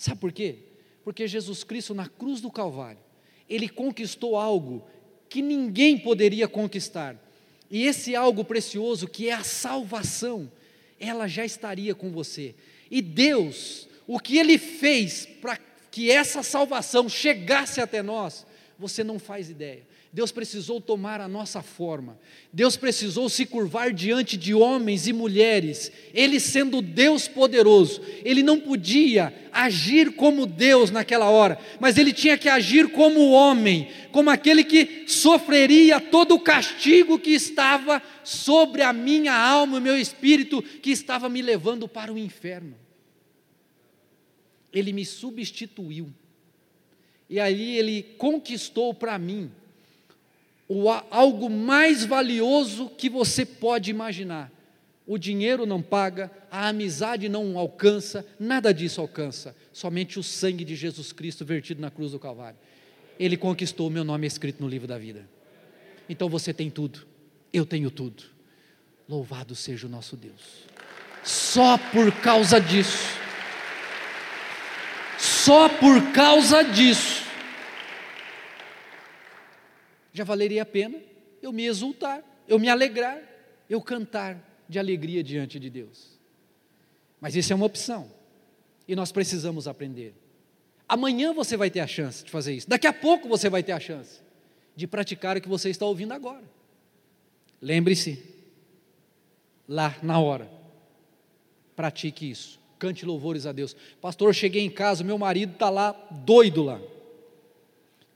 Sabe 0.00 0.18
por 0.18 0.32
quê? 0.32 0.56
Porque 1.04 1.28
Jesus 1.28 1.62
Cristo, 1.62 1.92
na 1.92 2.08
cruz 2.08 2.40
do 2.40 2.50
Calvário, 2.50 2.98
ele 3.46 3.68
conquistou 3.68 4.34
algo 4.34 4.82
que 5.28 5.42
ninguém 5.42 5.98
poderia 5.98 6.48
conquistar. 6.48 7.22
E 7.70 7.84
esse 7.84 8.16
algo 8.16 8.42
precioso, 8.42 9.06
que 9.06 9.28
é 9.28 9.34
a 9.34 9.44
salvação, 9.44 10.50
ela 10.98 11.28
já 11.28 11.44
estaria 11.44 11.94
com 11.94 12.10
você. 12.10 12.54
E 12.90 13.02
Deus, 13.02 13.90
o 14.06 14.18
que 14.18 14.38
Ele 14.38 14.56
fez 14.56 15.26
para 15.26 15.58
que 15.90 16.10
essa 16.10 16.42
salvação 16.42 17.06
chegasse 17.06 17.78
até 17.78 18.02
nós, 18.02 18.46
você 18.78 19.04
não 19.04 19.18
faz 19.18 19.50
ideia. 19.50 19.86
Deus 20.12 20.32
precisou 20.32 20.80
tomar 20.80 21.20
a 21.20 21.28
nossa 21.28 21.62
forma, 21.62 22.18
Deus 22.52 22.76
precisou 22.76 23.28
se 23.28 23.46
curvar 23.46 23.92
diante 23.92 24.36
de 24.36 24.52
homens 24.52 25.06
e 25.06 25.12
mulheres, 25.12 25.92
Ele 26.12 26.40
sendo 26.40 26.82
Deus 26.82 27.28
poderoso, 27.28 28.02
Ele 28.24 28.42
não 28.42 28.58
podia 28.58 29.32
agir 29.52 30.16
como 30.16 30.46
Deus 30.46 30.90
naquela 30.90 31.30
hora, 31.30 31.56
mas 31.78 31.96
Ele 31.96 32.12
tinha 32.12 32.36
que 32.36 32.48
agir 32.48 32.90
como 32.90 33.30
homem, 33.30 33.88
como 34.10 34.30
aquele 34.30 34.64
que 34.64 35.04
sofreria 35.06 36.00
todo 36.00 36.34
o 36.34 36.40
castigo 36.40 37.16
que 37.16 37.30
estava 37.30 38.02
sobre 38.24 38.82
a 38.82 38.92
minha 38.92 39.32
alma 39.32 39.78
e 39.78 39.80
meu 39.80 39.96
espírito, 39.96 40.60
que 40.60 40.90
estava 40.90 41.28
me 41.28 41.40
levando 41.40 41.86
para 41.86 42.12
o 42.12 42.18
inferno. 42.18 42.74
Ele 44.72 44.92
me 44.92 45.04
substituiu, 45.04 46.12
e 47.28 47.38
aí 47.38 47.78
Ele 47.78 48.02
conquistou 48.18 48.92
para 48.92 49.16
mim 49.16 49.52
o, 50.72 50.88
algo 50.88 51.50
mais 51.50 52.04
valioso 52.04 52.88
que 52.96 53.10
você 53.10 53.44
pode 53.44 53.90
imaginar. 53.90 54.52
O 55.04 55.18
dinheiro 55.18 55.66
não 55.66 55.82
paga, 55.82 56.30
a 56.48 56.68
amizade 56.68 57.28
não 57.28 57.58
alcança, 57.58 58.24
nada 58.38 58.72
disso 58.72 59.00
alcança, 59.00 59.56
somente 59.72 60.16
o 60.16 60.22
sangue 60.22 60.64
de 60.64 60.76
Jesus 60.76 61.10
Cristo 61.10 61.44
vertido 61.44 61.82
na 61.82 61.90
cruz 61.90 62.12
do 62.12 62.20
Calvário. 62.20 62.56
Ele 63.18 63.36
conquistou 63.36 63.88
o 63.88 63.90
meu 63.90 64.04
nome 64.04 64.28
escrito 64.28 64.62
no 64.62 64.68
livro 64.68 64.86
da 64.86 64.96
vida. 64.96 65.28
Então 66.08 66.28
você 66.28 66.54
tem 66.54 66.70
tudo, 66.70 67.04
eu 67.52 67.66
tenho 67.66 67.90
tudo. 67.90 68.22
Louvado 69.08 69.56
seja 69.56 69.88
o 69.88 69.90
nosso 69.90 70.16
Deus. 70.16 70.68
Só 71.24 71.76
por 71.76 72.12
causa 72.20 72.60
disso, 72.60 73.18
só 75.18 75.68
por 75.68 76.12
causa 76.12 76.62
disso, 76.62 77.19
já 80.20 80.24
valeria 80.24 80.62
a 80.62 80.66
pena 80.66 81.00
eu 81.42 81.50
me 81.52 81.64
exultar, 81.64 82.22
eu 82.46 82.58
me 82.58 82.68
alegrar, 82.68 83.18
eu 83.68 83.80
cantar 83.80 84.38
de 84.68 84.78
alegria 84.78 85.22
diante 85.22 85.58
de 85.58 85.70
Deus. 85.70 86.18
Mas 87.18 87.34
isso 87.34 87.52
é 87.52 87.56
uma 87.56 87.64
opção, 87.64 88.10
e 88.86 88.94
nós 88.94 89.10
precisamos 89.10 89.66
aprender. 89.66 90.14
Amanhã 90.86 91.32
você 91.32 91.56
vai 91.56 91.70
ter 91.70 91.80
a 91.80 91.86
chance 91.86 92.22
de 92.22 92.30
fazer 92.30 92.54
isso, 92.54 92.68
daqui 92.68 92.86
a 92.86 92.92
pouco 92.92 93.28
você 93.28 93.48
vai 93.48 93.62
ter 93.62 93.72
a 93.72 93.80
chance 93.80 94.20
de 94.76 94.86
praticar 94.86 95.36
o 95.36 95.40
que 95.40 95.48
você 95.48 95.70
está 95.70 95.86
ouvindo 95.86 96.12
agora. 96.12 96.44
Lembre-se, 97.60 98.22
lá 99.66 99.96
na 100.02 100.18
hora, 100.18 100.50
pratique 101.74 102.30
isso, 102.30 102.60
cante 102.78 103.06
louvores 103.06 103.46
a 103.46 103.52
Deus. 103.52 103.74
Pastor, 104.00 104.34
cheguei 104.34 104.62
em 104.62 104.70
casa, 104.70 105.02
meu 105.02 105.16
marido 105.16 105.54
está 105.54 105.70
lá, 105.70 105.92
doido 106.10 106.62
lá. 106.62 106.80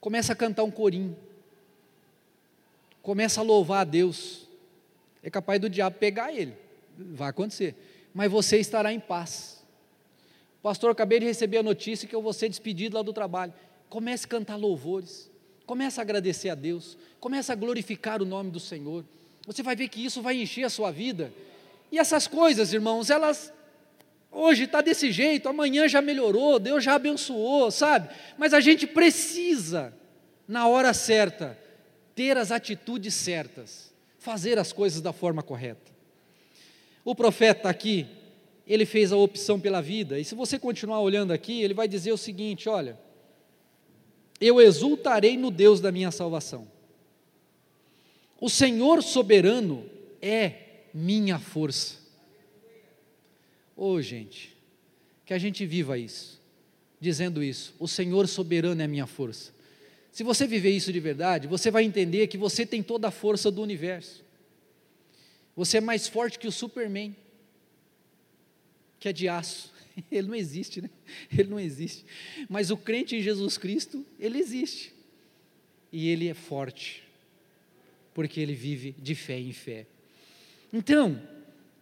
Começa 0.01 0.35
a 0.35 0.37
cantar 0.37 0.65
um 0.65 0.71
corinho 0.71 1.17
começa 3.05 3.43
a 3.43 3.45
louvar 3.45 3.83
a 3.83 3.85
Deus, 3.85 4.49
é 5.23 5.29
capaz 5.29 5.61
do 5.61 5.69
diabo 5.69 5.99
pegar 5.99 6.33
ele, 6.33 6.55
vai 6.99 7.29
acontecer, 7.29 7.77
mas 8.15 8.33
você 8.33 8.57
estará 8.59 8.93
em 8.93 8.99
paz. 8.99 9.63
Pastor, 10.63 10.91
acabei 10.91 11.21
de 11.21 11.27
receber 11.27 11.59
a 11.59 11.63
notícia 11.63 12.09
que 12.09 12.17
eu 12.17 12.23
vou 12.23 12.33
ser 12.33 12.49
despedido 12.49 12.97
lá 12.97 13.03
do 13.03 13.13
trabalho. 13.13 13.53
Comece 13.91 14.25
a 14.25 14.29
cantar 14.29 14.57
louvores, 14.57 15.31
comece 15.67 16.01
a 16.01 16.03
agradecer 16.03 16.49
a 16.49 16.55
Deus, 16.55 16.97
comece 17.21 17.53
a 17.53 17.55
glorificar 17.55 18.23
o 18.23 18.25
nome 18.25 18.51
do 18.51 18.59
Senhor. 18.59 19.05
Você 19.47 19.63
vai 19.63 19.77
ver 19.77 19.89
que 19.89 20.03
isso 20.03 20.23
vai 20.23 20.41
encher 20.41 20.65
a 20.65 20.71
sua 20.71 20.91
vida. 20.91 21.31
E 21.93 21.99
essas 21.99 22.27
coisas, 22.27 22.73
irmãos, 22.73 23.11
elas 23.11 23.53
hoje 24.33 24.65
está 24.65 24.81
desse 24.81 25.13
jeito, 25.13 25.47
amanhã 25.47 25.87
já 25.87 26.01
melhorou, 26.01 26.59
Deus 26.59 26.83
já 26.83 26.95
abençoou, 26.95 27.71
sabe? 27.71 28.09
Mas 28.39 28.55
a 28.55 28.61
gente 28.61 28.87
precisa, 28.87 29.93
na 30.49 30.67
hora 30.67 30.95
certa, 30.95 31.63
ter 32.15 32.37
as 32.37 32.51
atitudes 32.51 33.15
certas, 33.15 33.93
fazer 34.19 34.59
as 34.59 34.73
coisas 34.73 35.01
da 35.01 35.13
forma 35.13 35.43
correta. 35.43 35.93
O 37.05 37.15
profeta 37.15 37.69
aqui, 37.69 38.07
ele 38.67 38.87
fez 38.87 39.13
a 39.13 39.17
opção 39.17 39.61
pela 39.61 39.83
vida, 39.83 40.19
e 40.19 40.25
se 40.25 40.35
você 40.35 40.59
continuar 40.59 41.01
olhando 41.01 41.33
aqui, 41.33 41.63
ele 41.63 41.75
vai 41.75 41.87
dizer 41.87 42.13
o 42.13 42.19
seguinte: 42.19 42.69
olha, 42.69 42.99
eu 44.41 44.61
exultarei 44.61 45.37
no 45.37 45.51
Deus 45.51 45.81
da 45.81 45.93
minha 45.93 46.11
salvação. 46.11 46.67
O 48.41 48.51
Senhor 48.51 49.03
soberano 49.03 49.89
é 50.21 50.55
minha 50.93 51.39
força. 51.39 51.99
Ô 53.77 53.93
oh, 53.93 54.03
gente, 54.03 54.57
que 55.27 55.35
a 55.35 55.39
gente 55.39 55.65
viva 55.67 55.99
isso, 55.99 56.41
dizendo 57.01 57.43
isso: 57.43 57.75
o 57.79 57.89
Senhor 57.89 58.29
soberano 58.29 58.81
é 58.83 58.87
minha 58.87 59.07
força. 59.07 59.54
Se 60.15 60.23
você 60.23 60.47
viver 60.47 60.71
isso 60.71 60.93
de 60.93 61.01
verdade, 61.01 61.49
você 61.49 61.73
vai 61.73 61.83
entender 61.83 62.29
que 62.29 62.39
você 62.39 62.65
tem 62.65 62.85
toda 62.85 63.09
a 63.09 63.11
força 63.11 63.51
do 63.51 63.61
universo. 63.61 64.25
Você 65.57 65.79
é 65.79 65.81
mais 65.81 66.07
forte 66.07 66.39
que 66.39 66.47
o 66.47 66.53
Superman, 66.53 67.17
que 69.01 69.09
é 69.09 69.13
de 69.13 69.29
aço. 69.29 69.73
Ele 70.13 70.29
não 70.29 70.37
existe, 70.37 70.81
né? 70.81 70.89
Ele 71.37 71.51
não 71.51 71.59
existe. 71.59 72.07
Mas 72.49 72.71
o 72.71 72.77
crente 72.77 73.17
em 73.17 73.23
Jesus 73.23 73.59
Cristo, 73.59 74.07
ele 74.21 74.39
existe. 74.39 74.95
E 75.91 76.09
ele 76.09 76.29
é 76.29 76.35
forte, 76.35 77.03
porque 78.15 78.41
ele 78.41 78.55
vive 78.55 78.95
de 78.97 79.17
fé 79.17 79.39
em 79.39 79.53
fé. 79.53 79.85
Então, 80.73 81.21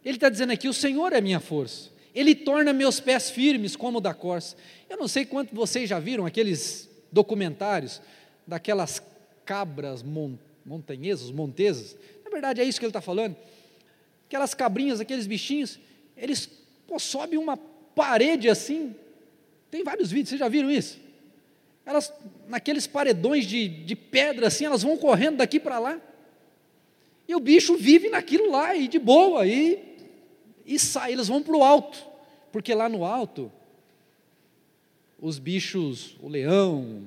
ele 0.03 0.17
está 0.17 0.29
dizendo 0.29 0.53
aqui: 0.53 0.67
o 0.67 0.73
Senhor 0.73 1.13
é 1.13 1.21
minha 1.21 1.39
força. 1.39 1.91
Ele 2.15 2.33
torna 2.33 2.73
meus 2.73 2.99
pés 2.99 3.29
firmes 3.29 3.75
como 3.75 3.99
o 3.99 4.01
da 4.01 4.13
corça. 4.13 4.55
Eu 4.89 4.97
não 4.97 5.07
sei 5.07 5.23
quanto 5.23 5.53
vocês 5.53 5.87
já 5.87 5.99
viram 5.99 6.25
aqueles 6.25 6.89
documentários 7.11 8.01
daquelas 8.45 9.01
cabras 9.45 10.03
mon, 10.03 10.35
montanhesas, 10.65 11.31
montesas. 11.31 11.95
Na 12.23 12.31
verdade, 12.31 12.61
é 12.61 12.63
isso 12.63 12.79
que 12.79 12.85
ele 12.85 12.89
está 12.89 13.01
falando. 13.01 13.35
Aquelas 14.27 14.53
cabrinhas, 14.53 14.99
aqueles 14.99 15.27
bichinhos, 15.27 15.79
eles 16.15 16.49
pô, 16.87 16.99
sobem 16.99 17.37
uma 17.37 17.57
parede 17.57 18.49
assim. 18.49 18.95
Tem 19.69 19.83
vários 19.83 20.11
vídeos, 20.11 20.29
vocês 20.29 20.39
já 20.39 20.47
viram 20.47 20.69
isso? 20.69 20.99
Elas, 21.85 22.13
naqueles 22.47 22.87
paredões 22.87 23.45
de, 23.45 23.67
de 23.67 23.95
pedra 23.95 24.47
assim, 24.47 24.65
elas 24.65 24.83
vão 24.83 24.97
correndo 24.97 25.37
daqui 25.37 25.59
para 25.59 25.79
lá. 25.79 25.99
E 27.27 27.35
o 27.35 27.39
bicho 27.39 27.75
vive 27.75 28.09
naquilo 28.09 28.51
lá, 28.51 28.75
e 28.75 28.87
de 28.87 28.99
boa, 28.99 29.45
e, 29.47 29.79
e 30.65 30.77
sai, 30.77 31.13
eles 31.13 31.27
vão 31.27 31.41
para 31.41 31.55
o 31.55 31.63
alto, 31.63 32.05
porque 32.51 32.73
lá 32.73 32.89
no 32.89 33.05
alto, 33.05 33.51
os 35.19 35.39
bichos, 35.39 36.17
o 36.21 36.27
leão, 36.27 37.03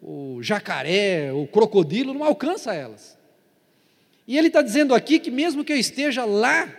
o 0.00 0.42
jacaré, 0.42 1.32
o 1.32 1.46
crocodilo, 1.46 2.14
não 2.14 2.24
alcança 2.24 2.74
elas. 2.74 3.18
E 4.26 4.36
ele 4.36 4.48
está 4.48 4.62
dizendo 4.62 4.94
aqui 4.94 5.18
que 5.18 5.30
mesmo 5.30 5.64
que 5.64 5.72
eu 5.72 5.76
esteja 5.76 6.24
lá, 6.24 6.72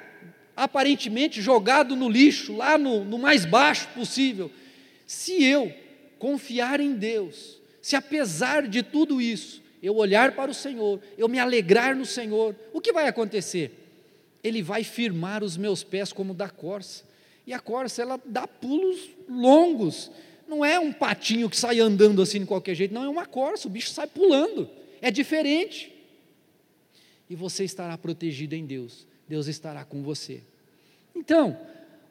aparentemente 0.56 1.42
jogado 1.42 1.96
no 1.96 2.10
lixo, 2.10 2.56
lá 2.56 2.78
no, 2.78 3.04
no 3.04 3.18
mais 3.18 3.46
baixo 3.46 3.88
possível, 3.90 4.52
se 5.06 5.44
eu 5.44 5.74
confiar 6.20 6.80
em 6.80 6.94
Deus, 6.94 7.60
se 7.82 7.96
apesar 7.96 8.68
de 8.68 8.84
tudo 8.84 9.22
isso, 9.22 9.62
eu 9.82 9.96
olhar 9.96 10.34
para 10.34 10.52
o 10.52 10.54
Senhor, 10.54 11.02
eu 11.18 11.28
me 11.28 11.40
alegrar 11.40 11.96
no 11.96 12.06
Senhor, 12.06 12.56
o 12.74 12.82
que 12.82 12.92
vai 12.92 13.08
acontecer? 13.08 13.72
Ele 14.44 14.62
vai 14.62 14.84
firmar 14.84 15.44
os 15.44 15.58
meus 15.58 15.84
pés 15.84 16.14
como 16.14 16.34
da 16.34 16.50
corça. 16.50 17.04
E 17.48 17.54
a 17.54 17.60
corça, 17.60 18.02
ela 18.02 18.20
dá 18.26 18.46
pulos 18.46 19.10
longos. 19.28 20.12
Não 20.50 20.66
é 20.66 20.80
um 20.80 20.92
patinho 20.92 21.48
que 21.48 21.56
sai 21.56 21.80
andando 21.80 22.24
assim 22.24 22.40
de 22.40 22.48
qualquer 22.48 22.74
jeito, 22.74 22.92
não, 22.92 23.04
é 23.04 23.08
uma 23.08 23.28
corça, 23.28 23.68
o 23.68 23.72
bicho 23.72 23.92
sai 23.92 24.08
pulando. 24.08 24.68
É 25.00 25.12
diferente. 25.12 25.96
E 27.30 27.36
você 27.36 27.64
estará 27.64 27.96
protegido 27.96 28.56
em 28.56 28.66
Deus. 28.66 29.06
Deus 29.28 29.46
estará 29.46 29.86
com 29.86 30.02
você. 30.02 30.42
Então, 31.16 31.52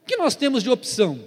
o 0.05 0.07
que 0.07 0.17
nós 0.17 0.37
temos 0.37 0.63
de 0.63 0.71
opção? 0.71 1.19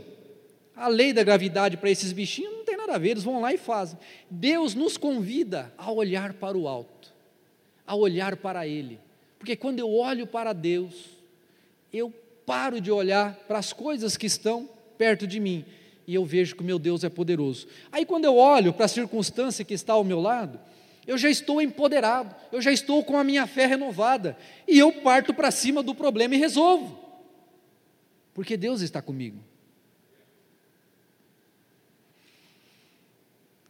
A 0.74 0.88
lei 0.88 1.12
da 1.12 1.22
gravidade 1.22 1.76
para 1.76 1.90
esses 1.90 2.14
bichinhos 2.14 2.54
não 2.54 2.64
tem 2.64 2.78
nada 2.78 2.96
a 2.96 2.98
ver, 2.98 3.10
eles 3.10 3.24
vão 3.24 3.42
lá 3.42 3.54
e 3.54 3.58
fazem. 3.58 4.00
Deus 4.30 4.74
nos 4.74 4.96
convida 4.96 5.74
a 5.78 5.92
olhar 5.92 6.32
para 6.36 6.58
o 6.58 6.66
alto, 6.66 7.14
a 7.86 7.94
olhar 7.94 8.38
para 8.38 8.66
Ele. 8.66 8.98
Porque 9.38 9.58
quando 9.58 9.80
eu 9.80 9.94
olho 9.94 10.26
para 10.26 10.54
Deus, 10.54 11.10
eu 11.92 12.10
paro 12.46 12.80
de 12.80 12.90
olhar 12.90 13.36
para 13.50 13.60
as 13.60 13.74
coisas 13.74 14.16
que 14.16 14.28
estão 14.28 14.70
perto 14.98 15.28
de 15.28 15.42
mim 15.42 15.66
e 16.08 16.16
eu 16.16 16.26
vejo 16.26 16.56
que 16.56 16.62
o 16.62 16.66
meu 16.66 16.80
Deus 16.80 17.04
é 17.04 17.10
poderoso. 17.10 17.68
Aí 17.92 18.06
quando 18.06 18.26
eu 18.26 18.36
olho 18.36 18.74
para 18.74 18.86
a 18.86 18.90
circunstância 18.90 19.66
que 19.66 19.74
está 19.74 19.94
ao 19.94 20.04
meu 20.04 20.20
lado, 20.20 20.60
eu 21.06 21.18
já 21.18 21.30
estou 21.30 21.62
empoderado, 21.62 22.36
eu 22.52 22.62
já 22.62 22.72
estou 22.72 23.04
com 23.04 23.18
a 23.18 23.24
minha 23.24 23.48
fé 23.48 23.66
renovada 23.66 24.38
e 24.68 24.78
eu 24.78 24.92
parto 25.02 25.34
para 25.34 25.52
cima 25.52 25.82
do 25.82 25.96
problema 25.96 26.36
e 26.36 26.38
resolvo. 26.38 27.00
Porque 28.34 28.56
Deus 28.56 28.82
está 28.82 29.02
comigo. 29.02 29.40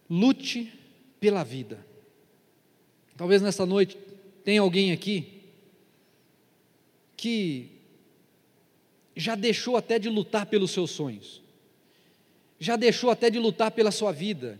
Lute 0.08 0.72
pela 1.18 1.42
vida. 1.42 1.84
Talvez 3.16 3.40
nessa 3.40 3.64
noite 3.64 3.96
tenha 4.44 4.60
alguém 4.60 4.92
aqui 4.92 5.42
que 7.16 7.70
já 9.16 9.34
deixou 9.34 9.76
até 9.76 9.98
de 9.98 10.08
lutar 10.08 10.46
pelos 10.46 10.70
seus 10.70 10.90
sonhos, 10.90 11.41
já 12.62 12.76
deixou 12.76 13.10
até 13.10 13.28
de 13.28 13.40
lutar 13.40 13.72
pela 13.72 13.90
sua 13.90 14.12
vida, 14.12 14.56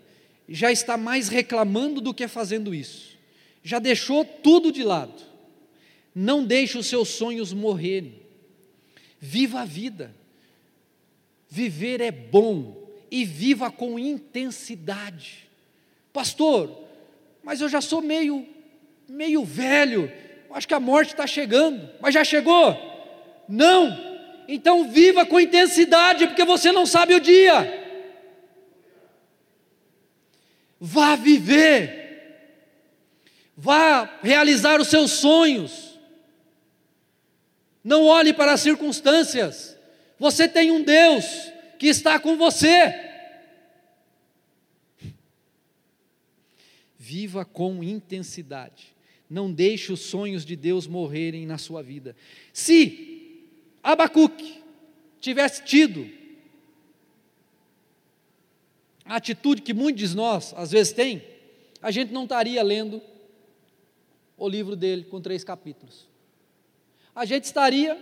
já 0.48 0.72
está 0.72 0.96
mais 0.96 1.28
reclamando 1.28 2.00
do 2.00 2.12
que 2.12 2.26
fazendo 2.26 2.74
isso, 2.74 3.16
já 3.62 3.78
deixou 3.78 4.24
tudo 4.24 4.72
de 4.72 4.82
lado. 4.82 5.30
Não 6.12 6.44
deixe 6.44 6.76
os 6.76 6.86
seus 6.86 7.10
sonhos 7.10 7.52
morrerem, 7.52 8.20
viva 9.20 9.60
a 9.60 9.64
vida. 9.64 10.12
Viver 11.48 12.00
é 12.00 12.10
bom 12.10 12.90
e 13.10 13.24
viva 13.24 13.70
com 13.70 13.98
intensidade. 13.98 15.48
Pastor, 16.12 16.76
mas 17.42 17.60
eu 17.60 17.68
já 17.68 17.80
sou 17.80 18.02
meio 18.02 18.46
meio 19.08 19.44
velho, 19.44 20.10
acho 20.50 20.66
que 20.66 20.74
a 20.74 20.80
morte 20.80 21.10
está 21.10 21.26
chegando, 21.26 21.88
mas 22.00 22.14
já 22.14 22.24
chegou? 22.24 22.76
Não! 23.48 23.96
Então 24.48 24.88
viva 24.90 25.24
com 25.24 25.38
intensidade, 25.38 26.26
porque 26.26 26.44
você 26.44 26.72
não 26.72 26.84
sabe 26.84 27.14
o 27.14 27.20
dia. 27.20 27.81
Vá 30.84 31.14
viver, 31.14 32.50
vá 33.56 34.18
realizar 34.20 34.80
os 34.80 34.88
seus 34.88 35.12
sonhos. 35.12 35.96
Não 37.84 38.04
olhe 38.06 38.32
para 38.32 38.52
as 38.52 38.62
circunstâncias. 38.62 39.78
Você 40.18 40.48
tem 40.48 40.72
um 40.72 40.82
Deus 40.82 41.24
que 41.78 41.86
está 41.86 42.18
com 42.18 42.36
você. 42.36 42.92
Viva 46.98 47.44
com 47.44 47.84
intensidade. 47.84 48.92
Não 49.30 49.52
deixe 49.52 49.92
os 49.92 50.00
sonhos 50.00 50.44
de 50.44 50.56
Deus 50.56 50.88
morrerem 50.88 51.46
na 51.46 51.58
sua 51.58 51.80
vida. 51.80 52.16
Se 52.52 53.46
Abacuque 53.84 54.60
tivesse 55.20 55.62
tido 55.62 56.21
a 59.04 59.16
atitude 59.16 59.62
que 59.62 59.74
muitos 59.74 60.10
de 60.10 60.16
nós 60.16 60.54
às 60.56 60.70
vezes 60.70 60.92
têm, 60.92 61.22
a 61.80 61.90
gente 61.90 62.12
não 62.12 62.24
estaria 62.24 62.62
lendo 62.62 63.02
o 64.36 64.48
livro 64.48 64.76
dele 64.76 65.04
com 65.04 65.20
três 65.20 65.44
capítulos. 65.44 66.08
A 67.14 67.24
gente 67.24 67.44
estaria, 67.44 68.00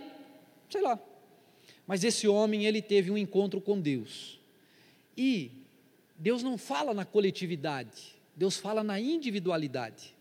sei 0.69 0.81
lá. 0.81 0.99
Mas 1.85 2.03
esse 2.03 2.27
homem, 2.27 2.65
ele 2.65 2.81
teve 2.81 3.11
um 3.11 3.17
encontro 3.17 3.59
com 3.59 3.79
Deus. 3.79 4.39
E 5.17 5.51
Deus 6.17 6.43
não 6.43 6.57
fala 6.57 6.93
na 6.93 7.03
coletividade, 7.03 8.15
Deus 8.35 8.57
fala 8.57 8.83
na 8.83 8.99
individualidade. 8.99 10.15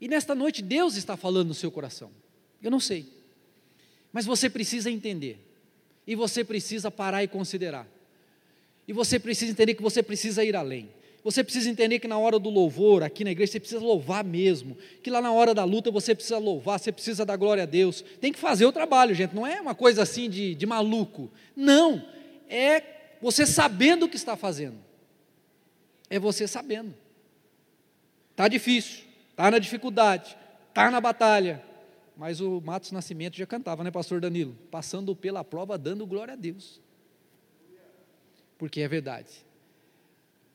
E 0.00 0.08
nesta 0.08 0.34
noite 0.34 0.62
Deus 0.62 0.96
está 0.96 1.16
falando 1.16 1.48
no 1.48 1.54
seu 1.54 1.70
coração. 1.70 2.10
Eu 2.62 2.70
não 2.70 2.80
sei. 2.80 3.06
Mas 4.12 4.24
você 4.24 4.48
precisa 4.48 4.90
entender. 4.90 5.38
E 6.06 6.14
você 6.14 6.42
precisa 6.42 6.90
parar 6.90 7.22
e 7.22 7.28
considerar. 7.28 7.86
E 8.90 8.92
você 8.92 9.20
precisa 9.20 9.52
entender 9.52 9.74
que 9.74 9.82
você 9.82 10.02
precisa 10.02 10.44
ir 10.44 10.56
além. 10.56 10.90
Você 11.22 11.44
precisa 11.44 11.70
entender 11.70 12.00
que 12.00 12.08
na 12.08 12.18
hora 12.18 12.38
do 12.38 12.50
louvor, 12.50 13.04
aqui 13.04 13.22
na 13.22 13.30
igreja, 13.30 13.52
você 13.52 13.60
precisa 13.60 13.80
louvar 13.80 14.24
mesmo. 14.24 14.76
Que 15.02 15.10
lá 15.10 15.20
na 15.20 15.30
hora 15.30 15.54
da 15.54 15.62
luta 15.62 15.90
você 15.90 16.12
precisa 16.12 16.38
louvar, 16.38 16.80
você 16.80 16.90
precisa 16.90 17.24
dar 17.24 17.36
glória 17.36 17.62
a 17.62 17.66
Deus. 17.66 18.02
Tem 18.20 18.32
que 18.32 18.38
fazer 18.38 18.64
o 18.64 18.72
trabalho, 18.72 19.14
gente. 19.14 19.32
Não 19.32 19.46
é 19.46 19.60
uma 19.60 19.74
coisa 19.74 20.02
assim 20.02 20.28
de, 20.28 20.56
de 20.56 20.66
maluco. 20.66 21.30
Não. 21.54 22.04
É 22.48 22.82
você 23.22 23.46
sabendo 23.46 24.06
o 24.06 24.08
que 24.08 24.16
está 24.16 24.36
fazendo. 24.36 24.78
É 26.08 26.18
você 26.18 26.48
sabendo. 26.48 26.92
Está 28.32 28.48
difícil 28.48 29.10
está 29.40 29.50
na 29.50 29.58
dificuldade, 29.58 30.36
está 30.68 30.90
na 30.90 31.00
batalha. 31.00 31.64
Mas 32.14 32.42
o 32.42 32.60
Matos 32.60 32.92
Nascimento 32.92 33.38
já 33.38 33.46
cantava, 33.46 33.82
né, 33.82 33.90
pastor 33.90 34.20
Danilo? 34.20 34.54
Passando 34.70 35.16
pela 35.16 35.42
prova, 35.42 35.78
dando 35.78 36.06
glória 36.06 36.34
a 36.34 36.36
Deus. 36.36 36.78
Porque 38.60 38.82
é 38.82 38.86
verdade. 38.86 39.30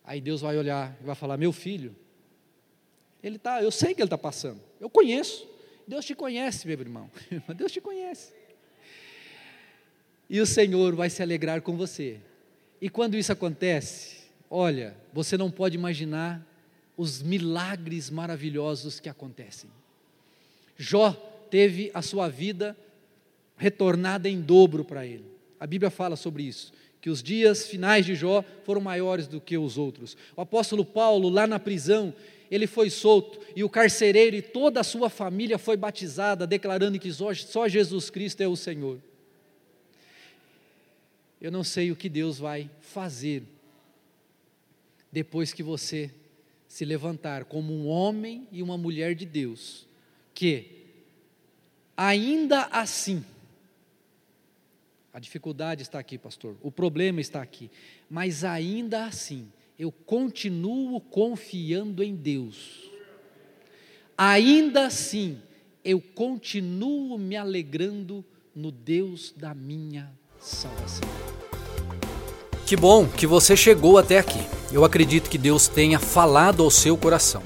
Aí 0.04 0.22
Deus 0.22 0.42
vai 0.42 0.56
olhar 0.56 0.96
e 1.02 1.04
vai 1.04 1.16
falar: 1.16 1.38
Meu 1.38 1.52
filho, 1.52 1.96
ele 3.24 3.40
tá, 3.40 3.64
eu 3.64 3.72
sei 3.72 3.96
que 3.96 4.02
ele 4.02 4.06
está 4.06 4.18
passando, 4.18 4.62
eu 4.80 4.88
conheço. 4.88 5.48
Deus 5.88 6.06
te 6.06 6.14
conhece, 6.14 6.68
meu 6.68 6.80
irmão. 6.80 7.10
Deus 7.58 7.72
te 7.72 7.82
conhece. 7.82 8.32
E 10.30 10.40
o 10.40 10.46
Senhor 10.46 10.96
vai 10.96 11.10
se 11.10 11.24
alegrar 11.24 11.62
com 11.64 11.76
você. 11.76 12.20
E 12.80 12.90
quando 12.90 13.18
isso 13.18 13.32
acontece, 13.32 14.18
olha, 14.50 14.96
você 15.12 15.36
não 15.36 15.50
pode 15.50 15.76
imaginar 15.76 16.46
os 16.96 17.24
milagres 17.24 18.12
maravilhosos 18.12 19.00
que 19.00 19.10
acontecem. 19.10 19.70
Jó 20.78 21.12
teve 21.50 21.90
a 21.94 22.04
sua 22.04 22.30
vida 22.30 22.78
retornada 23.58 24.30
em 24.30 24.42
dobro 24.42 24.86
para 24.86 25.06
ele. 25.06 25.26
A 25.60 25.66
Bíblia 25.66 25.90
fala 25.90 26.16
sobre 26.16 26.44
isso, 26.44 26.72
que 27.06 27.10
os 27.12 27.22
dias 27.22 27.68
finais 27.68 28.04
de 28.04 28.16
Jó 28.16 28.44
foram 28.64 28.82
maiores 28.82 29.28
do 29.28 29.40
que 29.40 29.56
os 29.56 29.78
outros. 29.78 30.18
O 30.36 30.42
apóstolo 30.42 30.84
Paulo, 30.84 31.30
lá 31.30 31.46
na 31.46 31.60
prisão, 31.60 32.12
ele 32.50 32.66
foi 32.66 32.90
solto 32.90 33.40
e 33.56 33.64
o 33.64 33.70
carcereiro 33.70 34.36
e 34.36 34.42
toda 34.42 34.80
a 34.80 34.84
sua 34.84 35.08
família 35.08 35.60
foi 35.60 35.78
batizada, 35.78 36.48
declarando 36.48 36.98
que 36.98 37.14
só 37.14 37.68
Jesus 37.68 38.10
Cristo 38.10 38.42
é 38.42 38.48
o 38.48 38.56
Senhor. 38.56 38.98
Eu 41.40 41.52
não 41.52 41.64
sei 41.64 41.92
o 41.92 41.96
que 41.96 42.10
Deus 42.10 42.40
vai 42.40 42.72
fazer 42.80 43.44
depois 45.12 45.54
que 45.54 45.62
você 45.62 46.10
se 46.68 46.86
levantar 46.86 47.46
como 47.46 47.72
um 47.72 47.86
homem 47.86 48.48
e 48.52 48.64
uma 48.64 48.80
mulher 48.80 49.14
de 49.14 49.28
Deus, 49.28 49.86
que 50.34 50.72
ainda 51.96 52.64
assim, 52.72 53.24
a 55.16 55.20
dificuldade 55.20 55.82
está 55.82 55.98
aqui, 55.98 56.18
pastor, 56.18 56.58
o 56.62 56.70
problema 56.70 57.22
está 57.22 57.42
aqui, 57.42 57.72
mas 58.10 58.44
ainda 58.44 59.06
assim, 59.06 59.48
eu 59.80 59.90
continuo 59.90 61.00
confiando 61.00 62.04
em 62.04 62.14
Deus, 62.14 62.92
ainda 64.18 64.88
assim, 64.88 65.42
eu 65.86 66.02
continuo 66.02 67.18
me 67.18 67.38
alegrando 67.38 68.26
no 68.54 68.74
Deus 68.74 69.34
da 69.38 69.54
minha 69.54 70.12
salvação. 70.38 71.08
Que 72.66 72.76
bom 72.76 73.08
que 73.08 73.26
você 73.26 73.56
chegou 73.56 73.98
até 73.98 74.20
aqui. 74.20 74.46
Eu 74.70 74.84
acredito 74.84 75.30
que 75.30 75.38
Deus 75.38 75.70
tenha 75.70 75.98
falado 75.98 76.62
ao 76.62 76.70
seu 76.70 76.98
coração. 76.98 77.42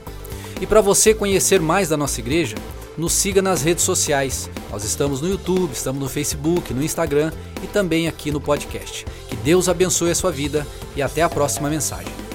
E 0.59 0.65
para 0.65 0.82
você 0.82 1.13
conhecer 1.13 1.61
mais 1.61 1.89
da 1.89 1.97
nossa 1.97 2.20
igreja, 2.20 2.55
nos 3.00 3.14
siga 3.14 3.41
nas 3.41 3.64
redes 3.64 3.84
sociais. 3.84 4.50
Nós 4.70 4.84
estamos 4.84 5.22
no 5.22 5.30
YouTube, 5.30 5.72
estamos 5.72 6.02
no 6.02 6.10
Facebook, 6.10 6.74
no 6.74 6.84
Instagram 6.84 7.32
e 7.64 7.68
também 7.68 8.08
aqui 8.08 8.32
no 8.32 8.41
podcast. 8.41 9.06
Que 9.28 9.36
Deus 9.38 9.70
abençoe 9.70 10.12
a 10.12 10.16
sua 10.16 10.32
vida 10.32 10.68
e 10.95 11.02
até 11.02 11.22
a 11.22 11.30
próxima 11.30 11.70
mensagem. 11.70 12.28